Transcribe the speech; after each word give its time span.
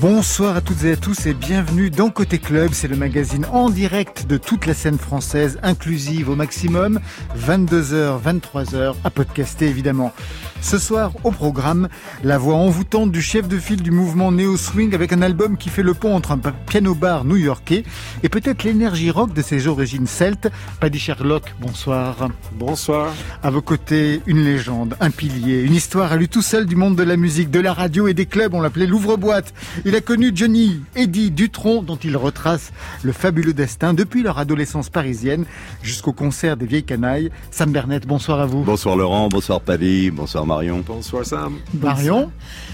Bonsoir 0.00 0.56
à 0.56 0.62
toutes 0.62 0.84
et 0.84 0.92
à 0.92 0.96
tous 0.96 1.26
et 1.26 1.34
bienvenue 1.34 1.90
dans 1.90 2.08
Côté 2.08 2.38
Club. 2.38 2.70
C'est 2.72 2.88
le 2.88 2.96
magazine 2.96 3.44
en 3.52 3.68
direct 3.68 4.26
de 4.26 4.38
toute 4.38 4.64
la 4.64 4.72
scène 4.72 4.96
française, 4.96 5.58
inclusive 5.62 6.30
au 6.30 6.36
maximum, 6.36 7.00
22h, 7.36 8.18
23h, 8.22 8.94
à 9.04 9.10
podcaster 9.10 9.66
évidemment. 9.66 10.14
Ce 10.62 10.78
soir, 10.78 11.12
au 11.24 11.30
programme, 11.30 11.88
la 12.22 12.36
voix 12.36 12.54
envoûtante 12.54 13.10
du 13.10 13.22
chef 13.22 13.48
de 13.48 13.58
file 13.58 13.82
du 13.82 13.90
mouvement 13.90 14.30
Neo 14.30 14.56
Swing 14.56 14.94
avec 14.94 15.12
un 15.12 15.22
album 15.22 15.56
qui 15.56 15.70
fait 15.70 15.82
le 15.82 15.94
pont 15.94 16.14
entre 16.14 16.32
un 16.32 16.38
piano-bar 16.38 17.24
new-yorkais 17.24 17.82
et 18.22 18.28
peut-être 18.28 18.64
l'énergie 18.64 19.10
rock 19.10 19.32
de 19.32 19.42
ses 19.42 19.66
origines 19.68 20.06
celtes. 20.06 20.48
Paddy 20.78 20.98
Sherlock, 20.98 21.54
bonsoir. 21.60 22.28
Bonsoir. 22.52 23.12
À 23.42 23.50
vos 23.50 23.62
côtés, 23.62 24.20
une 24.26 24.44
légende, 24.44 24.96
un 25.00 25.10
pilier, 25.10 25.62
une 25.62 25.74
histoire 25.74 26.12
à 26.12 26.16
lui 26.16 26.28
tout 26.28 26.42
seul 26.42 26.66
du 26.66 26.76
monde 26.76 26.94
de 26.94 27.02
la 27.02 27.16
musique, 27.16 27.50
de 27.50 27.60
la 27.60 27.72
radio 27.72 28.06
et 28.06 28.14
des 28.14 28.26
clubs. 28.26 28.54
On 28.54 28.60
l'appelait 28.60 28.86
l'ouvre-boîte. 28.86 29.54
Il 29.90 29.96
a 29.96 30.00
connu 30.00 30.30
Johnny, 30.32 30.80
Eddie 30.94 31.32
Dutron, 31.32 31.82
dont 31.82 31.96
il 31.96 32.16
retrace 32.16 32.70
le 33.02 33.10
fabuleux 33.10 33.52
destin 33.52 33.92
depuis 33.92 34.22
leur 34.22 34.38
adolescence 34.38 34.88
parisienne 34.88 35.44
jusqu'au 35.82 36.12
concert 36.12 36.56
des 36.56 36.64
vieilles 36.64 36.84
canailles. 36.84 37.32
Sam 37.50 37.72
Bernet, 37.72 38.06
bonsoir 38.06 38.38
à 38.38 38.46
vous. 38.46 38.62
Bonsoir 38.62 38.94
Laurent, 38.94 39.28
bonsoir 39.28 39.60
Paddy, 39.60 40.12
bonsoir 40.12 40.46
Marion. 40.46 40.84
Bonsoir 40.86 41.26
Sam. 41.26 41.56
Marion. 41.74 42.30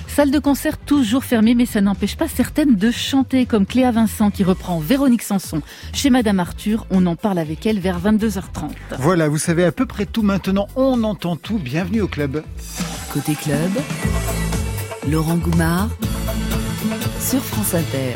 Salle 0.09 0.30
de 0.30 0.39
concert 0.39 0.77
toujours 0.77 1.25
fermée, 1.25 1.55
mais 1.55 1.65
ça 1.65 1.80
n'empêche 1.80 2.19
pas 2.19 2.29
certaines 2.29 2.77
de 2.77 2.91
chanter, 2.91 3.47
comme 3.47 3.64
Cléa 3.64 3.92
Vincent 3.92 4.30
qui 4.30 4.45
reprend 4.45 4.78
Véronique 4.78 5.23
Sanson 5.23 5.62
chez 5.95 6.11
Madame 6.11 6.39
Arthur. 6.39 6.87
On 6.91 7.06
en 7.06 7.17
parle 7.17 7.39
avec 7.39 7.64
elle 7.64 7.80
vers 7.80 7.98
22h30. 7.98 8.73
Voilà, 8.98 9.30
vous 9.30 9.39
savez 9.39 9.64
à 9.64 9.72
peu 9.72 9.87
près 9.87 10.05
tout 10.05 10.22
maintenant. 10.22 10.69
On 10.77 11.03
entend 11.03 11.37
tout. 11.37 11.59
Bienvenue 11.59 12.03
au 12.03 12.09
club. 12.09 12.42
Côté 13.11 13.34
club, 13.37 13.70
Laurent 15.09 15.37
Goumard 15.37 15.89
sur 17.27 17.42
France 17.42 17.74
Inter. 17.74 18.14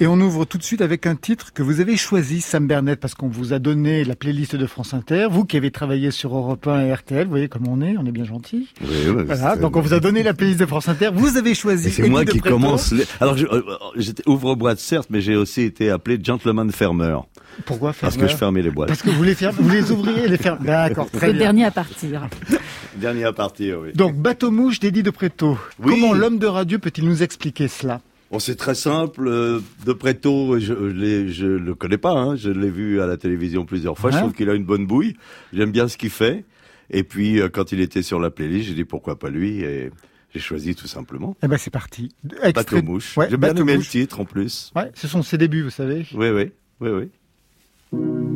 Et 0.00 0.06
on 0.06 0.18
ouvre 0.18 0.46
tout 0.46 0.56
de 0.56 0.62
suite 0.62 0.80
avec 0.80 1.06
un 1.06 1.14
titre 1.14 1.52
que 1.52 1.62
vous 1.62 1.80
avez 1.80 1.98
choisi, 1.98 2.40
Sam 2.40 2.66
Bernet, 2.66 2.96
parce 2.96 3.14
qu'on 3.14 3.28
vous 3.28 3.52
a 3.52 3.58
donné 3.58 4.02
la 4.02 4.16
playlist 4.16 4.56
de 4.56 4.66
France 4.66 4.94
Inter. 4.94 5.26
Vous 5.30 5.44
qui 5.44 5.58
avez 5.58 5.70
travaillé 5.70 6.10
sur 6.10 6.34
Europe 6.34 6.66
1 6.66 6.86
et 6.86 6.94
RTL, 6.94 7.24
vous 7.24 7.30
voyez 7.30 7.48
comment 7.48 7.72
on 7.72 7.82
est, 7.82 7.98
on 7.98 8.06
est 8.06 8.12
bien 8.12 8.24
gentil. 8.24 8.68
Oui, 8.80 8.88
oui, 9.14 9.24
voilà, 9.26 9.56
donc 9.56 9.76
on 9.76 9.82
vous 9.82 9.92
a 9.92 10.00
donné 10.00 10.22
la 10.22 10.32
playlist 10.32 10.58
de 10.58 10.64
France 10.64 10.88
Inter. 10.88 11.10
Vous 11.12 11.36
avez 11.36 11.54
choisi. 11.54 11.90
C'est 11.90 12.08
moi 12.08 12.24
qui 12.24 12.40
commence. 12.40 12.94
Alors, 13.20 13.36
euh, 13.36 13.62
j'étais 13.96 14.26
ouvre-boîte 14.26 14.78
certes, 14.78 15.08
mais 15.10 15.20
j'ai 15.20 15.36
aussi 15.36 15.60
été 15.60 15.90
appelé 15.90 16.18
gentleman 16.22 16.72
fermeur. 16.72 17.26
Pourquoi 17.66 17.92
fermeur 17.92 18.16
Parce 18.16 18.16
que 18.16 18.32
je 18.32 18.38
fermais 18.38 18.62
les 18.62 18.70
boîtes. 18.70 18.88
Parce 18.88 19.02
que 19.02 19.10
vous 19.10 19.22
les, 19.22 19.34
fermez, 19.34 19.58
vous 19.60 19.68
les 19.68 19.90
ouvriez 19.90 20.24
et 20.24 20.28
les 20.28 20.38
fermez. 20.38 20.66
D'accord, 20.66 21.10
très 21.10 21.30
Le 21.30 21.38
dernier 21.38 21.66
à 21.66 21.70
partir. 21.70 22.26
dernier 22.96 23.24
à 23.24 23.34
partir, 23.34 23.80
oui. 23.82 23.90
Donc, 23.94 24.16
Bateau 24.16 24.50
Mouche 24.50 24.80
d'Eddie 24.80 25.02
de 25.02 25.10
Préto. 25.10 25.58
Oui. 25.78 25.92
Comment 25.92 26.14
l'homme 26.14 26.38
de 26.38 26.46
radio 26.46 26.78
peut-il 26.78 27.04
nous 27.04 27.22
expliquer 27.22 27.68
cela? 27.68 28.00
Bon, 28.30 28.38
c'est 28.40 28.56
très 28.56 28.74
simple. 28.74 29.28
euh, 29.28 29.60
De 29.84 29.92
Préto, 29.92 30.58
je, 30.58 30.74
je 31.28 31.46
le 31.46 31.74
connais 31.74 31.98
pas. 31.98 32.12
Hein, 32.12 32.34
je 32.36 32.50
l'ai 32.50 32.70
vu 32.70 33.00
à 33.00 33.06
la 33.06 33.16
télévision 33.16 33.64
plusieurs 33.64 33.96
fois. 33.98 34.10
Je 34.10 34.18
trouve 34.18 34.32
qu'il 34.32 34.50
a 34.50 34.54
une 34.54 34.64
bonne 34.64 34.86
bouille. 34.86 35.16
J'aime 35.52 35.70
bien 35.70 35.86
ce 35.88 35.96
qu'il 35.96 36.10
fait. 36.10 36.44
Et 36.90 37.02
puis, 37.04 37.40
euh, 37.40 37.48
quand 37.48 37.72
il 37.72 37.80
était 37.80 38.02
sur 38.02 38.18
la 38.20 38.30
playlist, 38.30 38.68
j'ai 38.68 38.74
dit 38.74 38.84
pourquoi 38.84 39.18
pas 39.18 39.30
lui. 39.30 39.60
Et 39.62 39.90
j'ai 40.34 40.40
choisi 40.40 40.74
tout 40.74 40.88
simplement. 40.88 41.36
Eh 41.42 41.48
ben, 41.48 41.56
c'est 41.56 41.70
parti. 41.70 42.14
Bateau 42.52 42.82
Mouche. 42.82 43.16
Ouais, 43.16 43.28
J'ai 43.30 43.36
bien 43.36 43.54
le 43.54 43.78
titre 43.82 44.20
en 44.20 44.24
plus. 44.24 44.72
Ouais, 44.74 44.90
ce 44.94 45.06
sont 45.08 45.22
ses 45.22 45.38
débuts, 45.38 45.62
vous 45.62 45.70
savez. 45.70 46.04
Oui, 46.14 46.28
oui, 46.30 46.50
oui, 46.80 46.90
oui. 46.90 48.35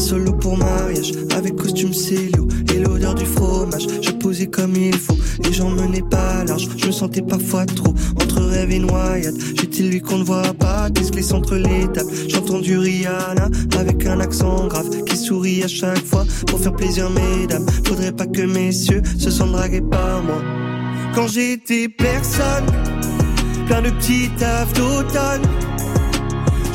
solo 0.00 0.32
pour 0.32 0.56
mariage. 0.56 1.12
Avec 1.36 1.56
costume 1.56 1.92
Célio 1.92 2.48
et 2.74 2.78
l'odeur 2.78 3.14
du 3.14 3.26
fromage. 3.26 3.86
Je 4.00 4.10
posais 4.10 4.46
comme 4.46 4.74
il 4.74 4.96
faut, 4.96 5.16
les 5.44 5.52
gens 5.52 5.70
menaient 5.70 6.02
pas 6.10 6.44
large. 6.44 6.68
Je 6.76 6.86
me 6.86 6.92
sentais 6.92 7.22
parfois 7.22 7.66
trop 7.66 7.94
entre 8.16 8.40
rêve 8.40 8.70
et 8.70 8.78
noyade. 8.78 9.36
J'étais 9.58 9.82
lui 9.82 10.00
qu'on 10.00 10.18
ne 10.18 10.24
voit 10.24 10.54
pas, 10.54 10.90
glisse 10.90 11.32
entre 11.32 11.56
les 11.56 11.86
tables. 11.92 12.10
J'entends 12.28 12.60
du 12.60 12.78
Rihanna 12.78 13.48
avec 13.78 14.06
un 14.06 14.20
accent 14.20 14.66
grave 14.66 14.88
Qui 15.04 15.16
sourit 15.16 15.62
à 15.62 15.68
chaque 15.68 16.04
fois 16.04 16.24
pour 16.46 16.58
faire 16.58 16.74
plaisir 16.74 17.08
mesdames. 17.10 17.66
Faudrait 17.86 18.12
pas 18.12 18.26
que 18.26 18.42
messieurs 18.42 19.02
se 19.18 19.30
sentent 19.30 19.52
dragués 19.52 19.82
par 19.82 20.22
moi. 20.22 20.40
Quand 21.14 21.26
j'étais 21.26 21.88
personne 21.88 22.66
Plein 23.66 23.82
de 23.82 23.90
petits 23.90 24.30
tafs 24.38 24.72
d'automne 24.72 25.42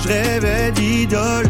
Je 0.03 0.07
rêvais 0.07 0.71
d'idole 0.71 1.49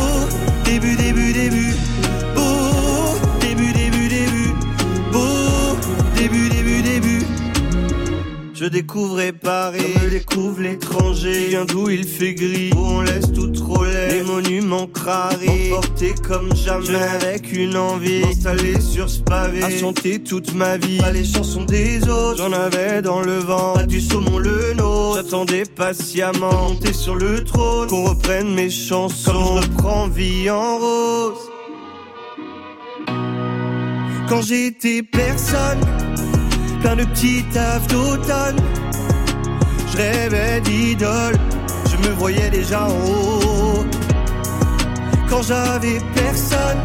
je 8.61 8.67
découvrais 8.67 9.31
Paris, 9.31 9.95
je 10.03 10.09
découvre 10.09 10.61
l'étranger. 10.61 11.47
Viens 11.49 11.65
d'où 11.65 11.89
il 11.89 12.03
fait 12.03 12.35
gris, 12.35 12.69
où 12.75 12.79
on 12.79 13.01
laisse 13.01 13.31
tout 13.33 13.47
trop 13.47 13.83
laid. 13.83 14.11
Les 14.11 14.23
monuments 14.23 14.85
crarés, 14.85 15.71
emportés 15.71 16.13
comme 16.21 16.55
jamais. 16.55 16.95
Avec 16.95 17.51
une 17.53 17.75
envie, 17.75 18.21
installé 18.23 18.79
sur 18.79 19.09
ce 19.09 19.19
pavé. 19.21 19.63
À 19.63 19.71
chanter 19.71 20.21
toute 20.21 20.53
ma 20.53 20.77
vie, 20.77 20.99
pas 20.99 21.11
les 21.11 21.25
chansons 21.25 21.63
des 21.63 22.07
autres. 22.07 22.37
J'en 22.37 22.53
avais 22.53 23.01
dans 23.01 23.21
le 23.21 23.39
vent, 23.39 23.73
pas 23.73 23.87
du 23.87 23.99
saumon 23.99 24.37
le 24.37 24.73
nôtre. 24.73 25.23
J'attendais 25.23 25.63
patiemment, 25.63 26.69
monter 26.69 26.93
sur 26.93 27.15
le 27.15 27.43
trône. 27.43 27.87
Qu'on 27.87 28.09
reprenne 28.09 28.53
mes 28.53 28.69
chansons, 28.69 29.31
comme 29.31 29.63
je 29.63 29.67
reprends 29.69 30.07
vie 30.07 30.51
en 30.51 30.77
rose. 30.77 31.49
Quand 34.29 34.43
j'étais 34.43 35.01
personne 35.01 35.79
plein 36.81 36.95
de 36.95 37.03
petits 37.03 37.43
tafs 37.53 37.87
d'automne. 37.87 38.59
Je 39.91 39.97
rêvais 39.97 40.61
d'idole, 40.61 41.35
je 41.89 41.97
me 42.07 42.13
voyais 42.15 42.49
déjà 42.49 42.87
en 42.87 42.91
haut. 42.91 43.85
Quand 45.29 45.43
j'avais 45.43 45.99
personne, 46.15 46.81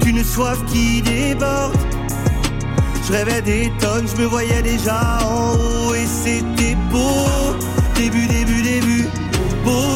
qu'une 0.00 0.22
soif 0.22 0.58
qui 0.70 1.02
déborde. 1.02 1.76
Je 3.06 3.12
rêvais 3.12 3.42
des 3.42 3.72
tonnes, 3.80 4.06
je 4.08 4.22
me 4.22 4.26
voyais 4.26 4.62
déjà 4.62 5.18
en 5.22 5.52
haut 5.54 5.94
et 5.94 6.06
c'était 6.06 6.76
beau. 6.90 7.56
Début, 7.96 8.26
début, 8.26 8.62
début, 8.62 9.08
beau. 9.64 9.93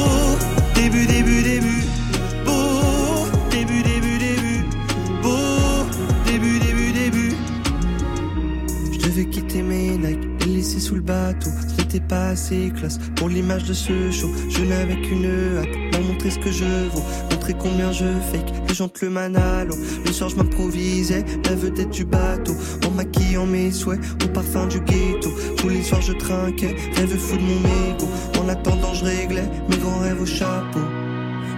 Le 10.95 11.03
bateau. 11.03 11.51
Ce 11.69 11.83
n'était 11.83 12.01
pas 12.01 12.29
assez 12.29 12.73
classe 12.77 12.99
pour 13.17 13.29
l'image 13.29 13.65
de 13.65 13.75
ce 13.75 14.11
show. 14.11 14.31
Je 14.51 14.65
n'avais 14.65 15.01
qu'une 15.01 15.27
hâte, 15.59 15.69
leur 15.93 16.03
montrer 16.03 16.31
ce 16.31 16.39
que 16.39 16.51
je 16.51 16.65
vaux. 16.65 17.03
Montrer 17.31 17.55
combien 17.59 17.93
je 17.93 18.05
fake, 18.33 18.53
les 18.69 18.75
gens 18.75 18.91
le 19.01 19.11
manalo. 19.11 19.75
Le 20.05 20.13
soir, 20.13 20.31
je 20.31 20.37
m'improvisais, 20.37 21.25
la 21.45 21.55
vedette 21.55 21.91
du 21.91 22.05
bateau. 22.05 22.55
En 22.87 22.91
maquillant 22.91 23.47
mes 23.47 23.71
souhaits, 23.71 24.01
au 24.25 24.29
parfum 24.29 24.67
du 24.67 24.81
ghetto. 24.81 25.31
Tous 25.57 25.69
les 25.69 25.83
soirs, 25.83 26.03
je 26.03 26.13
trinquais, 26.13 26.75
rêve 26.97 27.17
fou 27.17 27.37
de 27.37 27.43
mon 27.43 27.95
ego. 27.95 28.09
En 28.41 28.49
attendant, 28.49 28.95
je 28.95 29.05
réglais 29.05 29.49
mes 29.69 29.77
grands 29.77 30.01
rêves 30.01 30.21
au 30.21 30.27
chapeau. 30.27 30.81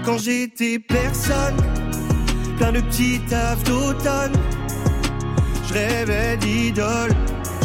Quand 0.05 0.19
j'étais 0.19 0.79
personne, 0.79 1.57
plein 2.57 2.73
de 2.73 2.81
petits 2.81 3.21
tafs 3.29 3.63
d'automne. 3.65 4.33
Je 5.69 5.75
rêvais 5.75 6.37
d'idole, 6.39 7.15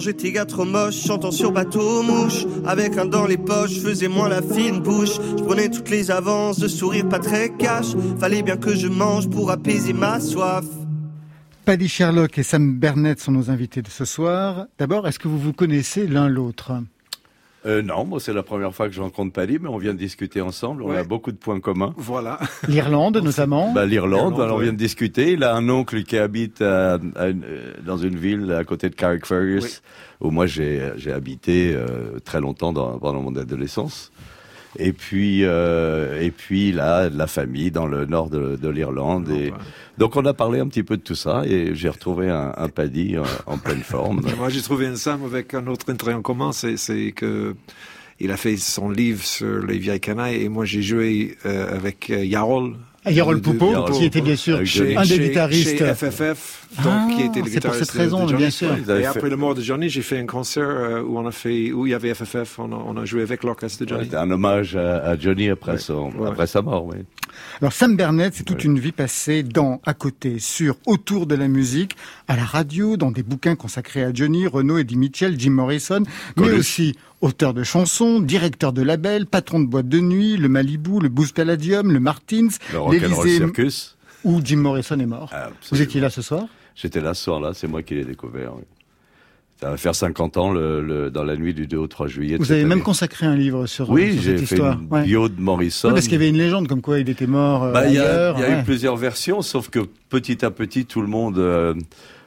J'étais 0.00 0.32
gars 0.32 0.46
trop 0.46 0.64
moche, 0.64 0.96
chantant 0.96 1.30
sur 1.30 1.52
bateau 1.52 2.02
mouche, 2.02 2.46
avec 2.64 2.96
un 2.96 3.04
dans 3.04 3.26
les 3.26 3.36
poches, 3.36 3.78
faisais 3.80 4.08
moins 4.08 4.28
la 4.28 4.40
fine 4.40 4.80
bouche. 4.80 5.16
Je 5.36 5.42
prenais 5.42 5.68
toutes 5.68 5.90
les 5.90 6.10
avances, 6.10 6.58
de 6.58 6.68
sourire 6.68 7.08
pas 7.08 7.18
très 7.18 7.50
cash. 7.50 7.88
Fallait 8.18 8.42
bien 8.42 8.56
que 8.56 8.74
je 8.74 8.88
mange 8.88 9.28
pour 9.28 9.50
apaiser 9.50 9.92
ma 9.92 10.18
soif. 10.18 10.64
Paddy 11.66 11.88
Sherlock 11.88 12.38
et 12.38 12.42
Sam 12.42 12.78
Bernett 12.78 13.20
sont 13.20 13.32
nos 13.32 13.50
invités 13.50 13.82
de 13.82 13.88
ce 13.88 14.04
soir. 14.06 14.66
D'abord, 14.78 15.06
est-ce 15.06 15.18
que 15.18 15.28
vous 15.28 15.38
vous 15.38 15.52
connaissez 15.52 16.06
l'un 16.06 16.28
l'autre? 16.28 16.72
Euh, 17.66 17.82
non, 17.82 18.06
moi 18.06 18.20
c'est 18.20 18.32
la 18.32 18.42
première 18.42 18.74
fois 18.74 18.88
que 18.88 18.94
je 18.94 19.02
rencontre 19.02 19.32
Paddy, 19.34 19.58
mais 19.60 19.68
on 19.68 19.76
vient 19.76 19.92
de 19.92 19.98
discuter 19.98 20.40
ensemble. 20.40 20.82
On 20.82 20.88
Ouais. 20.90 20.96
a 20.96 21.04
beaucoup 21.04 21.30
de 21.30 21.36
points 21.36 21.60
communs. 21.60 21.92
Voilà. 21.98 22.38
L'Irlande 22.68 23.18
notamment 23.18 23.72
Bah, 23.72 23.84
L'Irlande, 23.84 24.34
on 24.40 24.56
vient 24.58 24.72
de 24.72 24.78
discuter. 24.78 25.32
Il 25.32 25.44
a 25.44 25.54
un 25.54 25.68
oncle 25.68 26.02
qui 26.04 26.16
habite 26.16 26.62
à- 26.62 26.94
à 27.16 27.28
une- 27.28 27.44
euh, 27.44 27.74
dans 27.84 27.98
une 27.98 28.16
ville 28.16 28.50
à 28.52 28.64
côté 28.64 28.88
de 28.88 28.94
Carrickfergus, 28.94 29.82
Oui. 30.22 30.26
où 30.28 30.30
moi 30.30 30.46
j'ai 30.46 30.90
j'ai 30.96 31.12
habité 31.12 31.74
euh, 31.74 32.18
très 32.24 32.40
longtemps 32.40 32.72
dans, 32.72 32.98
pendant 32.98 33.20
mon 33.20 33.36
adolescence. 33.36 34.10
Et 34.78 34.92
puis, 34.92 35.40
euh, 35.44 36.20
et 36.22 36.30
puis 36.30 36.70
là, 36.72 37.10
de 37.10 37.18
la 37.18 37.26
famille 37.26 37.70
dans 37.70 37.86
le 37.86 38.06
nord 38.06 38.30
de, 38.30 38.56
de 38.56 38.68
l'Irlande. 38.68 39.28
Et 39.30 39.52
donc 39.98 40.14
on 40.16 40.24
a 40.24 40.32
parlé 40.32 40.60
un 40.60 40.68
petit 40.68 40.82
peu 40.84 40.96
de 40.96 41.02
tout 41.02 41.14
ça, 41.16 41.42
et 41.44 41.74
j'ai 41.74 41.88
retrouvé 41.88 42.30
un, 42.30 42.52
un 42.56 42.68
Paddy 42.68 43.18
en, 43.18 43.24
en 43.52 43.58
pleine 43.58 43.82
forme. 43.82 44.22
Moi, 44.38 44.48
j'ai 44.48 44.62
trouvé 44.62 44.86
un 44.86 44.96
Sam 44.96 45.24
avec 45.24 45.54
un 45.54 45.66
autre 45.66 45.90
intérêt 45.90 46.14
en 46.14 46.22
commun, 46.22 46.52
c'est, 46.52 46.76
c'est 46.76 47.12
que 47.12 47.54
il 48.20 48.30
a 48.30 48.36
fait 48.36 48.56
son 48.58 48.90
livre 48.90 49.24
sur 49.24 49.64
les 49.66 49.78
vieilles 49.78 49.98
canailles 49.98 50.42
et 50.42 50.48
moi 50.50 50.66
j'ai 50.66 50.82
joué 50.82 51.38
euh, 51.46 51.74
avec 51.74 52.10
euh, 52.10 52.22
Yarol. 52.24 52.74
Yarol 53.08 53.40
Poupeau, 53.40 53.84
qui 53.92 54.04
était 54.04 54.20
bien 54.20 54.36
sûr 54.36 54.64
chez, 54.66 54.94
un 54.94 55.00
des 55.02 55.08
chez- 55.08 55.18
guitaristes. 55.20 55.78
chez 55.78 55.94
FFF, 55.94 56.59
donc 56.78 56.86
Ah, 56.86 57.08
qui 57.16 57.22
était 57.22 57.40
le 57.40 57.46
c'est 57.46 57.60
pour 57.60 57.70
guitariste 57.72 57.84
cette 57.92 58.00
raison, 58.00 58.26
de 58.26 58.34
bien 58.36 58.50
sûr. 58.50 58.72
Et 58.72 58.76
fait- 58.82 59.04
après 59.04 59.28
la 59.28 59.36
mort 59.36 59.54
de 59.54 59.60
Johnny, 59.60 59.88
j'ai 59.88 60.02
fait 60.02 60.18
un 60.18 60.26
concert 60.26 60.68
euh, 60.68 61.02
où 61.02 61.18
on 61.18 61.26
a 61.26 61.32
fait, 61.32 61.72
où 61.72 61.86
il 61.86 61.90
y 61.90 61.94
avait 61.94 62.14
FFF, 62.14 62.58
on 62.58 62.72
a, 62.72 62.76
on 62.76 62.96
a 62.96 63.04
joué 63.04 63.22
avec 63.22 63.42
l'orchestre 63.42 63.84
de 63.84 63.88
Johnny. 63.88 64.04
C'était 64.04 64.16
un 64.16 64.30
hommage 64.30 64.76
à, 64.76 64.98
à 65.04 65.18
Johnny 65.18 65.48
après, 65.48 65.78
son, 65.78 66.10
Ouais. 66.12 66.28
après 66.28 66.46
sa 66.46 66.62
mort. 66.62 66.86
Oui. 66.86 66.96
Alors 67.60 67.72
Sam 67.72 67.96
Bernett, 67.96 68.34
c'est 68.34 68.44
toute 68.44 68.64
une 68.64 68.78
vie 68.78 68.92
passée 68.92 69.42
dans, 69.42 69.80
à 69.84 69.94
côté, 69.94 70.38
sur, 70.38 70.76
autour 70.86 71.26
de 71.26 71.34
la 71.34 71.48
musique, 71.48 71.96
à 72.28 72.36
la 72.36 72.44
radio, 72.44 72.96
dans 72.96 73.10
des 73.10 73.22
bouquins 73.22 73.56
consacrés 73.56 74.02
à 74.04 74.12
Johnny, 74.12 74.46
Renaud, 74.46 74.78
Eddie 74.78 74.96
Mitchell, 74.96 75.34
Jim 75.38 75.50
Morrison, 75.50 76.02
mais 76.36 76.50
aussi 76.52 76.94
auteur 77.20 77.52
de 77.54 77.62
chansons, 77.62 78.20
directeur 78.20 78.72
de 78.72 78.82
label, 78.82 79.26
patron 79.26 79.60
de 79.60 79.66
boîte 79.66 79.88
de 79.88 80.00
nuit, 80.00 80.36
le 80.36 80.48
Malibu, 80.48 81.00
le 81.00 81.08
Boost 81.08 81.34
Palladium, 81.36 81.90
le 81.92 82.00
Martins, 82.00 82.48
Le 82.72 82.78
Rock'n'Roll 82.78 83.26
l'Élysée, 83.26 83.36
Circus. 83.38 83.96
où 84.24 84.40
Jim 84.44 84.56
Morrison 84.58 84.98
est 84.98 85.06
mort. 85.06 85.32
Vous 85.70 85.80
étiez 85.82 86.00
là 86.00 86.10
ce 86.10 86.22
soir? 86.22 86.44
J'étais 86.80 87.00
là 87.00 87.14
ce 87.14 87.24
soir-là, 87.24 87.50
c'est 87.54 87.66
moi 87.68 87.82
qui 87.82 87.94
l'ai 87.94 88.04
découvert. 88.04 88.54
oui. 88.56 88.62
Ça 89.60 89.68
va 89.70 89.76
faire 89.76 89.94
50 89.94 90.38
ans 90.38 90.52
le, 90.52 90.80
le- 90.80 91.10
dans 91.10 91.22
la 91.22 91.36
nuit 91.36 91.52
du 91.52 91.66
2 91.66 91.76
au 91.76 91.86
3 91.86 92.06
juillet. 92.08 92.38
Vous 92.38 92.50
avez 92.50 92.64
même 92.64 92.82
consacré 92.82 93.26
un 93.26 93.36
livre 93.36 93.66
sur, 93.66 93.90
Oui, 93.90 94.14
sur 94.14 94.22
j'ai 94.22 94.38
cette 94.38 94.46
fait 94.48 94.54
histoire. 94.54 94.78
une 94.80 94.88
Ouais. 94.88 95.02
bio 95.04 95.28
de 95.28 95.38
Morrison. 95.38 95.88
Oui, 95.88 95.94
parce 95.94 96.04
qu'il 96.06 96.14
y 96.14 96.16
avait 96.16 96.30
une 96.30 96.38
légende 96.38 96.66
comme 96.66 96.80
quoi 96.80 96.98
il 96.98 97.10
était 97.10 97.26
mort 97.26 97.64
euh, 97.64 97.72
Bah, 97.72 97.86
il 97.86 97.92
y 97.92 97.98
a, 97.98 98.02
ailleurs. 98.10 98.36
il 98.38 98.40
y 98.40 98.44
a 98.44 98.48
ouais. 98.56 98.60
eu 98.60 98.64
plusieurs 98.64 98.96
versions, 98.96 99.42
sauf 99.42 99.68
que 99.68 99.80
petit 100.08 100.42
à 100.46 100.50
petit, 100.50 100.86
tout 100.86 101.02
le 101.02 101.08
monde 101.08 101.36
euh, 101.36 101.74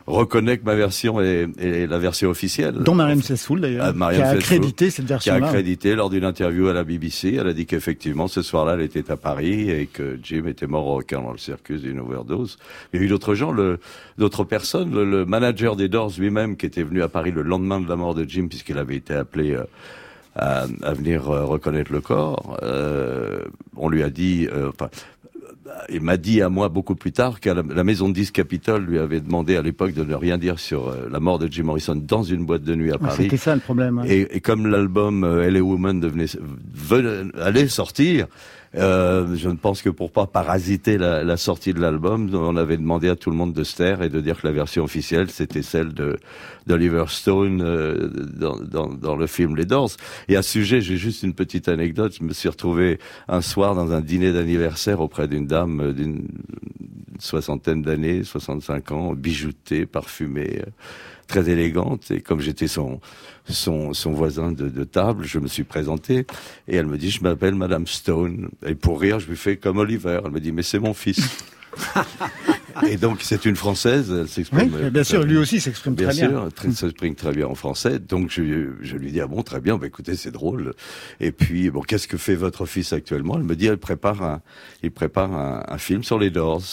reconnaît 0.07 0.57
que 0.57 0.65
ma 0.65 0.75
version 0.75 1.21
est, 1.21 1.47
est 1.59 1.87
la 1.87 1.97
version 1.97 2.29
officielle. 2.29 2.75
Dont 2.75 2.95
Marianne 2.95 3.21
Faithfull 3.21 3.61
d'ailleurs, 3.61 3.93
Ah, 4.01 4.13
qui 4.13 4.21
a 4.21 4.29
accrédité 4.29 4.89
cette 4.89 5.05
qui 5.05 5.11
a 5.13 5.15
version-là. 5.15 5.47
accrédité 5.47 5.95
lors 5.95 6.09
d'une 6.09 6.25
interview 6.25 6.67
à 6.67 6.73
la 6.73 6.83
BBC. 6.83 7.37
Elle 7.39 7.47
a 7.47 7.53
dit 7.53 7.65
qu'effectivement, 7.65 8.27
ce 8.27 8.41
soir-là, 8.41 8.73
elle 8.73 8.81
était 8.81 9.09
à 9.11 9.17
Paris 9.17 9.69
et 9.69 9.85
que 9.85 10.19
Jim 10.21 10.43
était 10.47 10.67
mort 10.67 10.87
au 10.87 11.01
dans 11.03 11.31
le 11.31 11.37
circus 11.37 11.81
d'une 11.81 11.99
overdose. 11.99 12.57
Il 12.93 12.99
y 12.99 13.03
a 13.03 13.05
eu 13.05 13.09
d'autres 13.09 13.35
gens, 13.35 13.55
d'autres 14.17 14.43
personnes. 14.43 14.93
Le, 14.93 15.05
le 15.05 15.25
manager 15.25 15.75
des 15.75 15.87
Doors 15.89 16.11
lui-même, 16.17 16.57
qui 16.57 16.65
était 16.65 16.83
venu 16.83 17.01
à 17.01 17.07
Paris 17.09 17.31
le 17.31 17.41
lendemain 17.41 17.79
de 17.79 17.87
la 17.87 17.95
mort 17.95 18.13
de 18.15 18.25
Jim, 18.27 18.47
puisqu'il 18.49 18.77
avait 18.77 18.95
été 18.97 19.13
appelé 19.13 19.51
euh, 19.53 19.63
à, 20.35 20.65
à 20.81 20.93
venir 20.93 21.29
euh, 21.29 21.45
reconnaître 21.45 21.91
le 21.91 22.01
corps. 22.01 22.57
Euh, 22.63 23.43
on 23.77 23.87
lui 23.89 24.03
a 24.03 24.09
dit... 24.09 24.47
euh, 24.51 24.69
enfin, 24.69 24.89
il 25.89 26.01
m'a 26.01 26.17
dit 26.17 26.41
à 26.41 26.49
moi 26.49 26.67
beaucoup 26.69 26.95
plus 26.95 27.11
tard 27.11 27.39
que 27.39 27.49
la, 27.49 27.83
maison 27.83 28.09
de 28.09 28.13
disques 28.13 28.35
Capitol 28.35 28.83
lui 28.83 28.99
avait 28.99 29.21
demandé 29.21 29.55
à 29.55 29.61
l'époque 29.61 29.93
de 29.93 30.03
ne 30.03 30.13
rien 30.15 30.37
dire 30.37 30.59
sur 30.59 30.89
euh, 30.89 31.07
la 31.11 31.19
mort 31.19 31.39
de 31.39 31.47
Jim 31.51 31.63
Morrison 31.63 31.95
dans 31.95 32.23
une 32.23 32.45
boîte 32.45 32.63
de 32.63 32.75
nuit 32.75 32.91
à 32.91 32.95
Ouais, 32.95 32.99
Paris. 33.07 33.23
C'était 33.23 33.37
ça 33.37 33.55
le 33.55 33.61
problème. 33.61 33.99
ouais. 33.99 34.09
Et, 34.09 34.35
et 34.37 34.41
comme 34.41 34.67
l'album 34.67 35.23
euh, 35.23 35.49
LA 35.49 35.61
Woman 35.61 35.99
devenait, 35.99 36.25
venait- 36.73 37.31
allait 37.41 37.67
sortir, 37.67 38.27
euh, 38.75 39.35
je 39.35 39.49
ne 39.49 39.55
pense 39.55 39.81
que 39.81 39.89
pour 39.89 40.11
pas 40.11 40.25
parasiter 40.25 40.97
la, 40.97 41.23
la 41.23 41.37
sortie 41.37 41.73
de 41.73 41.79
l'album, 41.79 42.29
on 42.33 42.57
avait 42.57 42.77
demandé 42.77 43.07
à 43.09 43.15
tout 43.15 43.29
le 43.29 43.35
monde 43.35 43.53
de 43.53 43.63
se 43.63 43.75
taire 43.75 44.01
et 44.01 44.09
de 44.09 44.19
dire 44.19 44.41
que 44.41 44.47
la 44.47 44.53
version 44.53 44.83
officielle 44.83 45.29
c'était 45.29 45.61
celle 45.61 45.93
de 45.93 46.17
d'Oliver 46.65 47.05
Stone 47.09 47.61
euh, 47.61 48.07
dans, 48.07 48.57
dans, 48.57 48.87
dans 48.87 49.15
le 49.15 49.27
film 49.27 49.55
Les 49.55 49.65
Doors. 49.65 49.91
Et 50.29 50.35
à 50.37 50.41
ce 50.41 50.49
sujet, 50.51 50.81
j'ai 50.81 50.97
juste 50.97 51.23
une 51.23 51.33
petite 51.33 51.67
anecdote. 51.67 52.15
Je 52.19 52.23
me 52.23 52.33
suis 52.33 52.47
retrouvé 52.49 52.99
un 53.27 53.41
soir 53.41 53.75
dans 53.75 53.91
un 53.91 54.01
dîner 54.01 54.31
d'anniversaire 54.31 55.01
auprès 55.01 55.27
d'une 55.27 55.45
dame 55.45 55.81
euh, 55.81 55.93
d'une 55.93 56.27
soixantaine 57.19 57.81
d'années, 57.81 58.23
65 58.23 58.91
ans, 58.91 59.13
bijoutée, 59.13 59.85
parfumée. 59.85 60.61
euh, 60.65 60.69
très 61.27 61.49
élégante 61.49 62.11
et 62.11 62.21
comme 62.21 62.39
j'étais 62.39 62.67
son 62.67 62.99
son 63.49 63.93
son 63.93 64.11
voisin 64.13 64.51
de, 64.51 64.69
de 64.69 64.83
table, 64.83 65.25
je 65.25 65.39
me 65.39 65.47
suis 65.47 65.63
présenté 65.63 66.25
et 66.67 66.75
elle 66.75 66.87
me 66.87 66.97
dit 66.97 67.09
je 67.09 67.21
m'appelle 67.23 67.55
Madame 67.55 67.87
Stone 67.87 68.49
et 68.65 68.75
pour 68.75 68.99
rire 69.01 69.19
je 69.19 69.27
lui 69.27 69.37
fais 69.37 69.57
comme 69.57 69.77
Oliver. 69.77 70.21
Elle 70.25 70.31
me 70.31 70.39
dit 70.39 70.51
mais 70.51 70.63
c'est 70.63 70.79
mon 70.79 70.93
fils. 70.93 71.19
et 72.87 72.97
donc 72.97 73.19
c'est 73.21 73.45
une 73.45 73.55
française, 73.55 74.11
elle 74.11 74.21
Oui, 74.23 74.27
s'exprime. 74.27 74.71
euh, 74.75 74.89
bien 74.91 75.03
sûr, 75.03 75.23
lui 75.23 75.37
aussi 75.37 75.59
s'exprime 75.59 75.95
Bien 75.95 76.09
très 76.09 76.17
bien. 76.17 76.29
sûr, 76.29 76.53
très, 76.53 76.71
ça 76.71 76.87
s'exprime 76.87 77.15
très 77.15 77.31
bien 77.31 77.47
en 77.47 77.55
français. 77.55 77.97
Donc 77.99 78.29
je, 78.29 78.67
je 78.81 78.95
lui 78.97 79.11
dis 79.11 79.19
ah 79.21 79.27
bon 79.27 79.41
très 79.43 79.59
bien, 79.59 79.77
bah 79.77 79.87
écoutez 79.87 80.15
c'est 80.15 80.31
drôle. 80.31 80.73
Et 81.19 81.31
puis 81.31 81.69
bon 81.71 81.81
qu'est-ce 81.81 82.07
que 82.07 82.17
fait 82.17 82.35
votre 82.35 82.65
fils 82.65 82.93
actuellement? 82.93 83.37
Elle 83.37 83.43
me 83.43 83.55
dit 83.55 83.67
elle 83.67 83.77
prépare 83.79 84.21
un, 84.23 84.41
il 84.83 84.91
prépare 84.91 85.33
un, 85.33 85.63
un 85.67 85.77
film 85.77 86.03
sur 86.03 86.19
les 86.19 86.29
Doors. 86.29 86.63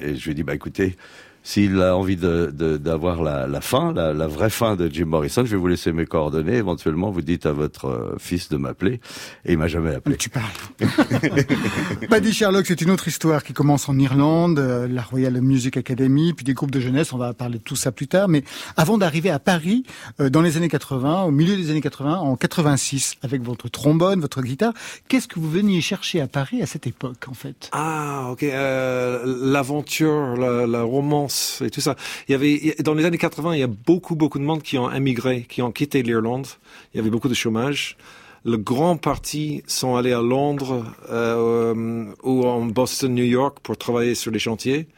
Et 0.00 0.16
je 0.16 0.26
lui 0.26 0.34
dis 0.34 0.42
bah 0.42 0.54
écoutez. 0.54 0.96
S'il 1.44 1.80
a 1.82 1.96
envie 1.96 2.16
de- 2.16 2.52
de- 2.54 2.76
d'avoir 2.76 3.22
la, 3.22 3.48
la 3.48 3.60
fin, 3.60 3.92
la, 3.92 4.12
la 4.12 4.26
vraie 4.28 4.48
fin 4.50 4.76
de 4.76 4.88
Jim 4.88 5.06
Morrison, 5.06 5.44
je 5.44 5.50
vais 5.50 5.56
vous 5.56 5.66
laisser 5.66 5.92
mes 5.92 6.06
coordonnées. 6.06 6.54
Éventuellement, 6.56 7.10
vous 7.10 7.20
dites 7.22 7.46
à 7.46 7.52
votre 7.52 7.86
euh, 7.86 8.14
fils 8.18 8.48
de 8.48 8.56
m'appeler. 8.56 9.00
Et 9.44 9.52
il 9.52 9.58
m'a 9.58 9.66
jamais 9.66 9.92
appelé. 9.94 10.16
Tu 10.16 10.28
parles. 10.30 10.44
Paddy 12.08 12.32
Sherlock, 12.32 12.66
c'est 12.66 12.80
une 12.80 12.90
autre 12.90 13.08
histoire 13.08 13.42
qui 13.42 13.52
commence 13.52 13.88
en 13.88 13.98
Irlande, 13.98 14.58
euh, 14.58 14.86
la 14.88 15.02
Royal 15.02 15.40
Music 15.40 15.76
Academy, 15.76 16.32
puis 16.32 16.44
des 16.44 16.54
groupes 16.54 16.70
de 16.70 16.80
jeunesse, 16.80 17.12
on 17.12 17.18
va 17.18 17.32
parler 17.34 17.58
de 17.58 17.62
tout 17.64 17.76
ça 17.76 17.90
plus 17.92 18.06
tard. 18.08 18.28
Mais 18.28 18.44
avant 18.76 18.98
d'arriver 18.98 19.30
à 19.30 19.38
Paris, 19.38 19.84
euh, 20.20 20.30
dans 20.30 20.42
les 20.42 20.56
années 20.56 20.68
80, 20.68 21.24
au 21.24 21.30
milieu 21.30 21.56
des 21.56 21.70
années 21.70 21.80
80, 21.80 22.18
en 22.18 22.36
86, 22.36 23.14
avec 23.22 23.42
votre 23.42 23.68
trombone, 23.68 24.20
votre 24.20 24.42
guitare, 24.42 24.72
qu'est-ce 25.08 25.26
que 25.28 25.40
vous 25.40 25.50
veniez 25.50 25.80
chercher 25.80 26.20
à 26.20 26.28
Paris 26.28 26.62
à 26.62 26.66
cette 26.66 26.86
époque, 26.86 27.24
en 27.28 27.34
fait? 27.34 27.68
Ah, 27.72 28.28
ok. 28.30 28.44
Euh, 28.44 29.20
L'aventure, 29.26 30.36
la, 30.36 30.66
la 30.66 30.82
romance 30.82 31.31
Il 31.60 32.32
y 32.32 32.34
avait 32.34 32.76
dans 32.82 32.94
les 32.94 33.04
années 33.04 33.18
80, 33.18 33.54
il 33.54 33.60
y 33.60 33.62
a 33.62 33.68
beaucoup 33.68 34.16
beaucoup 34.16 34.38
de 34.38 34.44
monde 34.44 34.62
qui 34.62 34.78
ont 34.78 34.90
émigré, 34.90 35.46
qui 35.48 35.62
ont 35.62 35.72
quitté 35.72 36.02
l'Irlande. 36.02 36.46
Il 36.92 36.98
y 36.98 37.00
avait 37.00 37.10
beaucoup 37.10 37.28
de 37.28 37.34
chômage. 37.34 37.96
Le 38.44 38.56
grand 38.56 38.96
parti 38.96 39.62
sont 39.68 39.94
allés 39.94 40.12
à 40.12 40.20
Londres 40.20 40.84
euh, 41.10 42.06
ou 42.24 42.44
en 42.44 42.64
Boston, 42.66 43.14
New 43.14 43.24
York 43.24 43.58
pour 43.62 43.76
travailler 43.76 44.16
sur 44.16 44.32
les 44.32 44.40
chantiers. 44.40 44.88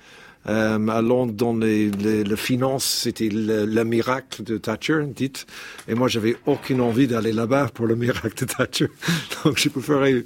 Euh, 0.46 0.88
à 0.88 1.02
Londres, 1.02 1.32
dans 1.32 1.56
les, 1.56 1.90
les, 1.90 2.36
finances, 2.36 2.84
c'était 2.84 3.28
le, 3.30 3.64
le 3.64 3.84
miracle 3.84 4.42
de 4.42 4.58
Thatcher, 4.58 5.04
dites. 5.06 5.46
Et 5.88 5.94
moi, 5.94 6.08
j'avais 6.08 6.36
aucune 6.44 6.80
envie 6.80 7.06
d'aller 7.06 7.32
là-bas 7.32 7.70
pour 7.72 7.86
le 7.86 7.96
miracle 7.96 8.46
de 8.46 8.52
Thatcher. 8.52 8.88
Donc, 9.44 9.56
j'ai 9.56 9.70
préféré 9.70 10.24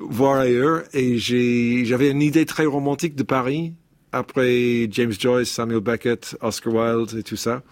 voir 0.00 0.40
ailleurs. 0.40 0.82
Et 0.92 1.18
j'avais 1.18 2.10
une 2.10 2.22
idée 2.22 2.44
très 2.46 2.66
romantique 2.66 3.14
de 3.14 3.22
Paris 3.22 3.72
après 4.14 4.88
James 4.90 5.12
Joyce, 5.18 5.50
Samuel 5.50 5.80
Beckett, 5.80 6.36
Oscar 6.40 6.72
Wilde 6.74 7.18
et 7.18 7.22
tout 7.22 7.36
ça. 7.36 7.62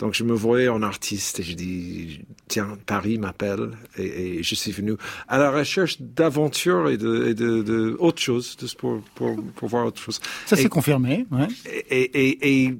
Donc, 0.00 0.12
je 0.14 0.24
me 0.24 0.32
voyais 0.34 0.68
en 0.68 0.82
artiste 0.82 1.38
et 1.38 1.44
je 1.44 1.54
dis, 1.54 2.20
tiens, 2.48 2.76
Paris 2.84 3.16
m'appelle 3.16 3.70
et, 3.96 4.38
et 4.38 4.42
je 4.42 4.54
suis 4.56 4.72
venu 4.72 4.94
à 5.28 5.38
la 5.38 5.52
recherche 5.52 6.00
d'aventure 6.00 6.88
et 6.90 6.96
de, 6.96 7.28
et 7.28 7.34
de, 7.34 7.62
de 7.62 7.96
autre 8.00 8.20
chose, 8.20 8.56
juste 8.60 8.76
pour, 8.76 9.00
pour, 9.14 9.36
pour 9.56 9.68
voir 9.68 9.86
autre 9.86 10.00
chose. 10.02 10.20
Ça 10.46 10.56
s'est 10.56 10.68
confirmé, 10.68 11.26
ouais. 11.30 11.46
et, 11.90 12.74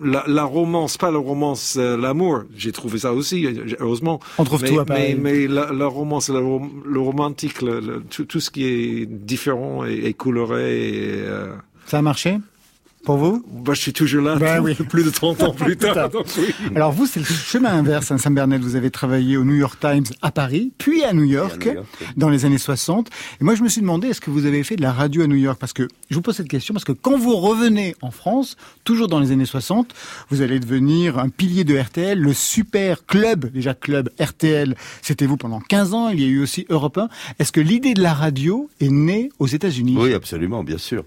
la, 0.00 0.24
la 0.26 0.44
romance, 0.44 0.98
pas 0.98 1.10
la 1.10 1.18
romance, 1.18 1.76
euh, 1.78 1.96
l'amour, 1.96 2.42
j'ai 2.54 2.70
trouvé 2.72 2.98
ça 2.98 3.14
aussi, 3.14 3.46
heureusement. 3.80 4.20
On 4.36 4.44
trouve 4.44 4.60
mais, 4.62 4.68
tout 4.68 4.80
à 4.80 4.84
Paris. 4.84 5.14
Mais, 5.14 5.32
mais 5.38 5.46
la, 5.46 5.72
la 5.72 5.86
romance, 5.86 6.28
le, 6.28 6.40
rom- 6.40 6.82
le 6.84 7.00
romantique, 7.00 7.62
le, 7.62 7.80
le- 7.80 8.02
tout, 8.02 8.26
tout 8.26 8.40
ce 8.40 8.50
qui 8.50 8.64
est 8.66 9.06
différent 9.06 9.86
et, 9.86 9.94
et 10.04 10.12
coloré, 10.14 10.88
et, 10.90 11.12
euh, 11.20 11.54
Ça 11.86 11.98
a 11.98 12.02
marché? 12.02 12.36
Pour 13.06 13.16
vous 13.18 13.42
Moi, 13.64 13.74
je 13.74 13.80
suis 13.80 13.92
toujours 13.92 14.20
là, 14.22 14.34
Ben 14.34 14.60
oui. 14.60 14.74
plus 14.90 15.04
de 15.04 15.10
30 15.10 15.42
ans 15.44 15.52
plus 15.52 15.76
tard. 15.78 15.94
fait. 15.94 16.12
donc 16.12 16.26
oui. 16.38 16.52
Alors 16.74 16.90
vous, 16.90 17.06
c'est 17.06 17.20
le 17.20 17.24
chemin 17.26 17.70
inverse, 17.72 18.10
hein, 18.10 18.18
Sam 18.18 18.34
Bernet. 18.34 18.58
Vous 18.58 18.74
avez 18.74 18.90
travaillé 18.90 19.36
au 19.36 19.44
New 19.44 19.54
York 19.54 19.78
Times 19.80 20.04
à 20.22 20.32
Paris, 20.32 20.72
puis 20.76 21.04
à 21.04 21.12
New 21.12 21.22
York, 21.22 21.64
New 21.64 21.72
York, 21.74 21.86
oui. 22.00 22.06
dans 22.16 22.28
les 22.28 22.44
années 22.44 22.58
60. 22.58 23.08
Et 23.40 23.44
moi, 23.44 23.54
je 23.54 23.62
me 23.62 23.68
suis 23.68 23.80
demandé, 23.80 24.08
est-ce 24.08 24.20
que 24.20 24.30
vous 24.30 24.44
avez 24.44 24.62
fait 24.64 24.74
de 24.74 24.82
la 24.82 24.90
radio 24.92 25.22
à 25.22 25.28
New 25.28 25.36
York? 25.36 25.56
Parce 25.60 25.72
que 25.72 25.86
je 26.10 26.14
vous 26.16 26.20
pose 26.20 26.34
cette 26.36 26.48
question 26.48 26.74
parce 26.74 26.84
que 26.84 26.90
quand 26.92 27.16
vous 27.16 27.36
revenez 27.36 27.94
en 28.02 28.10
France, 28.10 28.56
toujours 28.82 29.06
dans 29.06 29.20
les 29.20 29.30
années 29.30 29.46
60, 29.46 29.94
vous 30.30 30.42
allez 30.42 30.58
devenir 30.58 31.18
un 31.20 31.28
pilier 31.28 31.62
de 31.62 31.78
RTL, 31.78 32.18
le 32.18 32.32
super 32.34 33.06
club, 33.06 33.52
déjà 33.52 33.72
club 33.74 34.10
RTL. 34.20 34.74
C'était 35.00 35.26
vous 35.26 35.36
pendant 35.36 35.60
15 35.60 35.94
ans. 35.94 36.08
Il 36.08 36.20
y 36.20 36.24
a 36.24 36.28
eu 36.28 36.42
aussi 36.42 36.66
Europe 36.70 36.98
1. 36.98 37.08
Est-ce 37.38 37.52
que 37.52 37.60
l'idée 37.60 37.94
de 37.94 38.02
la 38.02 38.14
radio 38.14 38.68
est 38.80 38.88
née 38.90 39.30
aux 39.38 39.46
États-Unis? 39.46 39.94
Oui, 39.96 40.12
absolument, 40.12 40.64
bien 40.64 40.78
sûr. 40.78 41.04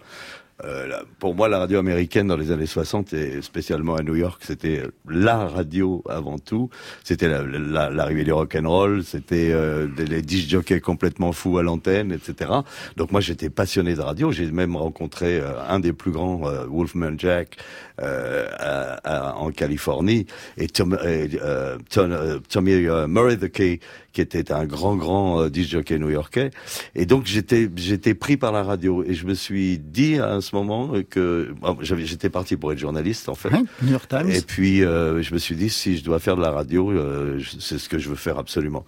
Euh, 0.66 0.88
la- 0.88 1.04
pour 1.20 1.36
moi, 1.36 1.48
la 1.48 1.60
radio 1.60 1.80
américaine 1.80 2.28
dans 2.28 2.36
les 2.36 2.52
années 2.52 2.66
60 2.66 3.14
et 3.14 3.42
spécialement 3.42 3.96
à 3.96 4.04
New 4.04 4.16
York, 4.16 4.42
c'était 4.46 4.84
la 5.08 5.48
radio 5.48 6.04
avant 6.10 6.38
tout. 6.38 6.70
C'était 7.04 7.30
la- 7.30 7.44
la- 7.44 7.90
l'arrivée 7.90 8.26
du 8.26 8.34
rock 8.34 8.56
and 8.56 8.68
roll, 8.70 9.04
c'était 9.06 9.52
euh, 9.54 9.88
les 9.98 10.22
disc 10.22 10.50
jockeys 10.50 10.82
complètement 10.82 11.32
fous 11.32 11.58
à 11.60 11.64
l'antenne, 11.64 12.12
etc. 12.12 12.52
Donc 12.98 13.12
moi, 13.14 13.22
j'étais 13.22 13.50
passionné 13.50 13.94
de 13.96 14.02
radio. 14.02 14.32
J'ai 14.34 14.52
même 14.52 14.76
rencontré 14.76 15.40
euh, 15.40 15.54
un 15.68 15.80
des 15.80 15.94
plus 15.94 16.12
grands, 16.12 16.42
euh, 16.50 16.66
Wolfman 16.68 17.14
Jack, 17.18 17.56
euh, 18.02 18.48
à- 18.58 19.30
à- 19.30 19.36
en 19.36 19.52
Californie, 19.52 20.26
et, 20.58 20.68
Tom, 20.68 20.98
et, 21.06 21.30
euh, 21.42 21.78
Tom- 21.90 22.12
euh, 22.12 22.40
Tommy 22.50 22.74
euh, 22.86 23.08
Murray 23.08 23.38
the 23.38 23.50
Key, 23.50 23.80
qui 24.12 24.22
était 24.22 24.52
un 24.52 24.66
grand, 24.66 24.96
grand 24.96 25.42
euh, 25.42 25.50
disc 25.50 25.70
jockey 25.70 26.00
new-yorkais. 26.00 26.52
Et 26.96 27.06
donc 27.06 27.26
j'étais, 27.26 27.70
j'étais 27.76 28.14
pris 28.14 28.38
par 28.38 28.52
la 28.52 28.64
radio, 28.64 29.04
et 29.04 29.14
je 29.14 29.26
me 29.26 29.34
suis 29.34 29.78
dit 29.80 30.20
à 30.20 30.42
ce 30.42 30.56
moment 30.56 30.94
que 31.10 31.54
bon, 31.62 31.78
j'avais, 31.82 32.06
j'étais 32.06 32.30
parti 32.30 32.58
pour 32.58 32.72
être 32.72 32.80
journaliste 32.80 33.30
en 33.30 33.36
fait. 33.36 33.54
Hein, 33.54 33.64
New 33.82 33.92
York 33.92 34.08
Times. 34.08 34.30
Et 34.30 34.42
puis 34.42 34.84
euh, 34.84 35.22
je 35.22 35.34
me 35.34 35.40
suis 35.40 35.56
dit 35.56 35.70
si 35.70 35.98
je 35.98 36.04
dois 36.04 36.20
faire 36.20 36.36
de 36.36 36.42
la 36.42 36.52
radio, 36.52 36.92
euh, 36.92 37.40
c'est 37.60 37.78
ce 37.78 37.90
que 37.90 38.00
je 38.00 38.10
veux 38.10 38.16
faire 38.16 38.38
absolument. 38.38 38.86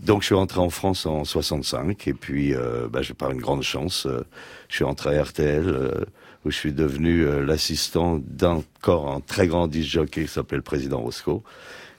Donc 0.00 0.22
je 0.22 0.26
suis 0.26 0.34
rentré 0.34 0.60
en 0.60 0.70
France 0.70 1.06
en 1.06 1.24
65 1.24 2.08
et 2.08 2.14
puis 2.14 2.54
euh, 2.54 2.88
bah, 2.90 3.02
j'ai 3.02 3.14
par 3.14 3.30
une 3.30 3.40
grande 3.40 3.62
chance, 3.62 4.06
euh, 4.06 4.24
je 4.68 4.76
suis 4.76 4.84
rentré 4.84 5.16
à 5.16 5.22
RTL 5.22 5.64
euh, 5.66 6.04
où 6.44 6.50
je 6.50 6.56
suis 6.56 6.72
devenu 6.72 7.22
euh, 7.24 7.44
l'assistant 7.44 8.20
d'un 8.22 8.62
corps 8.82 9.10
un 9.10 9.20
très 9.20 9.46
grand 9.46 9.68
disc 9.68 9.88
jockey 9.88 10.24
qui 10.24 10.30
s'appelle 10.30 10.58
le 10.58 10.62
président 10.62 11.00
Roscoe. 11.00 11.42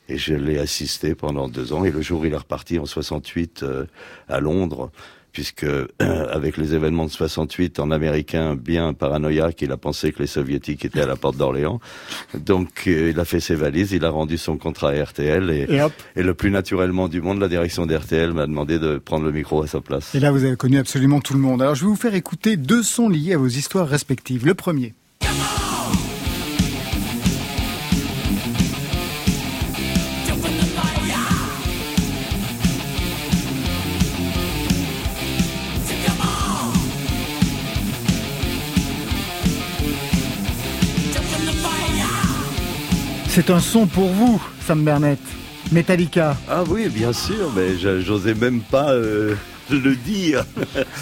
Et 0.07 0.17
je 0.17 0.33
l'ai 0.33 0.59
assisté 0.59 1.15
pendant 1.15 1.47
deux 1.47 1.73
ans. 1.73 1.83
Et 1.83 1.91
le 1.91 2.01
jour 2.01 2.21
où 2.21 2.25
il 2.25 2.33
est 2.33 2.37
reparti 2.37 2.77
en 2.79 2.85
68 2.85 3.63
euh, 3.63 3.85
à 4.29 4.39
Londres, 4.39 4.91
puisque 5.35 5.65
euh, 5.65 5.87
avec 5.99 6.55
les 6.55 6.75
événements 6.75 7.05
de 7.05 7.11
68, 7.11 7.81
en 7.81 7.91
américain 7.91 8.55
bien 8.55 8.93
paranoïaque, 8.93 9.61
il 9.61 9.71
a 9.73 9.77
pensé 9.77 10.13
que 10.13 10.19
les 10.19 10.27
soviétiques 10.27 10.85
étaient 10.85 11.01
à 11.01 11.05
la 11.05 11.17
porte 11.17 11.35
d'Orléans. 11.35 11.81
Donc 12.33 12.83
euh, 12.87 13.11
il 13.11 13.19
a 13.19 13.25
fait 13.25 13.41
ses 13.41 13.55
valises, 13.55 13.91
il 13.91 14.05
a 14.05 14.11
rendu 14.11 14.37
son 14.37 14.57
contrat 14.57 14.91
à 14.91 15.03
RTL 15.03 15.49
et, 15.49 15.67
Et 16.15 16.23
le 16.23 16.33
plus 16.33 16.51
naturellement 16.51 17.09
du 17.09 17.21
monde, 17.21 17.41
la 17.41 17.49
direction 17.49 17.85
d'RTL 17.85 18.31
m'a 18.31 18.47
demandé 18.47 18.79
de 18.79 18.97
prendre 18.97 19.25
le 19.25 19.33
micro 19.33 19.61
à 19.61 19.67
sa 19.67 19.81
place. 19.81 20.15
Et 20.15 20.21
là, 20.21 20.31
vous 20.31 20.45
avez 20.45 20.55
connu 20.55 20.77
absolument 20.77 21.19
tout 21.19 21.33
le 21.33 21.39
monde. 21.39 21.61
Alors, 21.61 21.75
je 21.75 21.81
vais 21.81 21.89
vous 21.89 21.97
faire 21.97 22.15
écouter 22.15 22.55
deux 22.55 22.81
sons 22.81 23.09
liés 23.09 23.33
à 23.33 23.37
vos 23.37 23.47
histoires 23.47 23.89
respectives. 23.89 24.45
Le 24.45 24.53
premier. 24.53 24.93
C'est 43.35 43.49
un 43.49 43.59
son 43.59 43.85
pour 43.85 44.07
vous, 44.11 44.41
Sam 44.65 44.85
Bernet. 44.85 45.17
Metallica. 45.69 46.37
Ah 46.49 46.63
oui, 46.69 46.87
bien 46.87 47.11
sûr, 47.11 47.51
mais 47.53 47.77
j'osais 47.99 48.33
même 48.33 48.61
pas 48.61 48.91
euh, 48.93 49.35
le 49.71 49.95
dire. 49.95 50.45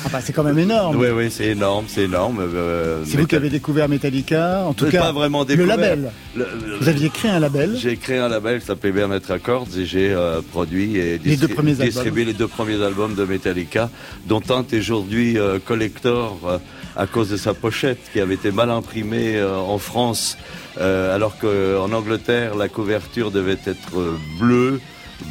Ah 0.05 0.09
bah, 0.11 0.19
c'est 0.21 0.33
quand 0.33 0.43
même 0.43 0.57
énorme. 0.59 0.95
Oui, 0.97 1.07
oui, 1.13 1.29
c'est 1.31 1.47
énorme, 1.47 1.85
c'est 1.87 2.03
énorme. 2.03 2.37
euh, 2.41 3.03
C'est 3.05 3.17
vous 3.17 3.27
qui 3.27 3.35
avez 3.35 3.49
découvert 3.49 3.89
Metallica, 3.89 4.63
en 4.65 4.73
tout 4.73 4.85
cas 4.87 4.99
pas 5.01 5.11
vraiment 5.11 5.41
le 5.41 5.45
découvert. 5.45 5.77
label. 5.77 6.11
Le- 6.35 6.47
le- 6.65 6.77
Vous 6.79 6.87
aviez 6.89 7.09
créé 7.09 7.31
un 7.31 7.39
label. 7.39 7.75
J'ai 7.77 7.97
créé 7.97 8.17
un 8.17 8.29
label 8.29 8.59
qui 8.61 8.65
s'appelait 8.67 8.91
Bernet 8.91 9.25
Records 9.27 9.67
et 9.77 9.85
j'ai 9.85 10.11
euh, 10.13 10.41
produit 10.51 10.97
et 10.97 11.17
Les 11.23 11.35
deux 11.37 11.47
distribué 11.47 12.25
les 12.25 12.33
deux 12.33 12.47
premiers 12.47 12.81
albums 12.81 13.15
de 13.15 13.23
Metallica, 13.25 13.89
dont 14.27 14.41
un 14.49 14.63
est 14.71 14.77
aujourd'hui 14.79 15.37
euh, 15.37 15.59
collector 15.63 16.39
euh, 16.47 16.57
à 16.95 17.07
cause 17.07 17.29
de 17.29 17.37
sa 17.37 17.53
pochette 17.53 17.99
qui 18.13 18.19
avait 18.19 18.35
été 18.35 18.51
mal 18.51 18.69
imprimée 18.69 19.37
euh, 19.37 19.55
en 19.57 19.77
France, 19.79 20.37
euh, 20.79 21.13
alors 21.15 21.37
qu'en 21.37 21.91
Angleterre 21.91 22.55
la 22.55 22.67
couverture 22.69 23.31
devait 23.31 23.57
être 23.65 23.97
euh, 23.99 24.15
bleue, 24.39 24.79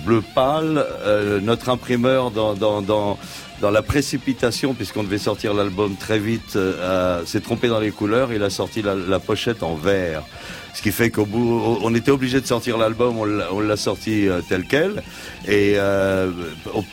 bleu 0.04 0.22
pâle. 0.34 0.84
Euh, 1.04 1.40
notre 1.40 1.68
imprimeur 1.68 2.30
dans, 2.30 2.54
dans, 2.54 2.82
dans 2.82 3.70
la 3.70 3.82
précipitation, 3.82 4.74
puisqu'on 4.74 5.04
devait 5.04 5.18
sortir 5.18 5.54
l'album 5.54 5.94
très 5.96 6.18
vite, 6.18 6.56
euh, 6.56 7.24
s'est 7.24 7.40
trompé 7.40 7.68
dans 7.68 7.80
les 7.80 7.90
couleurs. 7.90 8.32
Il 8.32 8.42
a 8.42 8.50
sorti 8.50 8.82
la 8.82 9.18
pochette 9.20 9.62
en 9.62 9.74
vert. 9.74 10.24
Ce 10.74 10.80
qui 10.80 10.90
fait 10.90 11.10
qu'au 11.10 11.26
bout, 11.26 11.78
on 11.82 11.94
était 11.94 12.10
obligé 12.10 12.40
de 12.40 12.46
sortir 12.46 12.78
l'album, 12.78 13.18
on 13.18 13.24
l'a- 13.60 13.76
sorti 13.76 14.26
euh, 14.28 14.40
tel 14.48 14.64
quel. 14.66 15.02
Et 15.46 15.74
euh, 15.76 16.30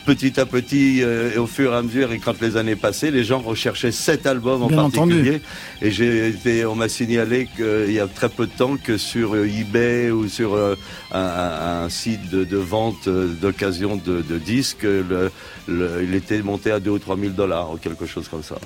petit 0.04 0.38
à 0.38 0.44
petit, 0.46 1.02
euh, 1.02 1.32
et 1.34 1.38
au 1.38 1.46
fur 1.46 1.72
et 1.72 1.76
à 1.76 1.82
mesure, 1.82 2.12
et 2.12 2.18
quand 2.18 2.40
les 2.42 2.56
années 2.58 2.76
passaient, 2.76 3.10
les 3.10 3.24
gens 3.24 3.38
recherchaient 3.40 3.92
cet 3.92 4.26
album 4.26 4.62
en 4.62 4.66
Bien 4.66 4.76
particulier. 4.90 5.40
Et 5.80 5.90
j'ai 5.90 6.28
été, 6.28 6.66
on 6.66 6.74
m'a 6.74 6.88
signalé 6.90 7.48
qu'il 7.56 7.92
y 7.92 8.00
a 8.00 8.06
très 8.06 8.28
peu 8.28 8.46
de 8.46 8.52
temps 8.52 8.76
que 8.76 8.98
sur 8.98 9.34
euh, 9.34 9.46
eBay 9.48 10.10
ou 10.10 10.28
sur 10.28 10.54
euh, 10.54 10.74
un, 11.12 11.84
un- 11.84 11.88
site 11.88 12.28
de, 12.30 12.44
de 12.44 12.56
vente 12.58 13.08
d'occasion 13.08 13.96
de, 13.96 14.20
de 14.20 14.38
disques, 14.38 14.82
le, 14.82 15.30
le- 15.68 16.02
il 16.02 16.14
était 16.14 16.42
monté 16.42 16.70
à 16.70 16.80
2 16.80 16.90
ou 16.90 16.98
3 16.98 17.16
000 17.16 17.30
dollars 17.32 17.72
ou 17.72 17.76
quelque 17.78 18.04
chose 18.06 18.28
comme 18.28 18.42
ça. 18.42 18.56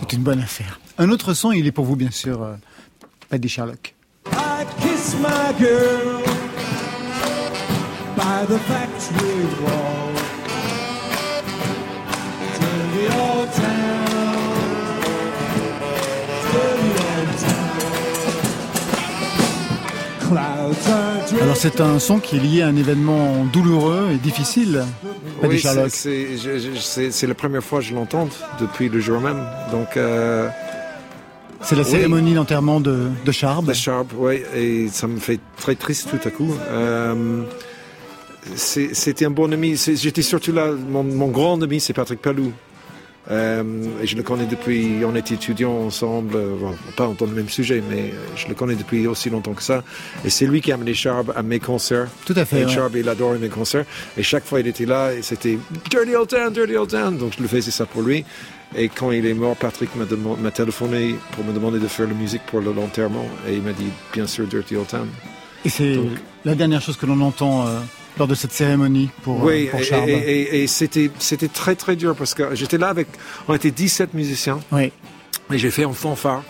C'est 0.00 0.12
une 0.14 0.22
bonne 0.22 0.40
affaire. 0.40 0.80
Un 0.98 1.10
autre 1.10 1.32
son, 1.34 1.52
il 1.52 1.66
est 1.66 1.72
pour 1.72 1.84
vous, 1.84 1.96
bien 1.96 2.10
sûr, 2.10 2.42
euh, 2.42 2.54
Paddy 3.28 3.48
Sherlock. 3.48 3.94
Kiss 4.80 5.14
my 5.20 5.52
girl 5.58 6.22
by 8.16 8.44
the 8.46 8.58
factory 8.70 9.44
wall. 9.62 10.12
Dirty 12.60 13.06
old 13.20 13.50
town. 13.52 14.06
Dirty 16.52 16.92
old 17.08 17.32
town. 17.38 17.80
Clouds 20.20 20.88
are 20.88 21.18
drifting. 21.18 21.42
Alors 21.42 21.56
c'est 21.56 21.80
un 21.80 21.98
son 21.98 22.18
qui 22.18 22.36
est 22.36 22.40
lié 22.40 22.62
à 22.62 22.68
un 22.68 22.76
événement 22.76 23.44
douloureux 23.52 24.08
et 24.12 24.16
difficile, 24.16 24.84
Oui, 25.42 25.60
c'est 25.60 27.26
la 27.26 27.34
première 27.34 27.62
fois 27.62 27.80
que 27.80 27.84
je 27.86 27.94
l'entends 27.94 28.28
depuis 28.60 28.88
le 28.88 29.00
jour 29.00 29.20
même. 29.20 29.42
Donc, 29.70 29.96
euh, 29.96 30.48
C'est 31.64 31.76
la 31.76 31.82
oui. 31.82 31.90
cérémonie 31.90 32.34
d'enterrement 32.34 32.80
de, 32.80 33.08
de 33.24 33.32
Charb. 33.32 33.66
The 33.70 33.74
Sharp, 33.74 34.08
oui, 34.18 34.42
et 34.54 34.88
ça 34.88 35.06
me 35.06 35.18
fait 35.18 35.40
très 35.56 35.74
triste 35.74 36.08
tout 36.10 36.28
à 36.28 36.30
coup. 36.30 36.54
Euh, 36.70 37.42
C'était 38.56 39.24
un 39.24 39.30
bon 39.30 39.52
ami. 39.52 39.76
J'étais 39.76 40.22
surtout 40.22 40.52
là. 40.52 40.70
Mon, 40.72 41.02
mon 41.02 41.28
grand 41.28 41.62
ami, 41.62 41.80
c'est 41.80 41.94
Patrick 41.94 42.20
Palou. 42.20 42.52
Euh, 43.30 43.62
et 44.02 44.06
je 44.06 44.16
le 44.16 44.22
connais 44.22 44.44
depuis. 44.46 44.98
On 45.06 45.14
était 45.16 45.34
étudiants 45.34 45.72
ensemble, 45.78 46.36
euh, 46.36 46.56
bon, 46.60 46.74
pas 46.96 47.10
dans 47.18 47.26
le 47.26 47.32
même 47.32 47.48
sujet, 47.48 47.82
mais 47.88 48.10
euh, 48.12 48.26
je 48.36 48.48
le 48.48 48.54
connais 48.54 48.74
depuis 48.74 49.06
aussi 49.06 49.30
longtemps 49.30 49.54
que 49.54 49.62
ça. 49.62 49.82
Et 50.24 50.30
c'est 50.30 50.46
lui 50.46 50.60
qui 50.60 50.72
a 50.72 50.74
amené 50.74 50.92
Sharp 50.92 51.32
à 51.34 51.42
mes 51.42 51.58
concerts. 51.58 52.08
Tout 52.26 52.34
à 52.36 52.44
fait, 52.44 52.60
Et 52.60 52.64
ouais. 52.66 52.90
Il 52.96 53.08
adorait 53.08 53.38
mes 53.38 53.48
concerts. 53.48 53.86
Et 54.18 54.22
chaque 54.22 54.44
fois, 54.44 54.60
il 54.60 54.66
était 54.66 54.84
là 54.84 55.12
et 55.14 55.22
c'était 55.22 55.58
Dirty 55.90 56.14
Old 56.14 56.28
Town, 56.28 56.52
Dirty 56.52 56.76
Old 56.76 56.90
Town. 56.90 57.16
Donc 57.16 57.32
je 57.36 57.42
le 57.42 57.48
faisais 57.48 57.70
ça 57.70 57.86
pour 57.86 58.02
lui. 58.02 58.24
Et 58.76 58.88
quand 58.88 59.10
il 59.12 59.24
est 59.24 59.34
mort, 59.34 59.56
Patrick 59.56 59.90
m'a 59.96 60.50
téléphoné 60.50 61.14
pour 61.32 61.44
me 61.44 61.52
demander 61.52 61.78
de 61.78 61.86
faire 61.86 62.08
la 62.08 62.14
musique 62.14 62.42
pour 62.46 62.60
le- 62.60 62.72
l'enterrement. 62.72 63.24
Et 63.48 63.54
il 63.54 63.62
m'a 63.62 63.72
dit, 63.72 63.86
bien 64.12 64.26
sûr, 64.26 64.46
Dirty 64.46 64.76
Old 64.76 64.88
Town. 64.88 65.08
Et 65.64 65.68
c'est 65.70 65.98
la 66.44 66.54
dernière 66.54 66.82
chose 66.82 66.96
que 66.98 67.06
l'on 67.06 67.20
entend 67.22 67.66
euh, 67.66 67.78
lors 68.18 68.28
de 68.28 68.34
cette 68.34 68.52
cérémonie 68.52 69.10
pour, 69.22 69.40
euh, 69.42 69.46
oui, 69.52 69.66
pour 69.66 69.80
et, 69.80 69.82
Charb. 69.84 70.08
et- 70.08 70.12
et- 70.12 70.62
et 70.62 70.66
c'était, 70.66 71.10
c'était 71.18 71.48
très 71.48 71.74
très 71.74 71.96
dur 71.96 72.14
parce 72.14 72.34
que 72.34 72.54
j'étais 72.54 72.78
là 72.78 72.88
avec, 72.88 73.08
on 73.48 73.54
était 73.54 73.70
17 73.70 74.14
musiciens 74.14 74.60
Oui. 74.72 74.92
et 75.52 75.58
j'ai 75.58 75.70
fait 75.70 75.84
en 75.84 75.92
fanfare. 75.92 76.42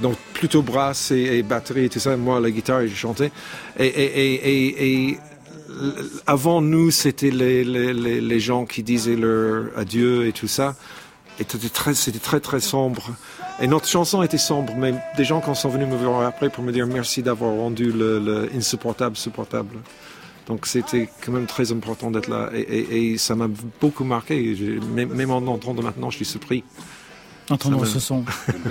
Donc 0.00 0.16
plutôt 0.34 0.62
brasse 0.62 1.10
et, 1.10 1.42
batterie 1.42 1.86
et 1.86 1.88
tout 1.88 1.98
ça, 1.98 2.16
moi 2.16 2.38
la 2.38 2.50
guitare 2.52 2.82
et 2.82 2.88
je 2.88 2.94
chantais. 2.94 3.32
Et, 3.78 3.86
et, 3.86 4.34
et, 4.34 4.34
et, 4.34 4.84
et 5.08 5.18
l- 5.68 5.94
avant 6.26 6.60
nous, 6.60 6.92
c'était 6.92 7.30
les, 7.32 7.64
les, 7.64 7.92
les, 7.92 8.20
les 8.20 8.40
gens 8.40 8.64
qui 8.64 8.84
disaient 8.84 9.16
leur 9.16 9.76
adieu 9.76 10.26
et 10.28 10.32
tout 10.32 10.46
ça. 10.46 10.76
Et 11.40 11.44
c'était 11.48 11.68
très, 11.68 11.94
c'était 11.94 12.20
très 12.20 12.38
très 12.38 12.60
sombre. 12.60 13.10
Et 13.60 13.66
notre 13.66 13.88
chanson 13.88 14.22
était 14.22 14.38
sombre, 14.38 14.72
mais 14.76 14.94
des 15.16 15.24
gens 15.24 15.40
quand 15.40 15.54
sont 15.54 15.68
venus 15.68 15.88
me 15.88 15.96
voir 15.96 16.24
après 16.24 16.48
pour 16.48 16.62
me 16.62 16.70
dire 16.70 16.86
merci 16.86 17.22
d'avoir 17.24 17.50
rendu 17.50 17.90
le, 17.90 18.20
le 18.20 18.48
insupportable 18.56 19.16
supportable. 19.16 19.74
Donc 20.48 20.66
c'était 20.66 21.08
quand 21.24 21.30
même 21.32 21.46
très 21.46 21.70
important 21.72 22.10
d'être 22.10 22.28
là 22.28 22.50
et, 22.54 22.60
et, 22.60 23.12
et 23.12 23.18
ça 23.18 23.36
m'a 23.36 23.48
beaucoup 23.80 24.04
marqué. 24.04 24.56
Même, 24.94 25.12
même 25.14 25.30
en 25.30 25.36
entendant 25.46 25.82
maintenant, 25.82 26.10
je 26.10 26.16
suis 26.16 26.24
surpris. 26.24 26.64
Me- 27.50 27.84
ce 27.86 27.98
son. 27.98 28.24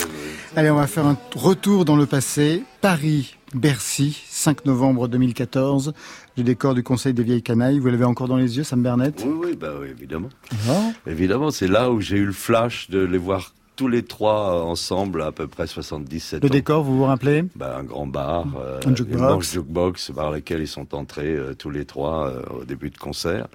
Allez, 0.55 0.69
on 0.69 0.75
va 0.75 0.85
faire 0.87 1.05
un 1.07 1.17
retour 1.35 1.83
dans 1.85 1.95
le 1.95 2.05
passé. 2.05 2.63
Paris, 2.81 3.35
Bercy, 3.55 4.23
5 4.29 4.65
novembre 4.65 5.07
2014. 5.07 5.93
Le 6.37 6.43
décor 6.43 6.75
du 6.75 6.83
Conseil 6.83 7.13
des 7.13 7.23
vieilles 7.23 7.41
canailles. 7.41 7.79
Vous 7.79 7.87
l'avez 7.87 8.05
encore 8.05 8.27
dans 8.27 8.37
les 8.37 8.57
yeux, 8.57 8.63
Sam 8.63 8.83
Bernett? 8.83 9.23
Oui, 9.25 9.33
oui, 9.49 9.55
bah 9.59 9.73
oui, 9.81 9.87
évidemment. 9.89 10.29
Ah. 10.69 10.91
Évidemment, 11.07 11.49
c'est 11.49 11.67
là 11.67 11.89
où 11.91 12.01
j'ai 12.01 12.17
eu 12.17 12.25
le 12.25 12.31
flash 12.33 12.89
de 12.91 12.99
les 12.99 13.17
voir 13.17 13.53
tous 13.77 13.87
les 13.87 14.03
trois 14.03 14.63
ensemble, 14.63 15.21
à 15.21 15.31
peu 15.31 15.47
près 15.47 15.67
77 15.67 16.41
Le 16.43 16.49
ans. 16.49 16.51
décor, 16.51 16.83
vous 16.83 16.97
vous 16.97 17.05
rappelez? 17.05 17.43
Bah, 17.55 17.77
un 17.79 17.83
grand 17.83 18.07
bar, 18.07 18.45
euh, 18.59 18.79
Un 18.85 18.93
jukebox. 18.95 19.47
une 19.47 19.53
jukebox 19.61 20.11
par 20.13 20.31
lequel 20.31 20.61
ils 20.61 20.67
sont 20.67 20.93
entrés 20.93 21.33
euh, 21.35 21.53
tous 21.53 21.69
les 21.69 21.85
trois 21.85 22.27
euh, 22.27 22.41
au 22.59 22.65
début 22.65 22.89
de 22.89 22.97
concert. 22.97 23.47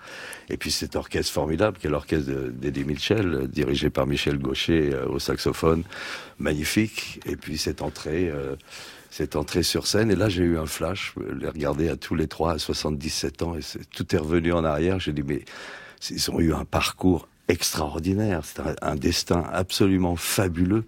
Et 0.49 0.57
puis 0.57 0.71
cet 0.71 0.97
orchestre 0.97 1.33
formidable 1.33 1.77
qui 1.79 1.89
est 1.89 1.91
l'orchestre 1.91 2.31
de- 2.31 2.51
d'Eddie 2.51 2.85
Mitchell, 2.85 3.35
euh, 3.35 3.47
dirigé 3.47 3.91
par 3.91 4.07
Michel 4.07 4.39
Gaucher 4.39 4.91
euh, 4.95 5.07
au 5.09 5.19
saxophone, 5.19 5.83
magnifique. 6.39 7.21
Et 7.27 7.37
puis 7.37 7.59
cette 7.59 7.83
entrée, 7.83 8.31
euh, 8.31 8.57
cette 9.11 9.37
entrée 9.37 9.63
sur 9.63 9.87
scène. 9.87 10.11
Et 10.11 10.17
là 10.17 10.29
j'ai 10.29 10.45
eu 10.45 10.57
un 10.57 10.67
flash, 10.67 11.15
je 11.17 11.35
les 11.35 11.49
regarder 11.49 11.89
à 11.89 11.97
tous 11.97 12.15
les 12.15 12.29
trois 12.29 12.53
à 12.53 12.59
77 12.59 13.43
ans 13.43 13.57
et 13.57 13.61
tout 13.95 14.15
est 14.15 14.19
revenu 14.19 14.53
en 14.53 14.65
arrière. 14.65 15.01
J'ai 15.01 15.13
dit 15.13 15.23
mais 15.27 15.45
ils 16.11 16.31
ont 16.31 16.41
eu 16.41 16.53
un 16.55 16.65
parcours 16.65 17.29
extraordinaire, 17.53 18.41
c'est 18.45 18.61
un, 18.61 18.75
un 18.83 18.97
destin 18.97 19.45
absolument 19.53 20.17
fabuleux. 20.17 20.85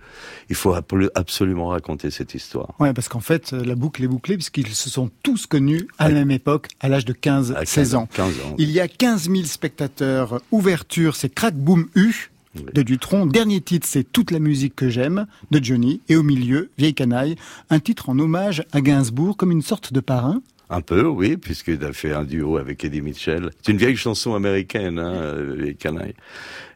Il 0.48 0.56
faut 0.56 0.74
absolument 1.14 1.68
raconter 1.68 2.10
cette 2.10 2.34
histoire. 2.34 2.74
Ouais, 2.80 2.92
parce 2.92 3.08
qu'en 3.08 3.20
fait, 3.20 3.52
euh, 3.52 3.62
la 3.64 3.74
boucle 3.74 4.02
est 4.02 4.08
bouclée 4.08 4.36
puisqu'ils 4.36 4.74
se 4.74 4.90
sont 4.90 5.10
tous 5.22 5.46
connus 5.46 5.86
à 5.98 6.08
la 6.08 6.14
même 6.14 6.30
époque, 6.30 6.68
à 6.80 6.88
l'âge 6.88 7.04
de 7.04 7.12
15, 7.12 7.52
À 7.52 7.64
16 7.64 7.94
ans. 7.94 8.08
15 8.12 8.26
ans. 8.40 8.54
Il 8.58 8.70
y 8.70 8.80
a 8.80 8.88
15 8.88 9.30
000 9.30 9.44
spectateurs. 9.44 10.40
Ouverture, 10.50 11.16
c'est 11.16 11.32
Crack 11.32 11.54
Boom 11.54 11.86
U 11.94 12.30
de 12.72 12.82
Dutron. 12.82 13.26
Dernier 13.26 13.60
titre, 13.60 13.86
c'est 13.88 14.04
Toute 14.04 14.30
la 14.30 14.38
musique 14.38 14.74
que 14.74 14.88
j'aime 14.88 15.26
de 15.50 15.62
Johnny. 15.62 16.00
Et 16.08 16.16
au 16.16 16.22
milieu, 16.22 16.70
Vieille 16.78 16.94
canaille, 16.94 17.36
un 17.70 17.80
titre 17.80 18.08
en 18.08 18.18
hommage 18.18 18.64
à 18.72 18.80
Gainsbourg, 18.80 19.36
comme 19.36 19.50
une 19.50 19.62
sorte 19.62 19.92
de 19.92 20.00
parrain. 20.00 20.40
Un 20.74 20.80
peu, 20.80 21.02
oui, 21.06 21.36
puisqu'il 21.36 21.84
a 21.84 21.92
fait 21.92 22.12
un 22.12 22.24
duo 22.24 22.56
avec 22.56 22.82
Eddie 22.84 23.00
Mitchell. 23.00 23.50
C'est 23.62 23.70
une 23.70 23.78
vieille 23.78 23.94
chanson 23.96 24.34
américaine, 24.34 24.98
hein, 24.98 25.14
euh, 25.14 25.54
les. 25.56 25.76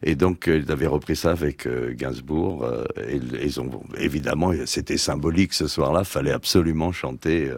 Et 0.04 0.14
donc, 0.14 0.46
euh, 0.46 0.62
il 0.64 0.70
avait 0.70 0.86
repris 0.86 1.16
ça 1.16 1.32
avec 1.32 1.66
euh, 1.66 1.92
Gainsbourg. 1.96 2.64
et 3.08 3.16
ils- 3.44 3.60
ont, 3.60 3.82
évidemment, 3.98 4.52
c'était 4.66 4.98
symbolique 4.98 5.52
ce 5.52 5.66
soir-là. 5.66 6.04
Fallait 6.04 6.30
absolument 6.30 6.92
chanter 6.92 7.50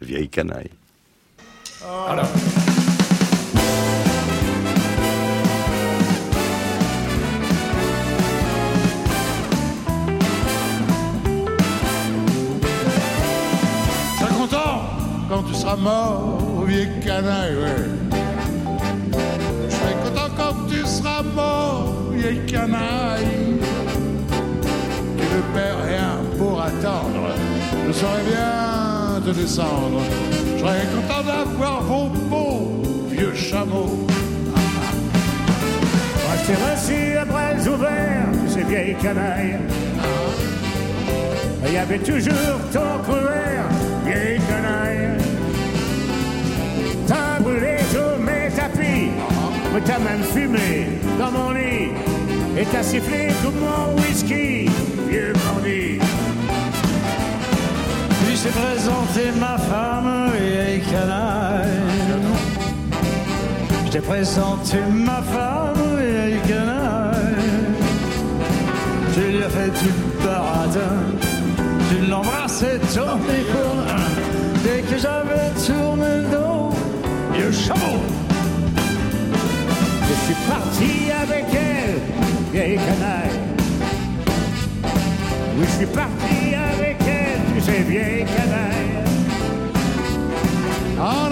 Vieille 0.00 0.28
canaille. 0.28 0.70
Seras 15.68 15.76
mort, 15.76 16.64
vieux 16.66 16.88
canaille, 17.04 17.56
ouais. 17.56 17.88
Je 19.68 19.74
serai 19.74 19.92
content 20.04 20.30
quand 20.36 20.54
tu 20.68 20.86
seras 20.86 21.22
mort, 21.22 21.94
vieille 22.12 22.40
canaille. 22.46 23.58
Tu 25.18 25.24
ne 25.24 25.42
perds 25.54 25.82
rien 25.86 26.16
pour 26.38 26.60
attendre. 26.60 27.34
Je 27.86 27.92
saurai 27.92 28.22
bien 28.22 29.20
te 29.24 29.38
descendre. 29.38 30.00
Je 30.54 30.60
serai 30.60 30.86
content 30.94 31.22
d'avoir 31.26 31.82
vos 31.82 32.08
beaux 32.30 32.82
vieux 33.10 33.34
chameaux. 33.34 34.06
T'ai 36.46 36.54
reçu 36.54 37.14
à 37.18 37.26
bras 37.26 37.52
ouverts, 37.70 38.32
ces 38.48 38.62
vieilles 38.62 38.96
canailles. 39.02 39.58
Il 41.66 41.74
y 41.74 41.76
avait 41.76 41.98
toujours 41.98 42.58
ton 42.72 43.04
couvert, 43.04 43.68
vieille 44.06 44.40
canaille. 44.48 45.07
T'as 47.08 47.40
brûlé 47.40 47.78
tous 47.90 48.22
mes 48.22 48.50
tapis, 48.54 49.10
mais 49.72 49.80
t'as 49.80 49.98
même 49.98 50.22
fumé 50.22 50.88
dans 51.18 51.30
mon 51.30 51.52
lit. 51.52 51.92
Et 52.58 52.66
t'as 52.70 52.82
sifflé 52.82 53.28
tout 53.42 53.52
mon 53.64 53.98
whisky, 54.02 54.68
vieux 55.08 55.32
bandit. 55.32 55.98
Puis 58.10 58.36
j'ai 58.42 58.50
présenté 58.50 59.30
ma 59.40 59.56
femme, 59.56 60.32
vieille 60.38 60.82
canaille. 60.82 61.68
Je 63.86 63.90
t'ai 63.90 64.00
présenté 64.00 64.76
ma 64.92 65.22
femme, 65.22 65.82
vieille 65.96 66.40
canaille. 66.46 67.38
Je 69.14 69.20
lui 69.20 69.38
ai 69.38 69.48
fait 69.56 69.70
du 69.82 69.90
baratin. 70.22 70.96
Je 71.90 72.10
l'embrassais 72.10 72.78
dans 72.94 73.16
les 73.28 73.44
coins. 73.50 73.96
Dès 74.62 74.82
que 74.82 75.00
j'avais 75.00 75.50
tourné 75.66 76.28
vieux 76.30 76.37
Je 77.68 77.74
suis 80.24 80.34
parti 80.48 81.10
avec 81.10 81.44
elle, 81.52 82.00
vieille 82.50 82.76
canaille. 82.76 83.38
Oui, 85.58 85.66
je 85.66 85.76
suis 85.76 85.86
parti 85.86 86.54
avec 86.54 86.96
elle, 87.06 87.40
tu 87.54 87.60
sais, 87.60 87.80
vieille 87.82 88.24
canaille. 88.24 89.04
En 90.98 91.28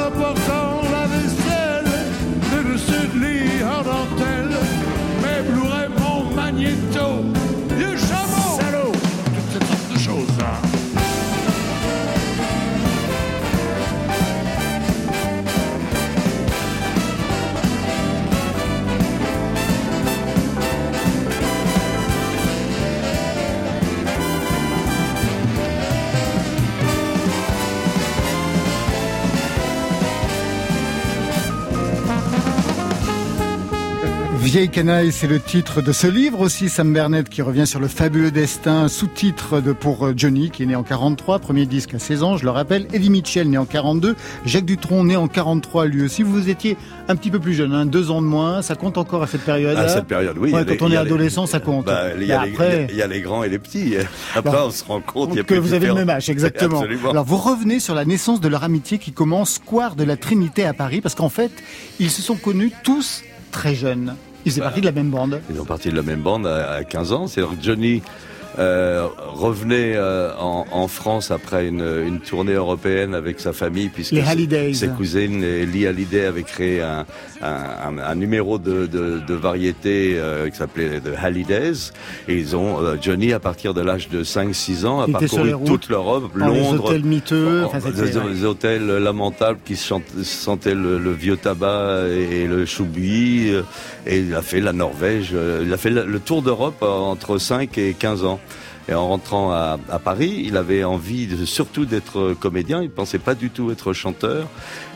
Vieille 34.57 34.71
canaille, 34.71 35.13
c'est 35.13 35.27
le 35.27 35.39
titre 35.39 35.83
de 35.83 35.93
ce 35.93 36.07
livre 36.07 36.41
aussi, 36.41 36.71
Sam 36.71 36.91
Bernett, 36.91 37.29
qui 37.29 37.43
revient 37.43 37.67
sur 37.67 37.79
le 37.79 37.89
fabuleux 37.89 38.31
destin, 38.31 38.89
sous-titre 38.89 39.61
de 39.61 39.75
pour 39.75 40.07
euh, 40.07 40.15
Johnny, 40.17 40.49
qui 40.49 40.63
est 40.63 40.67
né 40.67 40.75
en 40.75 40.83
43, 40.83 41.41
premier 41.41 41.67
disque 41.67 41.93
à 41.93 41.99
16 41.99 42.23
ans, 42.23 42.37
je 42.39 42.45
le 42.45 42.49
rappelle. 42.49 42.89
Eddie 42.95 43.11
Mitchell, 43.11 43.51
né 43.51 43.59
en 43.59 43.67
42. 43.67 44.17
Jacques 44.47 44.65
Dutronc, 44.65 45.05
né 45.05 45.15
en 45.15 45.29
43, 45.29 45.85
lui 45.85 46.03
aussi. 46.03 46.23
Vous 46.23 46.49
étiez 46.49 46.79
un 47.07 47.17
petit 47.17 47.31
peu 47.31 47.39
plus 47.39 47.53
jeune, 47.53 47.75
hein, 47.75 47.85
deux 47.85 48.11
ans 48.11 48.23
de 48.23 48.27
moins. 48.27 48.63
Ça 48.63 48.77
compte 48.77 48.97
encore 48.97 49.23
à 49.23 49.27
cette 49.27 49.43
période-là 49.43 49.79
À 49.79 49.89
cette 49.91 50.07
période, 50.07 50.39
oui. 50.39 50.55
Ouais, 50.55 50.65
les- 50.65 50.79
quand 50.79 50.87
on 50.87 50.89
est 50.89 50.93
les- 50.93 50.97
adolescent, 50.97 51.45
ça 51.45 51.61
compte. 51.61 51.85
Bah, 51.85 52.05
il 52.19 52.33
après- 52.33 52.87
il 52.89 52.97
y 52.97 53.03
a 53.03 53.07
les 53.07 53.21
grands 53.21 53.43
et 53.43 53.51
les 53.51 53.59
petits. 53.59 53.93
Après, 54.35 54.57
on 54.57 54.71
se 54.71 54.85
rend 54.85 55.03
compte 55.03 55.35
y 55.35 55.41
a 55.41 55.43
que 55.43 55.49
plus 55.49 55.59
vous 55.59 55.75
avez 55.75 55.89
le 55.89 55.93
même 55.97 56.09
âge, 56.09 56.31
exactement. 56.31 56.79
Absolument. 56.81 57.11
Alors 57.11 57.27
vous 57.27 57.37
revenez 57.37 57.79
sur 57.79 57.95
la 57.95 58.07
naissance 58.07 58.41
de 58.41 58.49
leur 58.49 58.65
amitié 58.65 58.97
qui 58.97 59.13
commence 59.13 59.57
square 59.57 59.97
de 59.97 60.05
la 60.05 60.17
Trinité 60.17 60.65
à 60.65 60.73
Paris, 60.73 61.03
parce 61.03 61.15
qu'en 61.15 61.29
fait, 61.29 61.51
ils 62.01 62.11
se 62.11 62.23
sont 62.23 62.37
connus 62.37 62.73
tous 62.85 63.23
très 63.51 63.75
jeunes. 63.75 64.15
Ils 64.47 64.53
faisaient 64.53 64.61
Bah. 64.61 64.67
partie 64.69 64.81
de 64.81 64.87
la 64.87 64.93
même 64.93 65.11
bande. 65.11 65.41
Ils 65.51 65.61
ont 65.61 65.65
parti 65.65 65.91
de 65.91 65.97
la 65.97 66.03
même 66.03 66.23
bande 66.23 66.47
à, 66.47 66.71
à 66.75 66.85
15 66.85 67.13
ans. 67.13 67.27
C'est 67.27 67.43
Johnny 67.61 68.01
euh, 68.59 69.07
revenait 69.35 69.95
euh, 69.97 70.35
en, 70.39 70.65
en 70.71 70.89
France 70.89 71.31
après 71.31 71.69
une, 71.69 71.85
une 72.07 72.21
tournée 72.21 72.55
européenne 72.55 73.15
avec 73.15 73.41
sa 73.41 73.53
famille 73.53 73.89
puisque 73.89 74.15
ses- 74.75 74.89
cousines 74.89 75.43
et 75.45 75.67
Lee 75.67 75.87
Hallyday 75.87 76.25
avaient 76.25 76.43
créé 76.43 76.81
un, 76.83 77.05
un, 77.43 77.47
un- 77.47 77.99
un 77.99 78.15
numéro 78.15 78.59
de, 78.59 78.87
de, 78.87 79.21
de 79.27 79.35
variété 79.35 80.15
euh, 80.17 80.49
qui 80.49 80.57
s'appelait 80.57 81.01
The 81.01 81.13
Hallidays 81.23 81.93
et 82.29 82.35
ils 82.37 82.57
ont 82.57 82.81
euh, 82.83 82.97
Johnny 83.01 83.33
à 83.33 83.41
partir 83.41 83.75
de 83.75 83.81
l'âge 83.83 84.09
de 84.09 84.25
5-6 84.25 84.87
ans 84.87 85.01
a 85.01 85.07
parcouru 85.13 85.51
toute 85.67 85.89
l'Europe, 85.89 86.25
Dans 86.39 86.49
les 86.49 86.61
Londres, 86.61 86.85
hôtels 86.87 87.05
miteux. 87.05 87.65
Enfin, 87.65 87.79
des, 87.91 88.17
ouais. 88.17 88.45
hôtels 88.45 88.87
lamentables 88.87 89.59
qui 89.65 89.77
sentaient 89.77 90.75
le, 90.75 90.99
le 90.99 91.13
vieux 91.13 91.37
tabac 91.37 92.05
et 92.09 92.47
le 92.47 92.65
choubi. 92.67 93.51
euh, 93.51 93.63
Et 94.07 94.21
il 94.21 94.35
a 94.35 94.43
fait 94.43 94.61
la 94.61 94.73
Norvège. 94.73 95.35
Il 95.63 95.73
a 95.73 95.77
fait 95.77 95.91
le, 95.91 96.19
tour 96.21 96.41
d'Europe 96.43 96.83
entre 96.83 97.39
5 97.39 97.77
et 97.79 97.95
15 97.99 98.25
ans. 98.25 98.41
Et 98.89 98.95
en 98.95 99.09
rentrant 99.09 99.51
à, 99.51 99.79
à 99.91 99.99
Paris, 99.99 100.43
il 100.47 100.57
avait 100.57 100.85
envie 100.85 101.27
de, 101.27 101.45
surtout 101.45 101.87
d'être 101.87 102.35
comédien. 102.39 102.83
Il 102.83 102.91
pensait 102.91 103.19
pas 103.19 103.35
du 103.35 103.51
tout 103.51 103.73
être 103.73 103.93
chanteur. 103.93 104.47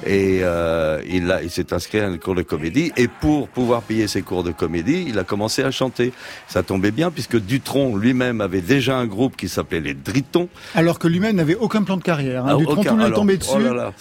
Et 0.07 0.41
euh, 0.43 1.03
il, 1.09 1.31
a- 1.33 1.43
il 1.43 1.51
s'est 1.51 1.73
inscrit 1.73 1.99
à 1.99 2.07
un 2.07 2.17
cours 2.17 2.37
de 2.37 2.43
comédie. 2.43 2.93
Et 2.97 3.09
pour 3.09 3.49
pouvoir 3.49 3.83
payer 3.83 4.07
ses 4.07 4.23
cours 4.23 4.45
de 4.45 4.53
comédie, 4.53 5.07
il 5.09 5.19
a 5.19 5.25
commencé 5.25 5.65
à 5.65 5.73
chanter. 5.73 6.13
Ça 6.47 6.63
tombait 6.63 6.93
bien 6.93 7.11
puisque 7.11 7.37
Dutronc 7.41 7.97
lui-même 7.97 8.41
avait 8.41 8.61
déjà 8.61 8.97
un 8.97 9.07
groupe 9.07 9.37
qui 9.37 9.49
s'appelait 9.49 9.81
les 9.81 9.95
Dritons. 9.95 10.49
Alors 10.77 10.99
que 11.01 11.09
lui-même 11.09 11.35
n'avait 11.37 11.57
aucun 11.57 11.83
plan 11.83 11.97
de 11.97 12.03
carrière. 12.05 12.45
Hein. 12.47 12.51
Ah, 12.53 12.57
Dutronc, 12.57 12.81
aucun. 12.81 12.91
tout 12.91 12.97
lui 12.97 13.03
est 13.03 13.07
Alors, 13.07 13.19
tombé 13.19 13.37
dessus. 13.39 13.51
oh 13.57 13.59
là 13.59 13.75
là. 13.75 13.93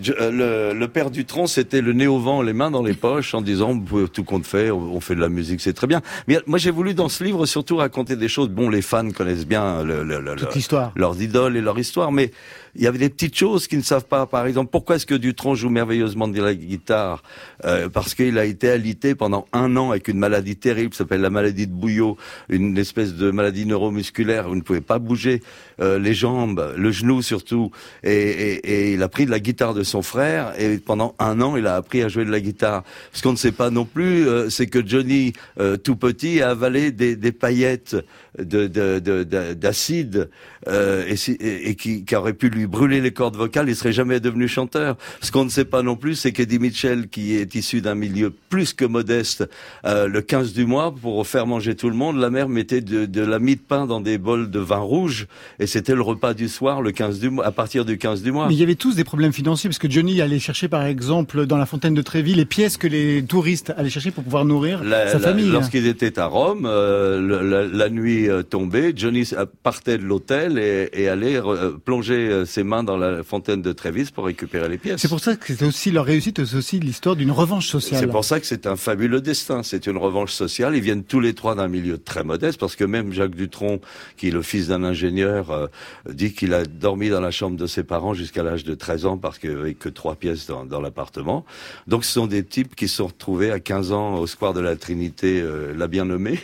Je- 0.00 0.12
euh, 0.20 0.72
le, 0.72 0.78
le 0.78 0.88
père 0.88 1.10
Dutronc, 1.10 1.46
c'était 1.46 1.80
le 1.80 1.92
nez 1.92 2.06
au 2.06 2.18
vent, 2.18 2.42
les 2.42 2.52
mains 2.52 2.70
dans 2.70 2.82
les 2.82 2.94
poches, 2.94 3.34
en 3.34 3.40
disant 3.40 3.78
tout 4.12 4.24
compte 4.24 4.46
fait, 4.46 4.70
on 4.70 5.00
fait 5.00 5.14
de 5.14 5.20
la 5.20 5.28
musique, 5.28 5.60
c'est 5.60 5.72
très 5.72 5.86
bien. 5.86 6.02
Mais 6.28 6.38
moi, 6.46 6.58
j'ai 6.58 6.70
voulu 6.70 6.94
dans 6.94 7.08
ce 7.08 7.24
livre 7.24 7.46
surtout 7.46 7.76
raconter 7.76 8.16
des 8.16 8.28
choses. 8.28 8.48
Bon, 8.50 8.68
les 8.68 8.82
fans 8.82 9.10
connaissent 9.10 9.46
bien 9.46 9.82
le, 9.82 10.02
le- 10.04 10.20
le- 10.20 10.36
Toute 10.36 10.48
le- 10.50 10.54
l'histoire. 10.54 10.92
leurs 10.96 11.20
idoles 11.22 11.56
et 11.56 11.60
leur 11.60 11.78
histoire, 11.78 12.12
mais 12.12 12.30
il 12.76 12.82
y 12.84 12.86
avait 12.86 12.98
des 12.98 13.08
petites 13.08 13.36
choses 13.36 13.66
qu'ils 13.66 13.78
ne 13.78 13.84
savent 13.84 14.04
pas. 14.04 14.26
Par 14.26 14.46
exemple, 14.46 14.70
pourquoi 14.70 14.96
est-ce 14.96 15.06
que 15.06 15.14
Dutronc 15.14 15.54
joue 15.54 15.70
merveilleusement 15.70 16.28
de 16.28 16.40
la 16.42 16.54
guitare 16.54 17.22
Euh, 17.64 17.88
Parce 17.88 18.14
qu'il 18.14 18.38
a 18.38 18.44
été 18.44 18.68
alité 18.68 19.14
pendant 19.14 19.46
un 19.52 19.76
an 19.76 19.90
avec 19.90 20.08
une 20.08 20.18
maladie 20.18 20.56
terrible, 20.56 20.94
s'appelle 20.94 21.20
la 21.22 21.30
maladie 21.30 21.66
de 21.66 21.72
Bouillot, 21.72 22.16
une 22.48 22.76
espèce 22.78 23.14
de 23.14 23.30
maladie 23.30 23.66
neuromusculaire 23.66 24.48
où 24.48 24.52
il 24.52 24.56
ne 24.58 24.62
pouvait 24.62 24.80
pas 24.80 24.98
bouger 24.98 25.42
euh, 25.80 25.98
les 25.98 26.14
jambes, 26.14 26.74
le 26.76 26.90
genou 26.90 27.22
surtout. 27.22 27.70
Et, 28.02 28.12
et- 28.12 28.66
et 28.72 28.92
il 28.94 29.02
a 29.02 29.08
pris 29.08 29.26
de 29.26 29.30
la 29.30 29.40
guitare 29.40 29.74
de 29.74 29.82
son 29.82 30.02
frère 30.02 30.52
et 30.58 30.78
pendant 30.78 31.14
un 31.18 31.40
an, 31.40 31.56
il 31.56 31.66
a 31.66 31.76
appris 31.76 32.02
à 32.02 32.08
jouer 32.08 32.24
de 32.24 32.30
la 32.30 32.40
guitare. 32.40 32.84
Ce 33.12 33.22
qu'on 33.22 33.32
ne 33.32 33.36
sait 33.36 33.52
pas 33.52 33.70
non 33.70 33.84
plus, 33.84 34.28
euh, 34.28 34.50
c'est 34.50 34.66
que 34.66 34.86
Johnny, 34.86 35.32
euh, 35.60 35.76
tout 35.76 35.96
petit, 35.96 36.42
a 36.42 36.50
avalé 36.50 36.90
des, 36.92 37.16
des 37.16 37.32
paillettes 37.32 37.96
de- 38.38 38.66
de- 38.66 38.98
de- 38.98 39.24
de- 39.24 39.54
d'acide 39.54 40.28
euh, 40.68 41.04
et- 41.08 41.70
et 41.70 41.74
qui, 41.74 42.04
qui 42.04 42.14
aurait 42.16 42.34
pu 42.34 42.48
lui 42.50 42.65
brûler 42.66 43.00
les 43.00 43.12
cordes 43.12 43.36
vocales, 43.36 43.68
il 43.68 43.76
serait 43.76 43.92
jamais 43.92 44.20
devenu 44.20 44.48
chanteur. 44.48 44.96
Ce 45.20 45.30
qu'on 45.32 45.44
ne 45.44 45.50
sait 45.50 45.64
pas 45.64 45.82
non 45.82 45.96
plus, 45.96 46.14
c'est 46.14 46.32
qu'Eddie 46.32 46.58
Mitchell, 46.58 47.08
qui 47.08 47.34
est 47.36 47.54
issu 47.54 47.80
d'un 47.80 47.94
milieu 47.94 48.32
plus 48.50 48.72
que 48.74 48.84
modeste, 48.84 49.48
euh, 49.84 50.06
le 50.08 50.20
15 50.22 50.52
du 50.52 50.66
mois, 50.66 50.94
pour 50.94 51.26
faire 51.26 51.46
manger 51.46 51.74
tout 51.74 51.88
le 51.90 51.96
monde, 51.96 52.18
la 52.18 52.30
mère 52.30 52.48
mettait 52.48 52.80
de, 52.80 53.06
de 53.06 53.20
la 53.22 53.38
mie 53.38 53.56
de 53.56 53.60
pain 53.60 53.86
dans 53.86 54.00
des 54.00 54.18
bols 54.18 54.50
de 54.50 54.58
vin 54.60 54.78
rouge, 54.78 55.26
et 55.58 55.66
c'était 55.66 55.94
le 55.94 56.02
repas 56.02 56.34
du 56.34 56.48
soir, 56.48 56.82
le 56.82 56.92
15 56.92 57.20
du 57.20 57.30
mois, 57.30 57.46
à 57.46 57.50
partir 57.52 57.84
du 57.84 57.98
15 57.98 58.22
du 58.22 58.32
mois. 58.32 58.48
Mais 58.48 58.54
il 58.54 58.60
y 58.60 58.62
avait 58.62 58.74
tous 58.74 58.94
des 58.96 59.04
problèmes 59.04 59.32
financiers 59.32 59.68
parce 59.70 59.78
que 59.78 59.90
Johnny 59.90 60.20
allait 60.20 60.38
chercher 60.38 60.68
par 60.68 60.84
exemple 60.84 61.46
dans 61.46 61.56
la 61.56 61.66
fontaine 61.66 61.94
de 61.94 62.02
Trévis 62.02 62.34
les 62.34 62.44
pièces 62.44 62.76
que 62.76 62.86
les 62.86 63.24
touristes 63.24 63.72
allaient 63.76 63.90
chercher 63.90 64.10
pour 64.10 64.24
pouvoir 64.24 64.44
nourrir 64.44 64.82
La- 64.84 65.08
sa 65.08 65.18
la- 65.18 65.28
famille. 65.28 65.50
Lorsqu'ils 65.50 65.86
étaient 65.86 66.18
à 66.18 66.26
Rome, 66.26 66.66
euh, 66.66 67.42
la, 67.42 67.62
la 67.66 67.88
nuit 67.90 68.28
euh, 68.28 68.42
tombée, 68.42 68.92
Johnny 68.96 69.20
s- 69.20 69.34
partait 69.62 69.98
de 69.98 70.02
l'hôtel 70.02 70.58
et, 70.58 70.88
et 70.92 71.08
allait 71.08 71.36
euh, 71.36 71.72
plonger 71.84 72.14
euh, 72.28 72.44
ses 72.56 72.64
mains 72.64 72.82
dans 72.82 72.96
la 72.96 73.22
fontaine 73.22 73.60
de 73.60 73.72
Trévis 73.72 74.10
pour 74.10 74.24
récupérer 74.24 74.70
les 74.70 74.78
pièces. 74.78 75.02
C'est 75.02 75.08
pour 75.08 75.20
ça 75.20 75.36
que 75.36 75.54
c'est 75.54 75.62
aussi 75.62 75.90
leur 75.90 76.06
réussite, 76.06 76.42
c'est 76.42 76.56
aussi 76.56 76.80
l'histoire 76.80 77.14
d'une 77.14 77.30
revanche 77.30 77.68
sociale. 77.68 78.00
C'est 78.00 78.06
pour 78.06 78.24
ça 78.24 78.40
que 78.40 78.46
c'est 78.46 78.66
un 78.66 78.76
fabuleux 78.76 79.20
destin. 79.20 79.62
C'est 79.62 79.86
une 79.86 79.98
revanche 79.98 80.32
sociale. 80.32 80.74
Ils 80.74 80.80
viennent 80.80 81.04
tous 81.04 81.20
les 81.20 81.34
trois 81.34 81.54
d'un 81.54 81.68
milieu 81.68 81.98
très 81.98 82.24
modeste, 82.24 82.58
parce 82.58 82.74
que 82.74 82.84
même 82.84 83.12
Jacques 83.12 83.34
Dutronc, 83.34 83.80
qui 84.16 84.28
est 84.28 84.30
le 84.30 84.40
fils 84.40 84.68
d'un 84.68 84.84
ingénieur, 84.84 85.50
euh, 85.50 85.66
dit 86.08 86.32
qu'il 86.32 86.54
a 86.54 86.64
dormi 86.64 87.10
dans 87.10 87.20
la 87.20 87.30
chambre 87.30 87.58
de 87.58 87.66
ses 87.66 87.84
parents 87.84 88.14
jusqu'à 88.14 88.42
l'âge 88.42 88.64
de 88.64 88.74
13 88.74 89.04
ans, 89.04 89.18
parce 89.18 89.38
qu'il 89.38 89.50
n'y 89.50 89.60
avait 89.60 89.74
que 89.74 89.90
trois 89.90 90.14
pièces 90.14 90.46
dans, 90.46 90.64
dans 90.64 90.80
l'appartement. 90.80 91.44
Donc 91.86 92.06
ce 92.06 92.12
sont 92.12 92.26
des 92.26 92.42
types 92.42 92.74
qui 92.74 92.88
se 92.88 92.96
sont 92.96 93.08
retrouvés 93.08 93.50
à 93.50 93.60
15 93.60 93.92
ans 93.92 94.14
au 94.14 94.26
square 94.26 94.54
de 94.54 94.60
la 94.60 94.76
Trinité, 94.76 95.42
euh, 95.42 95.74
la 95.76 95.88
bien 95.88 96.06
nommée. 96.06 96.40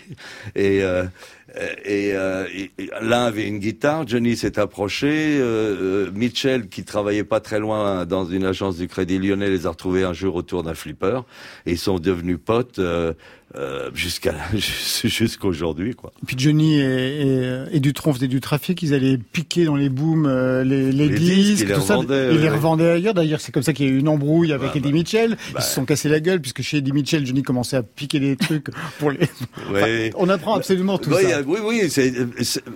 Et... 0.56 0.82
euh, 0.82 1.04
et, 1.84 2.12
euh, 2.14 2.46
et- 2.54 2.70
l'un 3.00 3.24
avait 3.24 3.46
une 3.46 3.58
guitare, 3.58 4.06
Johnny 4.06 4.36
s'est 4.36 4.58
approché, 4.58 5.38
euh, 5.40 6.06
euh, 6.06 6.10
Mitchell 6.14 6.68
qui 6.68 6.84
travaillait 6.84 7.24
pas 7.24 7.40
très 7.40 7.58
loin 7.58 8.06
dans 8.06 8.24
une 8.24 8.44
agence 8.44 8.78
du 8.78 8.88
Crédit 8.88 9.18
Lyonnais 9.18 9.50
les 9.50 9.66
a 9.66 9.70
retrouvés 9.70 10.04
un 10.04 10.12
jour 10.12 10.34
autour 10.36 10.62
d'un 10.62 10.74
flipper 10.74 11.20
et 11.66 11.72
ils 11.72 11.78
sont 11.78 11.98
devenus 11.98 12.38
potes 12.44 12.78
euh, 12.78 13.12
euh, 13.56 13.90
jusqu'à 13.94 14.34
jusqu'aujourd'hui 15.04 15.94
quoi. 15.94 16.12
Puis 16.26 16.36
Johnny 16.38 16.80
et, 16.80 17.22
et, 17.22 17.62
et 17.72 17.80
Dutronc 17.80 18.14
faisaient 18.14 18.28
du 18.28 18.40
trafic, 18.40 18.82
ils 18.82 18.94
allaient 18.94 19.18
piquer 19.18 19.64
dans 19.64 19.76
les 19.76 19.88
booms 19.88 20.26
euh, 20.26 20.64
les, 20.64 20.90
les, 20.92 21.08
Les 21.08 21.18
disques, 21.18 21.34
disques, 21.34 21.62
ils 21.62 21.68
les 21.68 21.74
ça, 21.74 21.96
revendaient, 21.96 22.28
ils 22.34 22.38
les 22.38 22.42
ouais. 22.44 22.48
revendaient 22.50 22.90
ailleurs. 22.90 23.14
D'ailleurs, 23.14 23.40
c'est 23.40 23.52
comme 23.52 23.62
ça 23.62 23.72
qu'il 23.72 23.86
y 23.86 23.88
a 23.88 23.92
eu 23.92 23.98
une 23.98 24.08
embrouille 24.08 24.52
avec 24.52 24.68
Bah, 24.68 24.72
Eddie 24.76 24.88
bah, 24.88 24.94
Mitchell. 24.94 25.30
bah. 25.52 25.60
Ils 25.60 25.62
se 25.62 25.74
sont 25.74 25.84
cassés 25.84 26.08
la 26.08 26.20
gueule 26.20 26.40
puisque 26.40 26.62
chez 26.62 26.78
Eddie 26.78 26.92
Mitchell, 26.92 27.26
Johnny 27.26 27.42
commençait 27.42 27.76
à 27.76 27.82
piquer 27.82 28.20
des 28.20 28.36
trucs 28.36 28.66
pour 28.98 29.10
les. 29.10 29.28
Ouais. 29.72 30.10
On 30.16 30.28
apprend 30.28 30.54
absolument 30.54 30.98
tout 30.98 31.12
ça. 31.12 31.18
euh, 31.18 31.42
oui, 31.46 31.58
oui, 31.62 31.90
c'est- 31.90 32.12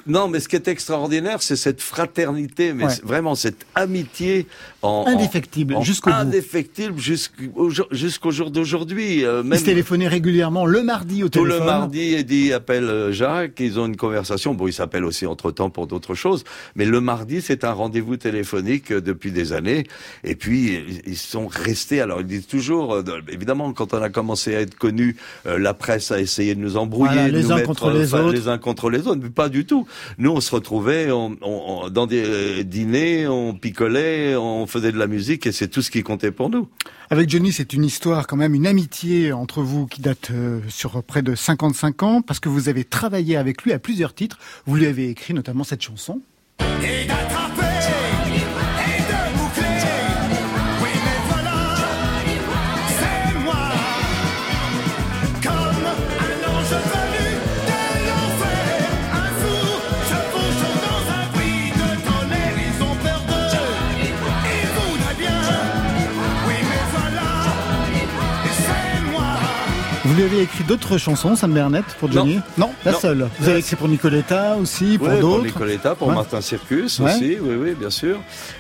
non, 0.06 0.28
mais 0.28 0.40
ce 0.40 0.48
qui 0.48 0.56
est 0.56 0.68
extraordinaire, 0.68 1.42
c'est 1.42 1.56
cette 1.56 1.80
fraternité, 1.80 2.72
mais 2.72 2.84
vraiment 3.02 3.34
cette 3.34 3.66
amitié 3.74 4.46
en, 4.82 5.04
Indéfectible, 5.06 5.76
jusqu'au 5.82 6.10
indéfectible 6.10 6.98
jusqu'au 6.98 7.70
jour, 7.70 7.86
jusqu'au 7.90 8.30
jour 8.30 8.50
d'aujourd'hui. 8.50 9.24
euh, 9.24 9.40
Ils 9.42 9.48
même 9.48 9.58
se 9.58 9.64
téléphonaient 9.64 10.08
régulièrement 10.08 10.65
le 10.66 10.82
mardi 10.82 11.22
au 11.22 11.28
tout 11.28 11.40
téléphone. 11.42 11.60
le 11.60 11.64
mardi, 11.66 12.14
Eddie 12.14 12.52
appelle 12.52 12.84
euh, 12.84 13.12
Jacques, 13.12 13.58
ils 13.60 13.78
ont 13.78 13.86
une 13.86 13.96
conversation. 13.96 14.54
Bon, 14.54 14.66
ils 14.66 14.72
s'appellent 14.72 15.04
aussi 15.04 15.26
entre 15.26 15.50
temps 15.50 15.70
pour 15.70 15.86
d'autres 15.86 16.14
choses, 16.14 16.44
mais 16.74 16.84
le 16.84 17.00
mardi, 17.00 17.40
c'est 17.40 17.64
un 17.64 17.72
rendez-vous 17.72 18.16
téléphonique 18.16 18.92
euh, 18.92 19.00
depuis 19.00 19.30
des 19.32 19.52
années. 19.52 19.84
Et 20.24 20.34
puis, 20.34 20.82
ils- 21.06 21.16
sont 21.16 21.46
restés. 21.48 22.00
Alors, 22.00 22.20
ils 22.20 22.26
disent 22.26 22.46
toujours, 22.46 22.94
euh, 22.94 23.02
de- 23.02 23.22
évidemment, 23.32 23.72
quand 23.72 23.94
on 23.94 24.02
a 24.02 24.08
commencé 24.10 24.54
à 24.54 24.60
être 24.60 24.76
connu, 24.76 25.16
la 25.44 25.74
presse 25.74 26.10
a 26.12 26.20
essayé 26.20 26.54
de 26.54 26.60
nous 26.60 26.76
embrouiller, 26.76 27.12
Voilà, 27.14 27.30
de 27.30 27.36
les 27.36 27.42
nous 27.44 27.52
uns 27.52 27.56
mettre, 27.56 27.66
contre 27.68 27.90
les 27.90 28.04
enfin, 28.14 28.24
autres. 28.24 28.32
les 28.34 28.48
uns 28.48 28.58
contre 28.58 28.90
les 28.90 29.06
autres, 29.06 29.20
mais 29.22 29.30
pas 29.30 29.48
du 29.48 29.64
tout. 29.66 29.86
Nous, 30.18 30.30
on 30.30 30.40
se 30.40 30.54
retrouvait 30.54 31.10
on, 31.10 31.88
dans 31.90 32.06
des 32.06 32.64
dîners, 32.64 33.26
on 33.28 33.54
picolait, 33.54 34.36
on 34.36 34.66
faisait 34.66 34.92
de 34.92 34.98
la 34.98 35.06
musique, 35.06 35.46
et 35.46 35.52
c'est 35.52 35.68
tout 35.68 35.82
ce 35.82 35.90
qui 35.90 36.02
comptait 36.02 36.30
pour 36.30 36.50
nous. 36.50 36.68
Avec 37.08 37.30
Johnny, 37.30 37.52
c'est 37.52 37.72
une 37.72 37.84
histoire 37.84 38.26
quand 38.26 38.36
même, 38.36 38.54
une 38.54 38.66
amitié 38.66 39.32
entre 39.32 39.62
vous 39.62 39.86
qui 39.86 40.00
date 40.00 40.30
euh, 40.32 40.60
sur 40.68 41.04
près 41.04 41.22
de 41.22 41.36
55 41.36 42.02
ans, 42.02 42.20
parce 42.20 42.40
que 42.40 42.48
vous 42.48 42.68
avez 42.68 42.82
travaillé 42.82 43.36
avec 43.36 43.62
lui 43.62 43.72
à 43.72 43.78
plusieurs 43.78 44.12
titres. 44.12 44.38
Vous 44.66 44.74
lui 44.74 44.86
avez 44.86 45.08
écrit 45.08 45.32
notamment 45.32 45.62
cette 45.62 45.82
chanson. 45.82 46.20
Vous 70.28 70.32
avez 70.34 70.42
écrit 70.42 70.64
d'autres 70.64 70.98
chansons, 70.98 71.36
Sam 71.36 71.52
Bernet, 71.52 71.84
pour 72.00 72.10
Johnny 72.10 72.40
Non, 72.58 72.70
la 72.84 72.92
Non. 72.92 72.98
seule. 72.98 73.28
Vous 73.38 73.48
avez 73.48 73.60
écrit 73.60 73.76
pour 73.76 73.86
Nicoletta 73.86 74.56
aussi, 74.56 74.98
pour 74.98 75.06
Ouais, 75.06 75.20
pour 75.20 75.30
d'autres. 75.36 75.44
Nicoletta, 75.44 75.94
pour 75.94 76.08
Ouais. 76.08 76.14
Martin 76.14 76.40
Circus 76.40 76.98
Ouais. 76.98 77.12
aussi, 77.14 77.36
oui, 77.40 77.54
oui, 77.60 77.74
bien 77.78 77.90
sûr. 77.90 78.18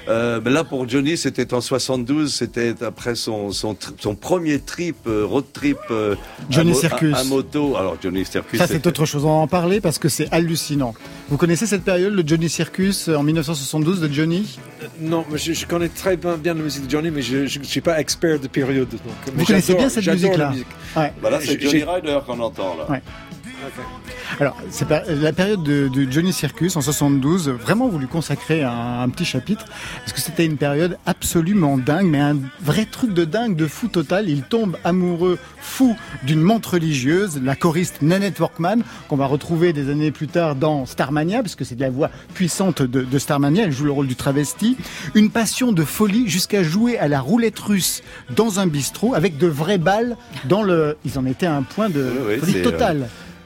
Euh, 0.08 0.40
mais 0.44 0.52
là, 0.52 0.62
pour 0.62 0.88
Johnny, 0.88 1.16
c'était 1.16 1.52
en 1.54 1.60
72, 1.60 2.32
c'était 2.32 2.74
après 2.82 3.16
son, 3.16 3.50
son, 3.50 3.72
tr- 3.72 3.94
son 3.98 4.14
premier 4.14 4.60
trip, 4.60 4.94
euh, 5.08 5.24
road 5.26 5.44
trip 5.52 5.78
euh, 5.90 6.14
Johnny 6.50 6.70
à, 6.70 6.74
mo- 6.74 6.80
Circus. 6.80 7.14
à, 7.16 7.18
à 7.18 7.24
moto. 7.24 7.76
Alors, 7.76 7.96
Johnny 8.00 8.24
Circus, 8.24 8.60
Ça, 8.60 8.68
c'est 8.68 8.86
autre 8.86 9.04
chose. 9.04 9.24
On 9.24 9.28
va 9.28 9.34
en 9.34 9.48
parler 9.48 9.80
parce 9.80 9.98
que 9.98 10.08
c'est 10.08 10.28
hallucinant. 10.32 10.94
Vous 11.28 11.36
connaissez 11.36 11.66
cette 11.66 11.82
période, 11.82 12.12
le 12.12 12.22
Johnny 12.24 12.48
Circus, 12.48 13.08
en 13.08 13.24
1972 13.24 14.00
de 14.00 14.12
Johnny? 14.12 14.56
Non, 15.00 15.24
je, 15.34 15.52
je 15.52 15.66
connais 15.66 15.88
très 15.88 16.16
bien, 16.16 16.36
bien 16.36 16.54
la 16.54 16.62
musique 16.62 16.86
de 16.86 16.90
Johnny, 16.90 17.10
mais 17.10 17.22
je 17.22 17.58
ne 17.58 17.64
suis 17.64 17.80
pas 17.80 17.98
expert 17.98 18.38
de 18.38 18.46
période. 18.46 18.88
Donc, 18.88 19.00
Vous 19.34 19.44
connaissez 19.44 19.74
bien 19.74 19.88
cette 19.88 20.06
musique-là 20.06 20.50
musique. 20.50 20.66
Ouais. 20.96 21.12
C'est 21.60 21.78
Johnny 21.78 21.84
Ryder 21.84 22.18
qu'on 22.26 22.40
entend, 22.40 22.76
là. 22.76 22.90
Ouais. 22.90 23.02
Alors, 24.40 24.56
c'est 24.70 24.88
la 24.90 25.32
période 25.32 25.62
de, 25.62 25.88
de 25.88 26.10
Johnny 26.10 26.32
Circus 26.32 26.76
en 26.76 26.80
72, 26.80 27.48
vraiment 27.48 27.88
vous 27.88 27.98
lui 27.98 28.06
consacrez 28.06 28.62
un, 28.62 29.00
un 29.00 29.08
petit 29.08 29.24
chapitre, 29.24 29.64
parce 30.00 30.12
que 30.12 30.20
c'était 30.20 30.44
une 30.44 30.56
période 30.56 30.98
absolument 31.06 31.78
dingue, 31.78 32.06
mais 32.06 32.20
un 32.20 32.36
vrai 32.60 32.84
truc 32.84 33.14
de 33.14 33.24
dingue, 33.24 33.56
de 33.56 33.66
fou 33.66 33.88
total? 33.88 34.28
Il 34.28 34.42
tombe 34.42 34.76
amoureux, 34.84 35.38
fou 35.58 35.96
d'une 36.24 36.42
montre 36.42 36.74
religieuse, 36.74 37.40
la 37.42 37.56
choriste 37.56 38.02
Nanette 38.02 38.38
Workman, 38.38 38.82
qu'on 39.08 39.16
va 39.16 39.26
retrouver 39.26 39.72
des 39.72 39.90
années 39.90 40.10
plus 40.10 40.28
tard 40.28 40.54
dans 40.54 40.86
Starmania, 40.86 41.42
parce 41.42 41.54
que 41.54 41.64
c'est 41.64 41.76
de 41.76 41.80
la 41.80 41.90
voix 41.90 42.10
puissante 42.34 42.82
de, 42.82 43.02
de 43.02 43.18
Starmania, 43.18 43.64
elle 43.64 43.72
joue 43.72 43.84
le 43.84 43.92
rôle 43.92 44.06
du 44.06 44.16
travesti. 44.16 44.76
Une 45.14 45.30
passion 45.30 45.72
de 45.72 45.84
folie 45.84 46.28
jusqu'à 46.28 46.62
jouer 46.62 46.98
à 46.98 47.08
la 47.08 47.20
roulette 47.20 47.58
russe 47.58 48.02
dans 48.34 48.60
un 48.60 48.66
bistrot, 48.66 49.14
avec 49.14 49.38
de 49.38 49.46
vraies 49.46 49.78
balles 49.78 50.16
dans 50.44 50.62
le... 50.62 50.96
Ils 51.04 51.18
en 51.18 51.26
étaient 51.26 51.46
à 51.46 51.56
un 51.56 51.62
point 51.62 51.88
de 51.88 52.02
Oui, 52.28 52.38
oui, 52.42 52.52
folie. 52.52 52.62